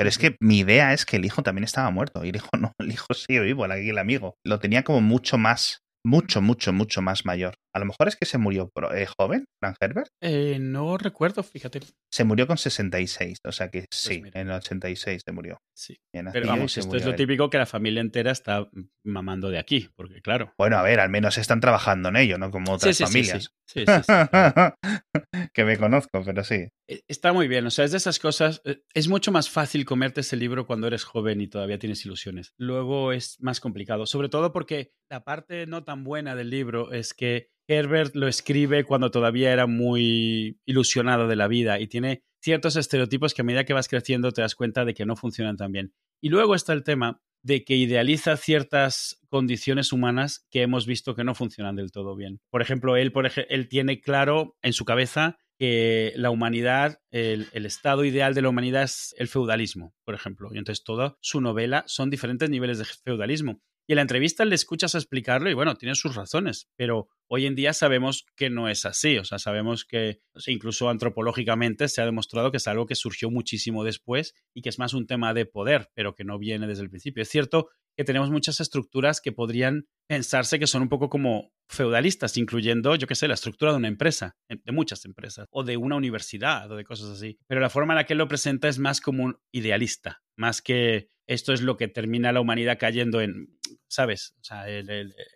Pero 0.00 0.08
es 0.08 0.16
que 0.16 0.34
mi 0.40 0.60
idea 0.60 0.94
es 0.94 1.04
que 1.04 1.18
el 1.18 1.26
hijo 1.26 1.42
también 1.42 1.64
estaba 1.64 1.90
muerto. 1.90 2.24
Y 2.24 2.30
el 2.30 2.36
hijo 2.36 2.48
no, 2.58 2.72
el 2.78 2.90
hijo 2.90 3.12
sigue 3.12 3.40
vivo, 3.40 3.66
el 3.66 3.98
amigo. 3.98 4.38
Lo 4.46 4.58
tenía 4.58 4.82
como 4.82 5.02
mucho 5.02 5.36
más 5.36 5.82
mucho, 6.02 6.40
mucho, 6.40 6.72
mucho 6.72 7.02
más 7.02 7.26
mayor. 7.26 7.54
A 7.74 7.78
lo 7.78 7.84
mejor 7.84 8.08
es 8.08 8.16
que 8.16 8.26
se 8.26 8.38
murió 8.38 8.70
eh, 8.94 9.06
joven, 9.18 9.44
Frank 9.60 9.76
Herbert. 9.80 10.08
Eh, 10.20 10.58
no 10.60 10.98
recuerdo, 10.98 11.42
fíjate. 11.42 11.80
Se 12.12 12.24
murió 12.24 12.46
con 12.46 12.58
66, 12.58 13.38
o 13.46 13.52
sea 13.52 13.70
que 13.70 13.80
pues 13.88 14.00
sí, 14.00 14.22
en 14.32 14.48
el 14.48 14.54
86 14.54 15.22
se 15.24 15.32
murió. 15.32 15.58
Sí. 15.76 15.96
Pero 16.12 16.48
vamos, 16.48 16.76
esto 16.76 16.96
es 16.96 17.04
lo 17.04 17.14
típico 17.14 17.48
que 17.48 17.58
la 17.58 17.66
familia 17.66 18.00
entera 18.00 18.32
está 18.32 18.68
mamando 19.04 19.50
de 19.50 19.58
aquí, 19.58 19.88
porque 19.96 20.20
claro. 20.20 20.52
Bueno, 20.58 20.76
a 20.78 20.82
ver, 20.82 21.00
al 21.00 21.10
menos 21.10 21.38
están 21.38 21.60
trabajando 21.60 22.08
en 22.08 22.16
ello, 22.16 22.38
¿no? 22.38 22.50
Como 22.50 22.72
otras 22.72 22.98
familias. 22.98 23.50
Sí, 23.66 23.84
sí, 23.86 23.86
que 25.54 25.64
me 25.64 25.78
conozco, 25.78 26.22
pero 26.24 26.42
sí. 26.42 26.68
E, 26.88 27.02
está 27.06 27.32
muy 27.32 27.46
bien, 27.46 27.66
o 27.66 27.70
sea, 27.70 27.84
es 27.84 27.92
de 27.92 27.98
esas 27.98 28.18
cosas. 28.18 28.60
Eh, 28.64 28.82
es 28.94 29.08
mucho 29.08 29.30
más 29.30 29.48
fácil 29.48 29.84
comerte 29.84 30.22
ese 30.22 30.36
libro 30.36 30.66
cuando 30.66 30.88
eres 30.88 31.04
joven 31.04 31.40
y 31.40 31.46
todavía 31.46 31.78
tienes 31.78 32.04
ilusiones. 32.04 32.52
Luego 32.58 33.12
es 33.12 33.36
más 33.40 33.60
complicado, 33.60 34.06
sobre 34.06 34.28
todo 34.28 34.52
porque 34.52 34.90
la 35.10 35.24
parte 35.24 35.66
no 35.66 35.84
tan 35.84 36.04
buena 36.04 36.34
del 36.34 36.50
libro 36.50 36.92
es 36.92 37.14
que 37.14 37.48
Herbert 37.70 38.16
lo 38.16 38.26
escribe 38.26 38.84
cuando 38.84 39.12
todavía 39.12 39.52
era 39.52 39.66
muy 39.66 40.58
ilusionado 40.66 41.28
de 41.28 41.36
la 41.36 41.46
vida 41.46 41.78
y 41.78 41.86
tiene 41.86 42.24
ciertos 42.42 42.74
estereotipos 42.74 43.32
que 43.32 43.42
a 43.42 43.44
medida 43.44 43.64
que 43.64 43.74
vas 43.74 43.86
creciendo 43.86 44.32
te 44.32 44.42
das 44.42 44.56
cuenta 44.56 44.84
de 44.84 44.92
que 44.92 45.06
no 45.06 45.14
funcionan 45.14 45.56
tan 45.56 45.70
bien. 45.70 45.94
Y 46.20 46.30
luego 46.30 46.56
está 46.56 46.72
el 46.72 46.82
tema 46.82 47.22
de 47.42 47.64
que 47.64 47.76
idealiza 47.76 48.36
ciertas 48.36 49.20
condiciones 49.28 49.92
humanas 49.92 50.46
que 50.50 50.62
hemos 50.62 50.84
visto 50.84 51.14
que 51.14 51.24
no 51.24 51.34
funcionan 51.36 51.76
del 51.76 51.92
todo 51.92 52.16
bien. 52.16 52.40
Por 52.50 52.60
ejemplo, 52.60 52.96
él, 52.96 53.12
por 53.12 53.30
él 53.48 53.68
tiene 53.68 54.00
claro 54.00 54.56
en 54.62 54.72
su 54.72 54.84
cabeza 54.84 55.38
que 55.56 56.12
la 56.16 56.30
humanidad, 56.30 57.00
el, 57.10 57.48
el, 57.52 57.66
estado 57.66 58.04
ideal 58.04 58.34
de 58.34 58.42
la 58.42 58.48
humanidad 58.48 58.82
es 58.82 59.14
el 59.18 59.28
feudalismo, 59.28 59.94
por 60.04 60.14
ejemplo. 60.14 60.50
Y 60.52 60.58
entonces 60.58 60.84
toda 60.84 61.18
su 61.20 61.40
novela 61.40 61.84
son 61.86 62.10
diferentes 62.10 62.50
niveles 62.50 62.78
de 62.78 62.84
feudalismo. 62.84 63.62
Y 63.86 63.92
en 63.92 63.96
la 63.96 64.02
entrevista 64.02 64.44
le 64.44 64.54
escuchas 64.54 64.94
explicarlo 64.94 65.50
y 65.50 65.54
bueno, 65.54 65.74
tiene 65.74 65.94
sus 65.94 66.14
razones, 66.14 66.68
pero 66.76 67.08
hoy 67.28 67.46
en 67.46 67.54
día 67.54 67.72
sabemos 67.72 68.24
que 68.36 68.50
no 68.50 68.68
es 68.68 68.84
así, 68.84 69.18
o 69.18 69.24
sea, 69.24 69.38
sabemos 69.38 69.84
que 69.84 70.20
incluso 70.46 70.88
antropológicamente 70.88 71.88
se 71.88 72.00
ha 72.00 72.04
demostrado 72.04 72.50
que 72.50 72.58
es 72.58 72.68
algo 72.68 72.86
que 72.86 72.94
surgió 72.94 73.30
muchísimo 73.30 73.82
después 73.84 74.34
y 74.54 74.62
que 74.62 74.68
es 74.68 74.78
más 74.78 74.94
un 74.94 75.06
tema 75.06 75.34
de 75.34 75.46
poder, 75.46 75.90
pero 75.94 76.14
que 76.14 76.24
no 76.24 76.38
viene 76.38 76.66
desde 76.66 76.82
el 76.82 76.90
principio. 76.90 77.22
Es 77.22 77.28
cierto 77.28 77.68
que 77.96 78.04
tenemos 78.04 78.30
muchas 78.30 78.60
estructuras 78.60 79.20
que 79.20 79.32
podrían 79.32 79.86
pensarse 80.08 80.58
que 80.58 80.66
son 80.66 80.82
un 80.82 80.88
poco 80.88 81.08
como 81.08 81.52
feudalistas, 81.68 82.36
incluyendo, 82.36 82.96
yo 82.96 83.06
qué 83.06 83.14
sé, 83.14 83.28
la 83.28 83.34
estructura 83.34 83.72
de 83.72 83.78
una 83.78 83.88
empresa, 83.88 84.36
de 84.48 84.72
muchas 84.72 85.04
empresas, 85.04 85.46
o 85.50 85.64
de 85.64 85.76
una 85.76 85.96
universidad, 85.96 86.70
o 86.70 86.76
de 86.76 86.84
cosas 86.84 87.10
así. 87.10 87.38
Pero 87.46 87.60
la 87.60 87.70
forma 87.70 87.92
en 87.92 87.98
la 87.98 88.06
que 88.06 88.14
lo 88.14 88.26
presenta 88.26 88.68
es 88.68 88.78
más 88.78 89.00
como 89.00 89.24
un 89.24 89.36
idealista, 89.52 90.22
más 90.36 90.62
que 90.62 91.08
esto 91.26 91.52
es 91.52 91.60
lo 91.60 91.76
que 91.76 91.86
termina 91.86 92.32
la 92.32 92.40
humanidad 92.40 92.78
cayendo 92.78 93.20
en, 93.20 93.59
¿sabes? 93.88 94.34
O 94.40 94.44
sea, 94.44 94.66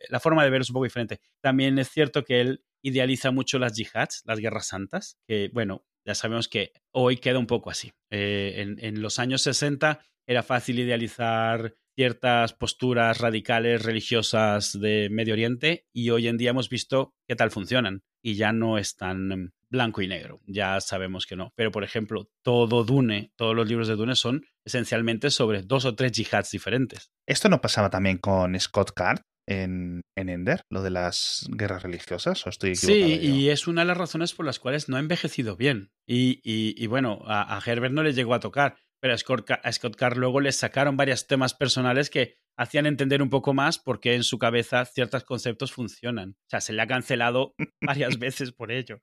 la 0.09 0.21
forma 0.21 0.45
de 0.45 0.51
ver 0.51 0.63
es 0.63 0.71
un 0.71 0.75
poco 0.75 0.85
diferente. 0.85 1.21
También 1.41 1.79
es 1.79 1.91
cierto 1.91 2.25
que 2.25 2.41
él 2.41 2.65
idealiza 2.83 3.31
mucho 3.31 3.59
las 3.59 3.75
yihads, 3.77 4.23
las 4.27 4.39
guerras 4.39 4.67
santas, 4.67 5.19
que 5.27 5.51
bueno, 5.53 5.87
ya 6.05 6.15
sabemos 6.15 6.49
que 6.49 6.73
hoy 6.91 7.17
queda 7.17 7.39
un 7.39 7.47
poco 7.47 7.71
así. 7.71 7.93
Eh, 8.11 8.77
en, 8.79 9.01
los 9.01 9.19
años 9.19 9.43
60 9.43 10.01
era 10.27 10.43
fácil 10.43 10.79
idealizar 10.79 11.75
ciertas 11.97 12.53
posturas 12.53 13.19
radicales 13.19 13.83
religiosas 13.83 14.79
de 14.79 15.09
Medio 15.11 15.35
Oriente 15.35 15.87
y 15.93 16.11
hoy 16.11 16.29
en 16.29 16.37
día 16.37 16.51
hemos 16.51 16.69
visto 16.69 17.15
qué 17.27 17.37
tal 17.37 17.51
funcionan 17.51 18.03
y 18.21 18.35
ya 18.35 18.53
no 18.53 18.79
es 18.79 18.97
tan 18.97 19.55
blanco 19.69 20.03
y 20.03 20.09
negro, 20.09 20.41
ya 20.47 20.81
sabemos 20.81 21.27
que 21.27 21.37
no. 21.37 21.53
Pero 21.57 21.71
por 21.71 21.85
ejemplo, 21.85 22.29
todo 22.43 22.85
Dune, 22.85 23.33
todos 23.37 23.55
los 23.55 23.69
libros 23.69 23.89
de 23.89 23.97
Dune 23.97 24.17
son 24.17 24.45
esencialmente 24.67 25.31
sobre 25.31 25.63
dos 25.63 25.85
o 25.85 25.95
tres 25.95 26.13
jihads 26.13 26.51
diferentes. 26.51 27.11
¿Esto 27.29 27.49
no 27.49 27.61
pasaba 27.61 27.91
también 27.91 28.19
con 28.19 28.59
Scott 28.59 28.93
Card? 28.95 29.21
En, 29.47 30.01
en, 30.17 30.31
Ender, 30.31 30.63
lo 30.71 30.83
de 30.83 30.89
las 30.89 31.47
guerras 31.51 31.83
religiosas, 31.83 32.47
o 32.47 32.49
estoy 32.49 32.71
equivocado. 32.71 33.21
Sí, 33.21 33.27
y 33.27 33.51
es 33.51 33.67
una 33.67 33.83
de 33.83 33.89
las 33.89 33.99
razones 33.99 34.33
por 34.33 34.47
las 34.47 34.59
cuales 34.59 34.89
no 34.89 34.97
ha 34.97 35.01
envejecido 35.01 35.55
bien. 35.55 35.91
Y, 36.09 36.41
y, 36.43 36.87
bueno, 36.87 37.23
a, 37.27 37.55
a, 37.55 37.61
Herbert 37.61 37.93
no 37.93 38.03
le 38.03 38.15
llegó 38.15 38.33
a 38.33 38.41
tocar, 38.41 38.79
pero 39.03 39.13
a 39.13 39.19
Scott, 39.19 39.51
a 39.51 39.71
Scott 39.71 39.97
Card 39.97 40.17
luego 40.17 40.41
le 40.41 40.51
sacaron 40.51 40.97
varios 40.97 41.27
temas 41.27 41.53
personales 41.53 42.09
que 42.09 42.39
hacían 42.57 42.87
entender 42.87 43.23
un 43.23 43.31
poco 43.31 43.53
más 43.53 43.79
por 43.79 44.01
qué 44.01 44.15
en 44.15 44.23
su 44.23 44.39
cabeza 44.39 44.85
ciertos 44.87 45.25
conceptos 45.25 45.73
funcionan. 45.73 46.31
O 46.31 46.51
sea, 46.51 46.63
se 46.63 46.73
le 46.73 46.83
ha 46.83 46.87
cancelado 46.87 47.55
varias 47.83 48.19
veces 48.19 48.53
por 48.53 48.73
ello. 48.73 49.01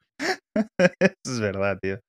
es 1.23 1.39
verdad, 1.39 1.77
tío. 1.81 1.99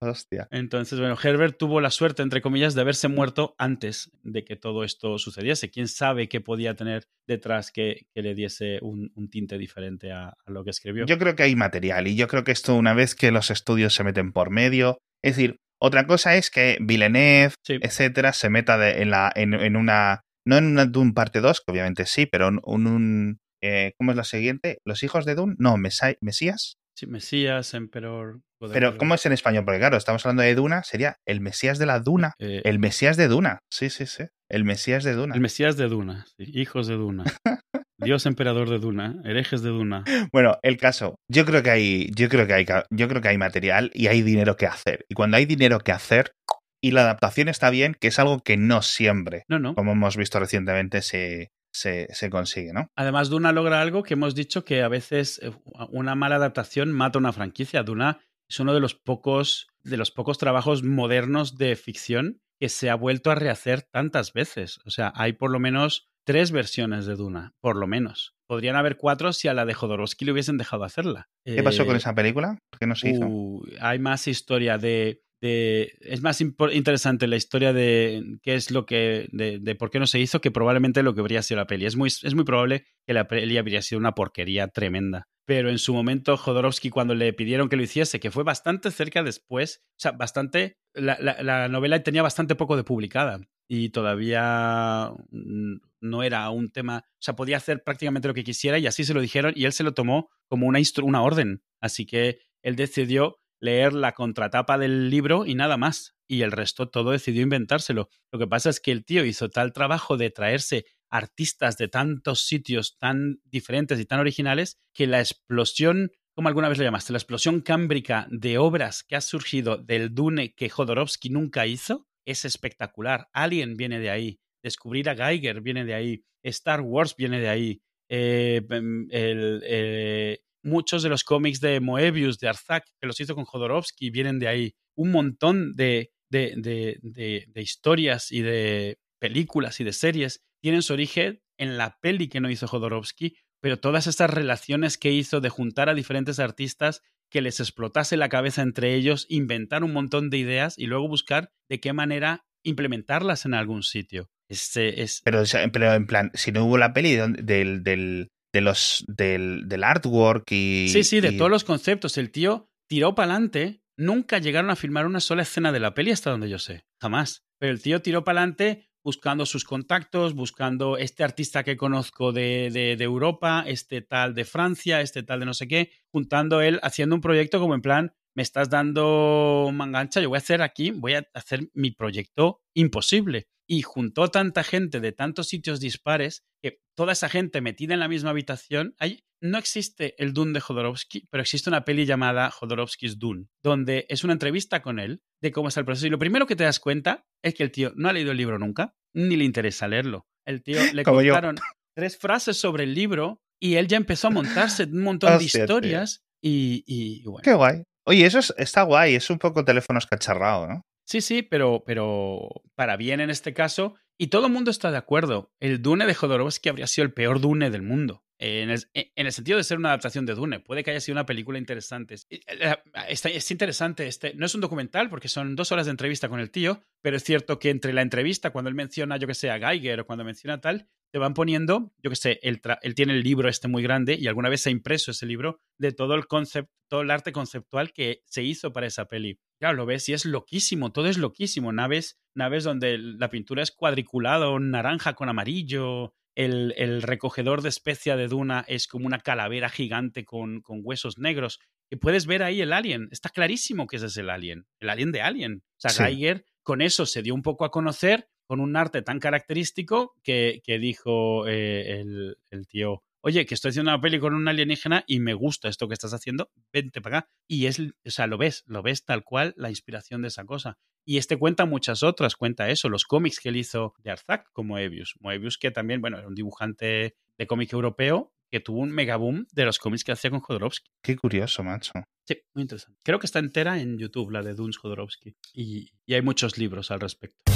Hostia. 0.00 0.46
Entonces, 0.50 1.00
bueno, 1.00 1.16
Herbert 1.20 1.58
tuvo 1.58 1.80
la 1.80 1.90
suerte, 1.90 2.22
entre 2.22 2.40
comillas, 2.40 2.74
de 2.74 2.82
haberse 2.82 3.08
muerto 3.08 3.54
antes 3.58 4.12
de 4.22 4.44
que 4.44 4.56
todo 4.56 4.84
esto 4.84 5.18
sucediese. 5.18 5.70
¿Quién 5.70 5.88
sabe 5.88 6.28
qué 6.28 6.40
podía 6.40 6.74
tener 6.74 7.08
detrás 7.26 7.72
que, 7.72 8.06
le 8.14 8.34
diese 8.34 8.78
un, 8.80 9.10
tinte 9.30 9.58
diferente 9.58 10.12
a, 10.12 10.34
lo 10.46 10.62
que 10.64 10.70
escribió? 10.70 11.04
Yo 11.06 11.18
creo 11.18 11.34
que 11.34 11.42
hay 11.42 11.56
material 11.56 12.06
y 12.06 12.14
yo 12.14 12.28
creo 12.28 12.44
que 12.44 12.52
esto 12.52 12.74
una 12.76 12.94
vez 12.94 13.14
que 13.14 13.32
los 13.32 13.50
estudios 13.50 13.94
se 13.94 14.04
meten 14.04 14.32
por 14.32 14.50
medio, 14.50 14.98
es 15.22 15.36
decir, 15.36 15.58
otra 15.80 16.06
cosa 16.06 16.36
es 16.36 16.50
que 16.50 16.78
Villeneuve, 16.80 17.54
etcétera, 17.66 18.32
se 18.32 18.50
meta 18.50 18.90
en, 18.90 19.10
la, 19.10 19.32
en, 19.34 19.76
una. 19.76 20.22
No 20.44 20.56
en 20.56 20.66
una 20.66 20.86
Dune 20.86 21.12
parte 21.12 21.40
2, 21.40 21.60
que 21.60 21.72
obviamente 21.72 22.06
sí, 22.06 22.26
pero 22.26 22.48
en 22.48 22.60
un. 22.64 23.38
Eh, 23.62 23.92
¿Cómo 23.98 24.12
es 24.12 24.16
la 24.16 24.24
siguiente? 24.24 24.78
¿Los 24.84 25.02
hijos 25.02 25.24
de 25.24 25.34
Dune? 25.34 25.54
No, 25.58 25.76
Mesías. 25.76 26.78
Sí, 26.94 27.06
Mesías, 27.06 27.74
Emperor. 27.74 28.40
Pero, 28.72 28.96
¿cómo 28.96 29.14
es 29.14 29.24
en 29.26 29.32
español? 29.32 29.64
Porque, 29.64 29.78
claro, 29.78 29.96
estamos 29.96 30.24
hablando 30.24 30.42
de 30.42 30.54
Duna, 30.54 30.82
sería 30.82 31.16
el 31.26 31.40
Mesías 31.40 31.78
de 31.78 31.86
la 31.86 32.00
Duna. 32.00 32.34
Eh, 32.38 32.62
el 32.64 32.78
Mesías 32.78 33.16
de 33.16 33.28
Duna. 33.28 33.60
Sí, 33.70 33.90
sí, 33.90 34.06
sí. 34.06 34.24
El 34.50 34.64
Mesías 34.64 35.04
de 35.04 35.14
Duna. 35.14 35.34
El 35.34 35.40
Mesías 35.40 35.76
de 35.76 35.88
Duna, 35.88 36.26
hijos 36.38 36.86
de 36.86 36.94
Duna. 36.94 37.24
Dios 38.00 38.26
emperador 38.26 38.70
de 38.70 38.78
Duna, 38.78 39.16
herejes 39.24 39.60
de 39.60 39.70
Duna. 39.70 40.04
Bueno, 40.32 40.56
el 40.62 40.76
caso, 40.76 41.16
yo 41.28 41.44
creo 41.44 41.62
que 41.62 41.70
hay, 41.70 42.10
yo 42.14 42.28
creo 42.28 42.46
que 42.46 42.54
hay, 42.54 42.66
yo 42.90 43.08
creo 43.08 43.20
que 43.20 43.28
hay 43.28 43.38
material 43.38 43.90
y 43.92 44.06
hay 44.06 44.22
dinero 44.22 44.56
que 44.56 44.66
hacer. 44.66 45.04
Y 45.08 45.14
cuando 45.14 45.36
hay 45.36 45.46
dinero 45.46 45.80
que 45.80 45.90
hacer 45.90 46.32
y 46.80 46.92
la 46.92 47.02
adaptación 47.02 47.48
está 47.48 47.70
bien, 47.70 47.96
que 48.00 48.08
es 48.08 48.18
algo 48.20 48.40
que 48.40 48.56
no 48.56 48.82
siempre, 48.82 49.42
no, 49.48 49.58
no. 49.58 49.74
como 49.74 49.92
hemos 49.92 50.16
visto 50.16 50.38
recientemente, 50.38 51.02
se, 51.02 51.50
se, 51.74 52.06
se, 52.12 52.30
consigue, 52.30 52.72
¿no? 52.72 52.86
Además, 52.96 53.30
Duna 53.30 53.50
logra 53.50 53.80
algo 53.80 54.04
que 54.04 54.14
hemos 54.14 54.36
dicho 54.36 54.64
que 54.64 54.82
a 54.82 54.88
veces 54.88 55.40
eh, 55.42 55.50
una 55.90 56.14
mala 56.14 56.36
adaptación 56.36 56.92
mata 56.92 57.18
una 57.18 57.32
franquicia. 57.32 57.82
Duna 57.82 58.20
es 58.48 58.60
uno 58.60 58.74
de 58.74 58.80
los 58.80 58.94
pocos, 58.94 59.68
de 59.84 59.96
los 59.96 60.10
pocos 60.10 60.38
trabajos 60.38 60.82
modernos 60.82 61.56
de 61.56 61.76
ficción 61.76 62.40
que 62.58 62.68
se 62.68 62.90
ha 62.90 62.94
vuelto 62.94 63.30
a 63.30 63.34
rehacer 63.34 63.82
tantas 63.82 64.32
veces. 64.32 64.80
O 64.84 64.90
sea, 64.90 65.12
hay 65.14 65.34
por 65.34 65.50
lo 65.50 65.60
menos 65.60 66.08
tres 66.24 66.50
versiones 66.50 67.06
de 67.06 67.14
Duna, 67.14 67.54
por 67.60 67.76
lo 67.76 67.86
menos. 67.86 68.34
Podrían 68.46 68.76
haber 68.76 68.96
cuatro 68.96 69.32
si 69.32 69.48
a 69.48 69.54
la 69.54 69.64
de 69.64 69.74
Jodorowsky 69.74 70.24
le 70.24 70.32
hubiesen 70.32 70.58
dejado 70.58 70.84
hacerla. 70.84 71.28
¿Qué 71.44 71.62
pasó 71.62 71.86
con 71.86 71.94
eh, 71.94 71.98
esa 71.98 72.14
película? 72.14 72.58
¿Qué 72.78 72.86
no 72.86 72.94
se 72.94 73.10
hizo? 73.10 73.26
Uh, 73.26 73.64
hay 73.80 73.98
más 73.98 74.26
historia 74.26 74.78
de 74.78 75.22
es 75.40 76.20
más 76.22 76.40
interesante 76.40 77.26
la 77.26 77.36
historia 77.36 77.72
de 77.72 78.38
qué 78.42 78.54
es 78.54 78.70
lo 78.70 78.86
que, 78.86 79.28
de, 79.30 79.74
por 79.76 79.90
qué 79.90 80.00
no 80.00 80.06
se 80.06 80.18
hizo 80.18 80.40
que 80.40 80.50
probablemente 80.50 81.02
lo 81.02 81.14
que 81.14 81.20
habría 81.20 81.42
sido 81.42 81.60
la 81.60 81.66
peli. 81.66 81.86
Es 81.86 81.96
muy, 81.96 82.08
es 82.08 82.34
muy 82.34 82.44
probable 82.44 82.86
que 83.06 83.14
la 83.14 83.28
peli 83.28 83.56
habría 83.56 83.82
sido 83.82 84.00
una 84.00 84.12
porquería 84.12 84.68
tremenda. 84.68 85.28
Pero 85.48 85.70
en 85.70 85.78
su 85.78 85.94
momento, 85.94 86.36
Jodorowsky, 86.36 86.90
cuando 86.90 87.14
le 87.14 87.32
pidieron 87.32 87.70
que 87.70 87.76
lo 87.76 87.82
hiciese, 87.82 88.20
que 88.20 88.30
fue 88.30 88.44
bastante 88.44 88.90
cerca 88.90 89.22
después, 89.22 89.82
o 89.92 90.00
sea, 90.00 90.12
bastante, 90.12 90.76
la, 90.92 91.16
la 91.18 91.68
novela 91.70 92.02
tenía 92.02 92.20
bastante 92.20 92.54
poco 92.54 92.76
de 92.76 92.84
publicada 92.84 93.40
y 93.66 93.88
todavía 93.88 95.10
no 95.30 96.22
era 96.22 96.50
un 96.50 96.70
tema, 96.70 97.06
o 97.06 97.16
sea, 97.18 97.34
podía 97.34 97.56
hacer 97.56 97.82
prácticamente 97.82 98.28
lo 98.28 98.34
que 98.34 98.44
quisiera 98.44 98.78
y 98.78 98.86
así 98.86 99.04
se 99.04 99.14
lo 99.14 99.22
dijeron 99.22 99.54
y 99.56 99.64
él 99.64 99.72
se 99.72 99.84
lo 99.84 99.94
tomó 99.94 100.28
como 100.48 100.66
una, 100.66 100.80
una 101.02 101.22
orden. 101.22 101.62
Así 101.80 102.04
que 102.04 102.40
él 102.60 102.76
decidió 102.76 103.38
leer 103.58 103.94
la 103.94 104.12
contratapa 104.12 104.76
del 104.76 105.08
libro 105.08 105.46
y 105.46 105.54
nada 105.54 105.78
más. 105.78 106.14
Y 106.26 106.42
el 106.42 106.52
resto 106.52 106.90
todo 106.90 107.12
decidió 107.12 107.40
inventárselo. 107.40 108.10
Lo 108.30 108.38
que 108.38 108.46
pasa 108.46 108.68
es 108.68 108.80
que 108.80 108.92
el 108.92 109.06
tío 109.06 109.24
hizo 109.24 109.48
tal 109.48 109.72
trabajo 109.72 110.18
de 110.18 110.28
traerse 110.28 110.84
artistas 111.10 111.76
de 111.76 111.88
tantos 111.88 112.42
sitios 112.42 112.98
tan 112.98 113.40
diferentes 113.44 113.98
y 114.00 114.04
tan 114.04 114.20
originales 114.20 114.78
que 114.94 115.06
la 115.06 115.20
explosión, 115.20 116.12
como 116.34 116.48
alguna 116.48 116.68
vez 116.68 116.78
lo 116.78 116.84
llamaste, 116.84 117.12
la 117.12 117.18
explosión 117.18 117.60
cámbrica 117.60 118.26
de 118.30 118.58
obras 118.58 119.02
que 119.02 119.16
ha 119.16 119.20
surgido 119.20 119.76
del 119.76 120.14
Dune 120.14 120.54
que 120.54 120.68
Jodorowsky 120.68 121.30
nunca 121.30 121.66
hizo 121.66 122.06
es 122.24 122.44
espectacular. 122.44 123.28
Alien 123.32 123.76
viene 123.76 123.98
de 123.98 124.10
ahí. 124.10 124.40
Descubrir 124.62 125.08
a 125.08 125.16
Geiger 125.16 125.62
viene 125.62 125.84
de 125.84 125.94
ahí. 125.94 126.24
Star 126.42 126.82
Wars 126.82 127.14
viene 127.16 127.40
de 127.40 127.48
ahí. 127.48 127.82
Eh, 128.10 128.60
el, 128.70 129.62
eh, 129.64 130.40
muchos 130.62 131.02
de 131.02 131.08
los 131.08 131.24
cómics 131.24 131.60
de 131.60 131.80
Moebius, 131.80 132.38
de 132.38 132.48
Arzak, 132.48 132.84
que 133.00 133.06
los 133.06 133.18
hizo 133.20 133.34
con 133.34 133.44
Jodorowsky, 133.44 134.10
vienen 134.10 134.38
de 134.38 134.48
ahí. 134.48 134.74
Un 134.94 135.10
montón 135.10 135.74
de, 135.74 136.12
de, 136.28 137.50
historias 137.56 138.30
y 138.30 138.42
de 138.42 138.98
películas 139.18 139.80
y 139.80 139.84
de 139.84 139.92
series 139.92 140.44
tienen 140.60 140.82
su 140.82 140.92
origen 140.92 141.42
en 141.58 141.76
la 141.76 141.98
peli 142.00 142.28
que 142.28 142.40
no 142.40 142.50
hizo 142.50 142.68
Jodorowsky, 142.68 143.36
pero 143.60 143.78
todas 143.78 144.06
estas 144.06 144.30
relaciones 144.30 144.98
que 144.98 145.12
hizo 145.12 145.40
de 145.40 145.48
juntar 145.48 145.88
a 145.88 145.94
diferentes 145.94 146.38
artistas 146.38 147.02
que 147.30 147.42
les 147.42 147.60
explotase 147.60 148.16
la 148.16 148.28
cabeza 148.28 148.62
entre 148.62 148.94
ellos, 148.94 149.26
inventar 149.28 149.84
un 149.84 149.92
montón 149.92 150.30
de 150.30 150.38
ideas 150.38 150.78
y 150.78 150.86
luego 150.86 151.08
buscar 151.08 151.50
de 151.68 151.80
qué 151.80 151.92
manera 151.92 152.46
implementarlas 152.64 153.44
en 153.44 153.54
algún 153.54 153.82
sitio. 153.82 154.30
Este 154.48 155.02
es... 155.02 155.20
pero, 155.24 155.42
pero 155.72 155.92
en 155.92 156.06
plan, 156.06 156.30
si 156.34 156.52
no 156.52 156.64
hubo 156.64 156.78
la 156.78 156.94
peli 156.94 157.16
del, 157.16 157.82
del, 157.82 158.28
de 158.52 158.60
los, 158.60 159.04
del, 159.06 159.68
del 159.68 159.84
artwork 159.84 160.50
y... 160.50 160.88
Sí, 160.88 161.04
sí, 161.04 161.20
de 161.20 161.32
todos 161.32 161.50
los 161.50 161.64
conceptos. 161.64 162.16
El 162.16 162.30
tío 162.30 162.70
tiró 162.88 163.14
para 163.14 163.32
adelante. 163.32 163.82
Nunca 163.98 164.38
llegaron 164.38 164.70
a 164.70 164.76
filmar 164.76 165.06
una 165.06 165.20
sola 165.20 165.42
escena 165.42 165.72
de 165.72 165.80
la 165.80 165.92
peli 165.92 166.12
hasta 166.12 166.30
donde 166.30 166.48
yo 166.48 166.58
sé. 166.58 166.84
Jamás. 167.00 167.44
Pero 167.58 167.72
el 167.72 167.82
tío 167.82 168.00
tiró 168.00 168.24
para 168.24 168.40
adelante 168.40 168.87
buscando 169.02 169.46
sus 169.46 169.64
contactos, 169.64 170.34
buscando 170.34 170.96
este 170.96 171.24
artista 171.24 171.64
que 171.64 171.76
conozco 171.76 172.32
de, 172.32 172.70
de, 172.72 172.96
de, 172.96 173.04
Europa, 173.04 173.64
este 173.66 174.02
tal 174.02 174.34
de 174.34 174.44
Francia, 174.44 175.00
este 175.00 175.22
tal 175.22 175.40
de 175.40 175.46
no 175.46 175.54
sé 175.54 175.68
qué, 175.68 175.90
juntando 176.10 176.60
él, 176.60 176.80
haciendo 176.82 177.14
un 177.14 177.20
proyecto 177.20 177.60
como 177.60 177.74
en 177.74 177.82
plan, 177.82 178.12
me 178.34 178.42
estás 178.42 178.70
dando 178.70 179.70
mangancha, 179.72 180.20
yo 180.20 180.28
voy 180.28 180.36
a 180.36 180.38
hacer 180.38 180.62
aquí, 180.62 180.90
voy 180.90 181.14
a 181.14 181.26
hacer 181.34 181.68
mi 181.74 181.90
proyecto 181.90 182.62
imposible 182.74 183.48
y 183.68 183.82
juntó 183.82 184.28
tanta 184.28 184.64
gente 184.64 184.98
de 184.98 185.12
tantos 185.12 185.48
sitios 185.48 185.78
dispares 185.78 186.42
que 186.62 186.80
toda 186.96 187.12
esa 187.12 187.28
gente 187.28 187.60
metida 187.60 187.94
en 187.94 188.00
la 188.00 188.08
misma 188.08 188.30
habitación, 188.30 188.94
hay, 188.98 189.22
no 189.40 189.58
existe 189.58 190.14
el 190.18 190.32
Dune 190.32 190.54
de 190.54 190.60
Jodorowsky, 190.60 191.28
pero 191.30 191.42
existe 191.42 191.68
una 191.68 191.84
peli 191.84 192.06
llamada 192.06 192.50
Jodorowsky's 192.50 193.18
Dune, 193.18 193.46
donde 193.62 194.06
es 194.08 194.24
una 194.24 194.32
entrevista 194.32 194.80
con 194.82 194.98
él 194.98 195.22
de 195.42 195.52
cómo 195.52 195.68
está 195.68 195.80
el 195.80 195.86
proceso. 195.86 196.06
Y 196.06 196.10
lo 196.10 196.18
primero 196.18 196.46
que 196.46 196.56
te 196.56 196.64
das 196.64 196.80
cuenta 196.80 197.26
es 197.42 197.54
que 197.54 197.62
el 197.62 197.70
tío 197.70 197.92
no 197.94 198.08
ha 198.08 198.12
leído 198.14 198.32
el 198.32 198.38
libro 198.38 198.58
nunca, 198.58 198.94
ni 199.14 199.36
le 199.36 199.44
interesa 199.44 199.86
leerlo. 199.86 200.26
El 200.46 200.62
tío 200.62 200.80
le 200.92 201.04
contaron 201.04 201.56
tres 201.94 202.16
frases 202.16 202.58
sobre 202.58 202.84
el 202.84 202.94
libro 202.94 203.42
y 203.60 203.74
él 203.74 203.86
ya 203.86 203.98
empezó 203.98 204.28
a 204.28 204.30
montarse 204.30 204.84
un 204.84 205.02
montón 205.02 205.36
de 205.38 205.44
historias 205.44 206.24
y, 206.42 207.22
bueno. 207.24 207.42
Qué 207.42 207.52
guay. 207.52 207.82
Oye, 208.06 208.24
eso 208.24 208.40
está 208.56 208.82
guay, 208.82 209.14
es 209.14 209.28
un 209.28 209.38
poco 209.38 209.64
teléfono 209.64 209.98
escacharrado, 209.98 210.66
¿no? 210.66 210.82
Sí, 211.08 211.22
sí, 211.22 211.40
pero, 211.40 211.84
pero 211.86 212.50
para 212.74 212.98
bien 212.98 213.20
en 213.20 213.30
este 213.30 213.54
caso. 213.54 213.94
Y 214.18 214.26
todo 214.26 214.48
el 214.48 214.52
mundo 214.52 214.70
está 214.70 214.90
de 214.90 214.98
acuerdo. 214.98 215.54
El 215.58 215.80
Dune 215.80 216.04
de 216.04 216.14
Jodorowsky 216.14 216.68
habría 216.68 216.86
sido 216.86 217.06
el 217.06 217.14
peor 217.14 217.40
Dune 217.40 217.70
del 217.70 217.80
mundo. 217.80 218.24
En 218.40 218.70
el, 218.70 218.84
en 218.94 219.26
el, 219.26 219.32
sentido 219.32 219.58
de 219.58 219.64
ser 219.64 219.78
una 219.78 219.88
adaptación 219.88 220.24
de 220.24 220.34
Dune, 220.34 220.60
puede 220.60 220.84
que 220.84 220.92
haya 220.92 221.00
sido 221.00 221.14
una 221.14 221.26
película 221.26 221.58
interesante. 221.58 222.14
Es 222.14 223.50
interesante, 223.50 224.06
este, 224.06 224.34
no 224.34 224.46
es 224.46 224.54
un 224.54 224.60
documental 224.60 225.10
porque 225.10 225.28
son 225.28 225.56
dos 225.56 225.72
horas 225.72 225.86
de 225.86 225.90
entrevista 225.90 226.28
con 226.28 226.38
el 226.38 226.50
tío, 226.50 226.80
pero 227.02 227.16
es 227.16 227.24
cierto 227.24 227.58
que 227.58 227.70
entre 227.70 227.92
la 227.92 228.02
entrevista, 228.02 228.50
cuando 228.50 228.68
él 228.68 228.76
menciona, 228.76 229.16
yo 229.16 229.26
que 229.26 229.34
sé, 229.34 229.50
a 229.50 229.58
Geiger 229.58 230.00
o 230.00 230.06
cuando 230.06 230.24
menciona 230.24 230.60
tal, 230.60 230.88
te 231.10 231.18
van 231.18 231.34
poniendo, 231.34 231.92
yo 232.02 232.10
que 232.10 232.16
sé, 232.16 232.38
él, 232.42 232.60
él, 232.82 232.94
tiene 232.94 233.14
el 233.14 233.22
libro 233.22 233.48
este 233.48 233.66
muy 233.66 233.82
grande 233.82 234.16
y 234.20 234.26
alguna 234.26 234.50
vez 234.50 234.62
se 234.62 234.68
ha 234.68 234.72
impreso 234.72 235.10
ese 235.10 235.26
libro 235.26 235.60
de 235.78 235.92
todo 235.92 236.14
el 236.14 236.26
concepto, 236.26 236.72
todo 236.88 237.02
el 237.02 237.10
arte 237.10 237.32
conceptual 237.32 237.92
que 237.92 238.22
se 238.26 238.42
hizo 238.42 238.72
para 238.72 238.86
esa 238.86 239.06
peli. 239.06 239.38
Claro, 239.58 239.76
lo 239.76 239.86
ves 239.86 240.08
y 240.08 240.12
es 240.12 240.24
loquísimo, 240.24 240.92
todo 240.92 241.06
es 241.06 241.18
loquísimo. 241.18 241.72
Naves, 241.72 242.18
naves 242.34 242.64
donde 242.64 242.98
la 242.98 243.30
pintura 243.30 243.62
es 243.62 243.70
cuadriculado, 243.70 244.58
naranja 244.58 245.14
con 245.14 245.28
amarillo. 245.28 246.14
El, 246.38 246.72
el 246.76 247.02
recogedor 247.02 247.62
de 247.62 247.68
especia 247.68 248.16
de 248.16 248.28
Duna 248.28 248.64
es 248.68 248.86
como 248.86 249.08
una 249.08 249.18
calavera 249.18 249.68
gigante 249.68 250.24
con, 250.24 250.60
con 250.60 250.82
huesos 250.84 251.18
negros. 251.18 251.58
Y 251.90 251.96
puedes 251.96 252.26
ver 252.26 252.44
ahí 252.44 252.60
el 252.60 252.72
alien. 252.72 253.08
Está 253.10 253.28
clarísimo 253.28 253.88
que 253.88 253.96
ese 253.96 254.06
es 254.06 254.16
el 254.18 254.30
alien. 254.30 254.68
El 254.78 254.90
alien 254.90 255.10
de 255.10 255.20
Alien. 255.20 255.64
O 255.64 255.80
sea, 255.80 256.06
Geiger 256.06 256.44
con 256.62 256.80
eso 256.80 257.06
se 257.06 257.22
dio 257.22 257.34
un 257.34 257.42
poco 257.42 257.64
a 257.64 257.72
conocer 257.72 258.28
con 258.46 258.60
un 258.60 258.76
arte 258.76 259.02
tan 259.02 259.18
característico 259.18 260.14
que, 260.22 260.62
que 260.64 260.78
dijo 260.78 261.48
eh, 261.48 262.00
el, 262.00 262.38
el, 262.50 262.68
tío, 262.68 263.02
oye, 263.20 263.46
que 263.46 263.54
estoy 263.54 263.70
haciendo 263.70 263.90
una 263.90 264.00
peli 264.00 264.18
con 264.18 264.34
un 264.34 264.48
alienígena 264.48 265.04
y 265.06 265.20
me 265.20 265.34
gusta 265.34 265.68
esto 265.68 265.88
que 265.88 265.94
estás 265.94 266.12
haciendo, 266.12 266.50
vente 266.72 267.00
para 267.00 267.18
acá. 267.18 267.30
Y 267.46 267.66
es, 267.66 267.80
o 267.80 268.10
sea, 268.10 268.26
lo 268.26 268.38
ves, 268.38 268.64
lo 268.66 268.82
ves 268.82 269.04
tal 269.04 269.24
cual 269.24 269.54
la 269.56 269.70
inspiración 269.70 270.22
de 270.22 270.28
esa 270.28 270.44
cosa. 270.44 270.78
Y 271.04 271.18
este 271.18 271.36
cuenta 271.36 271.64
muchas 271.64 272.02
otras, 272.02 272.36
cuenta 272.36 272.68
eso, 272.68 272.88
los 272.88 273.04
cómics 273.04 273.40
que 273.40 273.48
él 273.48 273.56
hizo 273.56 273.94
de 273.98 274.10
Arzak, 274.10 274.50
como 274.52 274.74
Moebius. 274.74 275.14
Moebius 275.20 275.58
que 275.58 275.70
también, 275.70 276.00
bueno, 276.00 276.18
era 276.18 276.28
un 276.28 276.34
dibujante 276.34 277.16
de 277.38 277.46
cómic 277.46 277.72
europeo 277.72 278.32
que 278.50 278.60
tuvo 278.60 278.80
un 278.80 278.90
megaboom 278.90 279.46
de 279.52 279.64
los 279.64 279.78
cómics 279.78 280.04
que 280.04 280.12
hacía 280.12 280.30
con 280.30 280.40
Jodorowsky. 280.40 280.90
Qué 281.02 281.16
curioso, 281.16 281.62
macho. 281.62 281.92
Sí, 282.24 282.36
muy 282.54 282.62
interesante. 282.62 282.98
Creo 283.04 283.18
que 283.18 283.26
está 283.26 283.38
entera 283.38 283.80
en 283.80 283.98
YouTube, 283.98 284.30
la 284.30 284.42
de 284.42 284.54
Duns 284.54 284.78
Jodorowsky. 284.78 285.36
Y, 285.52 285.90
y 286.06 286.14
hay 286.14 286.22
muchos 286.22 286.58
libros 286.58 286.90
al 286.90 287.00
respecto. 287.00 287.52